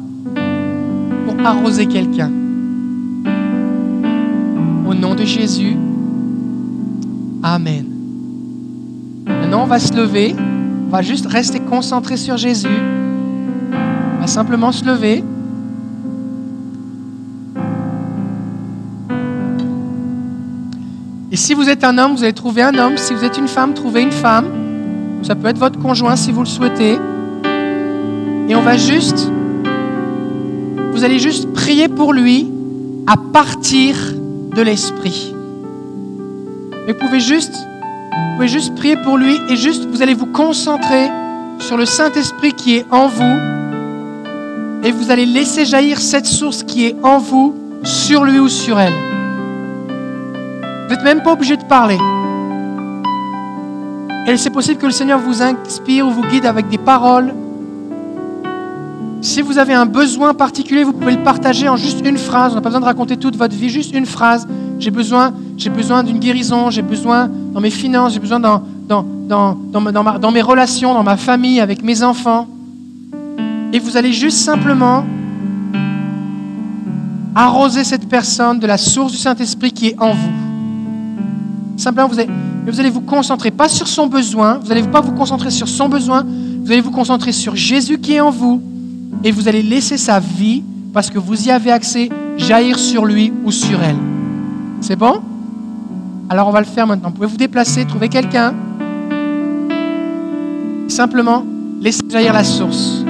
pour 1.26 1.46
arroser 1.46 1.86
quelqu'un. 1.86 2.32
Nom 5.00 5.16
de 5.16 5.24
Jésus. 5.24 5.78
Amen. 7.42 7.86
Maintenant, 9.26 9.64
on 9.64 9.66
va 9.66 9.80
se 9.80 9.94
lever. 9.94 10.36
On 10.88 10.92
va 10.92 11.02
juste 11.02 11.26
rester 11.26 11.62
concentré 11.62 12.18
sur 12.18 12.36
Jésus. 12.36 12.68
On 14.18 14.20
va 14.20 14.28
simplement 14.28 14.74
se 14.74 14.84
lever. 14.84 15.24
Et 21.32 21.38
si 21.38 21.54
vous 21.54 21.70
êtes 21.70 21.86
un 21.86 21.98
homme, 21.98 22.16
vous 22.16 22.24
allez 22.24 22.34
trouver 22.34 22.64
un 22.64 22.78
homme. 22.78 22.98
Si 22.98 23.14
vous 23.14 23.24
êtes 23.24 23.38
une 23.38 23.48
femme, 23.48 23.74
trouvez 23.74 24.02
une 24.02 24.12
femme. 24.12 24.48
Ça 25.22 25.34
peut 25.34 25.48
être 25.48 25.60
votre 25.60 25.80
conjoint 25.80 26.18
si 26.18 26.34
vous 26.34 26.42
le 26.42 26.46
souhaitez. 26.46 26.98
Et 28.50 28.56
on 28.56 28.62
va 28.62 28.76
juste, 28.76 29.32
vous 30.92 31.06
allez 31.06 31.20
juste 31.20 31.54
prier 31.54 31.88
pour 31.88 32.12
lui 32.12 32.52
à 33.08 33.16
partir 33.16 33.96
l'esprit. 34.62 35.34
Et 36.88 36.94
vous 36.94 37.00
pouvez 37.00 37.20
juste 37.20 37.54
pouvez 38.40 38.48
juste 38.48 38.74
prier 38.76 38.96
pour 38.96 39.18
lui 39.18 39.38
et 39.50 39.58
juste 39.58 39.86
vous 39.86 40.02
allez 40.02 40.14
vous 40.14 40.26
concentrer 40.26 41.10
sur 41.60 41.76
le 41.76 41.86
Saint-Esprit 41.86 42.54
qui 42.54 42.78
est 42.78 42.86
en 42.90 43.08
vous 43.08 43.38
et 44.82 44.94
vous 44.94 45.12
allez 45.12 45.26
laisser 45.26 45.66
jaillir 45.66 46.00
cette 46.00 46.26
source 46.26 46.64
qui 46.64 46.86
est 46.86 46.96
en 47.04 47.18
vous 47.18 47.54
sur 47.84 48.24
lui 48.24 48.40
ou 48.40 48.48
sur 48.48 48.80
elle. 48.80 48.94
Vous 50.88 50.96
n'êtes 50.96 51.04
même 51.04 51.22
pas 51.22 51.34
obligé 51.34 51.58
de 51.58 51.66
parler. 51.66 51.98
Et 54.26 54.38
c'est 54.38 54.52
possible 54.52 54.80
que 54.80 54.86
le 54.86 54.94
Seigneur 54.94 55.20
vous 55.20 55.42
inspire 55.42 56.08
ou 56.08 56.12
vous 56.12 56.24
guide 56.24 56.46
avec 56.46 56.70
des 56.70 56.78
paroles. 56.78 57.34
Si 59.22 59.42
vous 59.42 59.58
avez 59.58 59.74
un 59.74 59.86
besoin 59.86 60.34
particulier, 60.34 60.86
vous 60.86 60.94
pouvez 60.94 61.18
le 61.18 61.24
partager 61.24 61.68
en 61.68 61.76
juste 61.76 62.06
une 62.06 62.18
phrase. 62.18 62.54
On 62.54 62.56
n'a 62.56 62.62
pas 62.62 62.70
besoin 62.70 62.80
de 62.80 62.86
raconter 62.86 63.18
toute 63.18 63.36
votre 63.36 63.54
vie, 63.54 63.70
juste 63.70 63.94
une 63.94 64.06
phrase. 64.06 64.48
J'ai 64.80 64.92
besoin, 64.92 65.34
j'ai 65.58 65.70
besoin 65.70 66.04
d'une 66.04 66.20
guérison, 66.20 66.70
j'ai 66.70 66.82
besoin 66.82 67.30
dans 67.54 67.60
mes 67.60 67.70
finances, 67.70 68.14
j'ai 68.14 68.20
besoin 68.20 68.40
dans, 68.40 68.64
dans, 68.88 69.06
dans, 69.28 69.58
dans, 69.74 70.20
dans 70.20 70.32
mes 70.32 70.42
relations, 70.42 70.94
dans 70.94 71.04
ma 71.04 71.18
famille, 71.18 71.60
avec 71.60 71.84
mes 71.84 72.02
enfants. 72.02 72.48
Et 73.74 73.80
vous 73.80 73.98
allez 73.98 74.14
juste 74.14 74.38
simplement 74.38 75.04
arroser 77.36 77.84
cette 77.84 78.08
personne 78.08 78.58
de 78.60 78.68
la 78.68 78.78
source 78.78 79.12
du 79.12 79.18
Saint-Esprit 79.18 79.74
qui 79.74 79.88
est 79.90 80.00
en 80.00 80.14
vous. 80.14 80.32
Simplement, 81.76 82.08
vous 82.08 82.20
allez, 82.20 82.30
vous 82.66 82.80
allez 82.80 82.90
vous 82.90 83.02
concentrer 83.02 83.52
pas 83.52 83.68
sur 83.68 83.88
son 83.90 84.08
besoin, 84.08 84.60
vous 84.60 84.70
n'allez 84.70 84.84
pas 84.84 85.02
vous 85.02 85.12
concentrer 85.12 85.52
sur 85.52 85.68
son 85.68 85.90
besoin, 85.90 86.26
vous 86.26 86.72
allez 86.72 86.82
vous 86.82 86.92
concentrer 86.92 87.34
sur 87.34 87.58
Jésus 87.58 88.00
qui 88.00 88.14
est 88.14 88.22
en 88.22 88.32
vous 88.32 88.62
et 89.24 89.32
vous 89.32 89.48
allez 89.48 89.64
laisser 89.64 89.98
sa 89.98 90.20
vie, 90.20 90.64
parce 90.94 91.10
que 91.10 91.20
vous 91.20 91.48
y 91.48 91.52
avez 91.52 91.72
accès, 91.72 92.10
jaillir 92.38 92.80
sur 92.80 93.06
lui 93.06 93.32
ou 93.44 93.52
sur 93.52 93.82
elle. 93.82 93.98
C'est 94.82 94.96
bon? 94.96 95.22
Alors 96.30 96.48
on 96.48 96.52
va 96.52 96.60
le 96.60 96.66
faire 96.66 96.88
maintenant. 96.88 97.10
Vous 97.10 97.16
pouvez 97.16 97.28
vous 97.28 97.38
déplacer, 97.38 97.86
trouver 97.86 98.08
quelqu'un? 98.08 98.54
Simplement, 100.88 101.44
laissez 101.82 102.02
jaillir 102.10 102.34
la 102.34 102.44
source. 102.44 103.04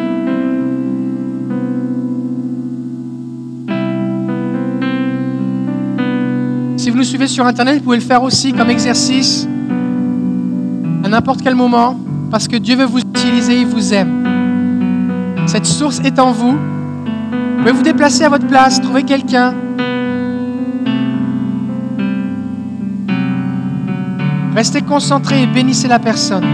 Si 6.78 6.90
vous 6.90 6.98
nous 6.98 7.04
suivez 7.04 7.28
sur 7.28 7.46
Internet, 7.46 7.78
vous 7.78 7.84
pouvez 7.84 7.98
le 7.98 8.04
faire 8.04 8.24
aussi 8.24 8.54
comme 8.54 8.70
exercice 8.70 9.48
à 11.04 11.10
n'importe 11.10 11.42
quel 11.42 11.56
moment, 11.56 11.98
parce 12.32 12.48
que 12.48 12.58
Dieu 12.58 12.76
veut 12.76 12.86
vous 12.86 13.00
utiliser, 13.00 13.62
il 13.62 13.68
vous 13.68 13.94
aime. 13.94 14.29
Cette 15.50 15.66
source 15.66 16.00
est 16.02 16.20
en 16.20 16.32
vous. 16.32 16.52
Vous 16.52 17.58
pouvez 17.58 17.72
vous 17.72 17.82
déplacer 17.82 18.24
à 18.24 18.30
votre 18.30 18.46
place, 18.46 18.80
trouver 18.80 19.02
quelqu'un? 19.02 19.56
Restez 24.56 24.84
concentré 24.84 25.42
et 25.42 25.48
bénissez 25.48 25.88
la 25.88 25.98
personne. 25.98 26.46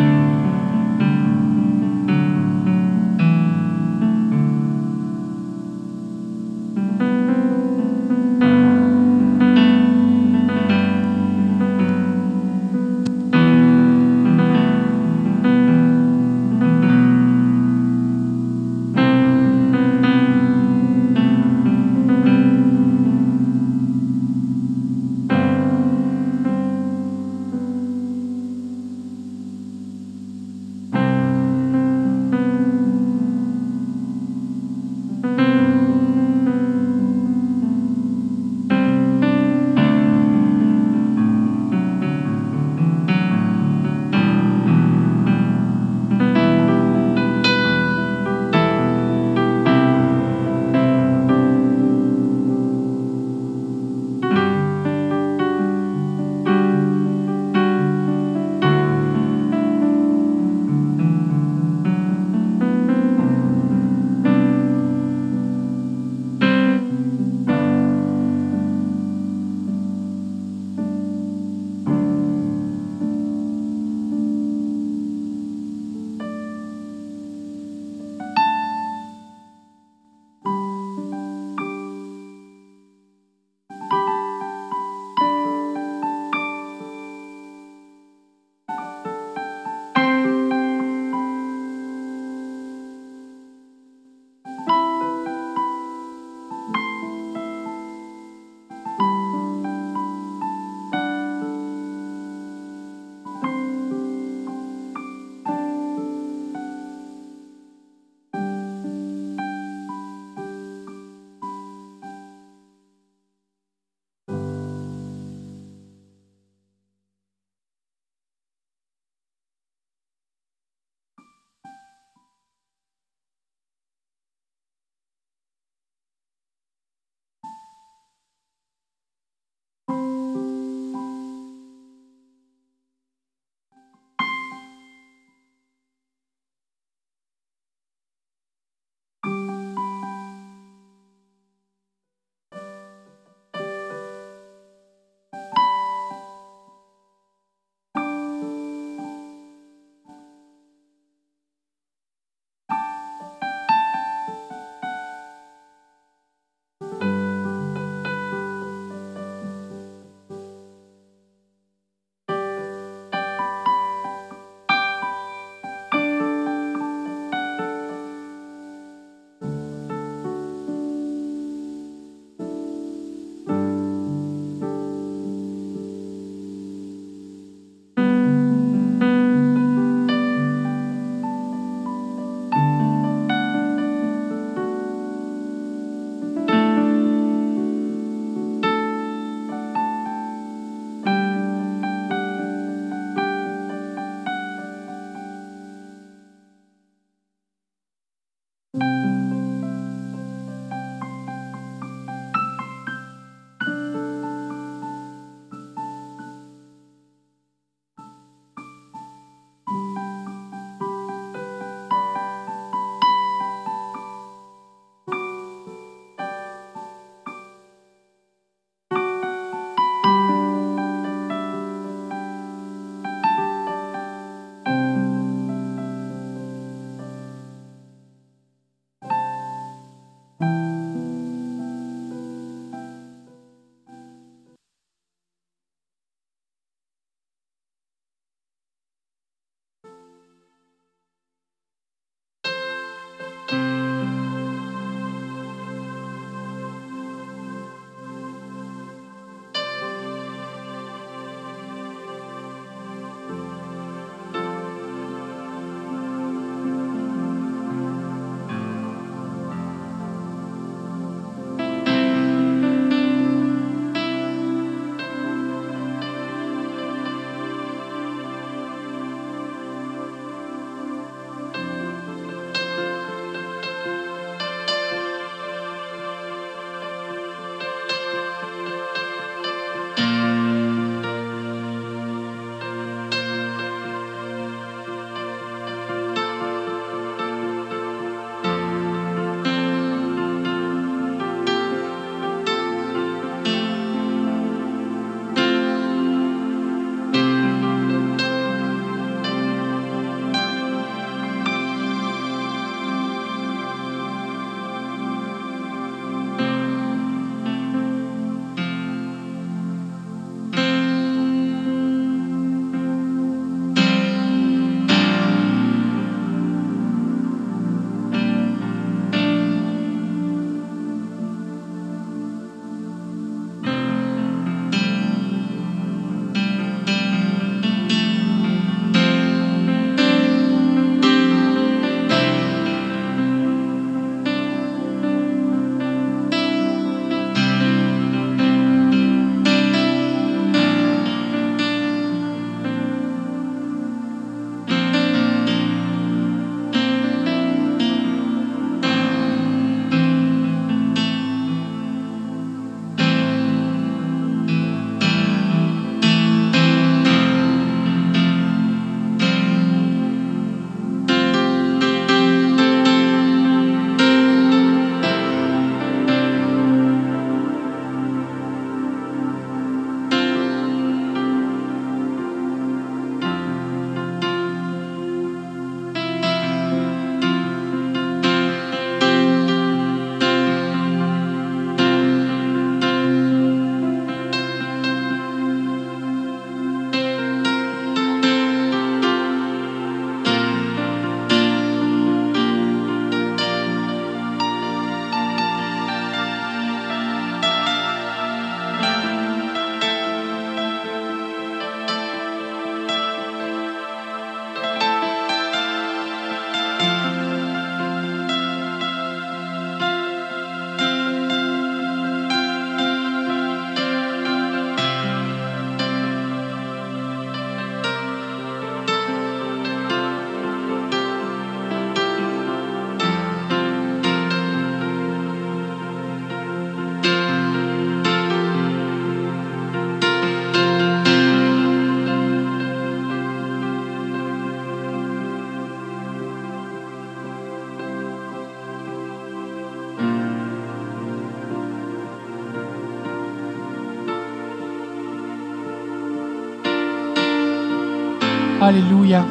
Alléluia. 448.65 449.23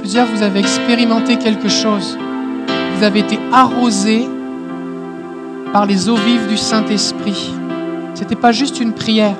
Plusieurs, 0.00 0.26
vous 0.26 0.42
avez 0.42 0.60
expérimenté 0.60 1.38
quelque 1.38 1.70
chose. 1.70 2.18
Vous 2.94 3.02
avez 3.02 3.20
été 3.20 3.38
arrosé 3.50 4.28
par 5.72 5.86
les 5.86 6.10
eaux 6.10 6.16
vives 6.16 6.46
du 6.46 6.58
Saint-Esprit. 6.58 7.54
Ce 8.14 8.20
n'était 8.20 8.36
pas 8.36 8.52
juste 8.52 8.80
une 8.80 8.92
prière. 8.92 9.34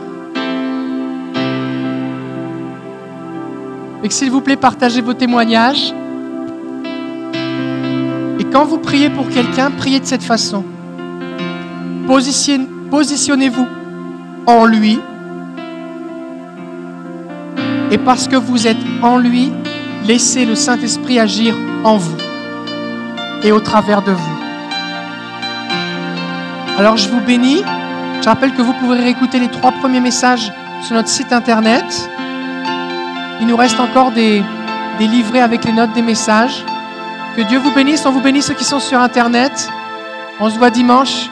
Et 4.03 4.09
s'il 4.09 4.31
vous 4.31 4.40
plaît, 4.40 4.57
partagez 4.57 5.03
vos 5.03 5.12
témoignages. 5.12 5.93
Et 8.39 8.45
quand 8.45 8.65
vous 8.65 8.78
priez 8.78 9.11
pour 9.11 9.28
quelqu'un, 9.28 9.70
priez 9.70 10.01
de 10.01 10.07
cette 10.07 10.23
façon. 10.23 10.65
Positionnez-vous 12.07 13.66
en 14.47 14.65
lui. 14.65 14.99
Et 17.90 17.98
parce 17.98 18.28
que 18.28 18.36
vous 18.36 18.66
êtes 18.66 18.77
en 19.02 19.19
lui, 19.19 19.52
laissez 20.05 20.44
le 20.44 20.55
Saint-Esprit 20.55 21.19
agir 21.19 21.55
en 21.85 21.97
vous 21.97 22.16
et 23.43 23.52
au 23.52 23.60
travers 23.60 24.02
de 24.02 24.12
vous. 24.12 24.39
Alors 26.78 26.97
je 26.97 27.09
vous 27.09 27.20
bénis. 27.20 27.62
Je 28.20 28.28
rappelle 28.28 28.52
que 28.52 28.62
vous 28.62 28.73
pourrez 28.74 29.01
réécouter 29.01 29.39
les 29.39 29.48
trois 29.48 29.73
premiers 29.73 30.01
messages 30.01 30.52
sur 30.82 30.94
notre 30.94 31.09
site 31.09 31.32
internet. 31.32 31.85
Il 33.40 33.47
nous 33.47 33.56
reste 33.56 33.81
encore 33.81 34.10
des, 34.10 34.43
des 34.98 35.06
livrets 35.06 35.40
avec 35.40 35.65
les 35.65 35.73
notes 35.73 35.93
des 35.93 36.02
messages. 36.02 36.65
Que 37.36 37.43
Dieu 37.43 37.59
vous 37.59 37.73
bénisse. 37.73 38.05
On 38.06 38.10
vous 38.10 38.20
bénisse 38.20 38.47
ceux 38.47 38.55
qui 38.55 38.65
sont 38.65 38.81
sur 38.81 39.01
internet. 39.01 39.70
On 40.40 40.51
se 40.51 40.59
voit 40.59 40.70
dimanche, 40.70 41.28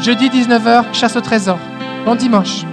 jeudi 0.00 0.30
19h, 0.30 0.94
chasse 0.94 1.16
au 1.16 1.20
trésor. 1.20 1.58
Bon 2.06 2.14
dimanche. 2.14 2.64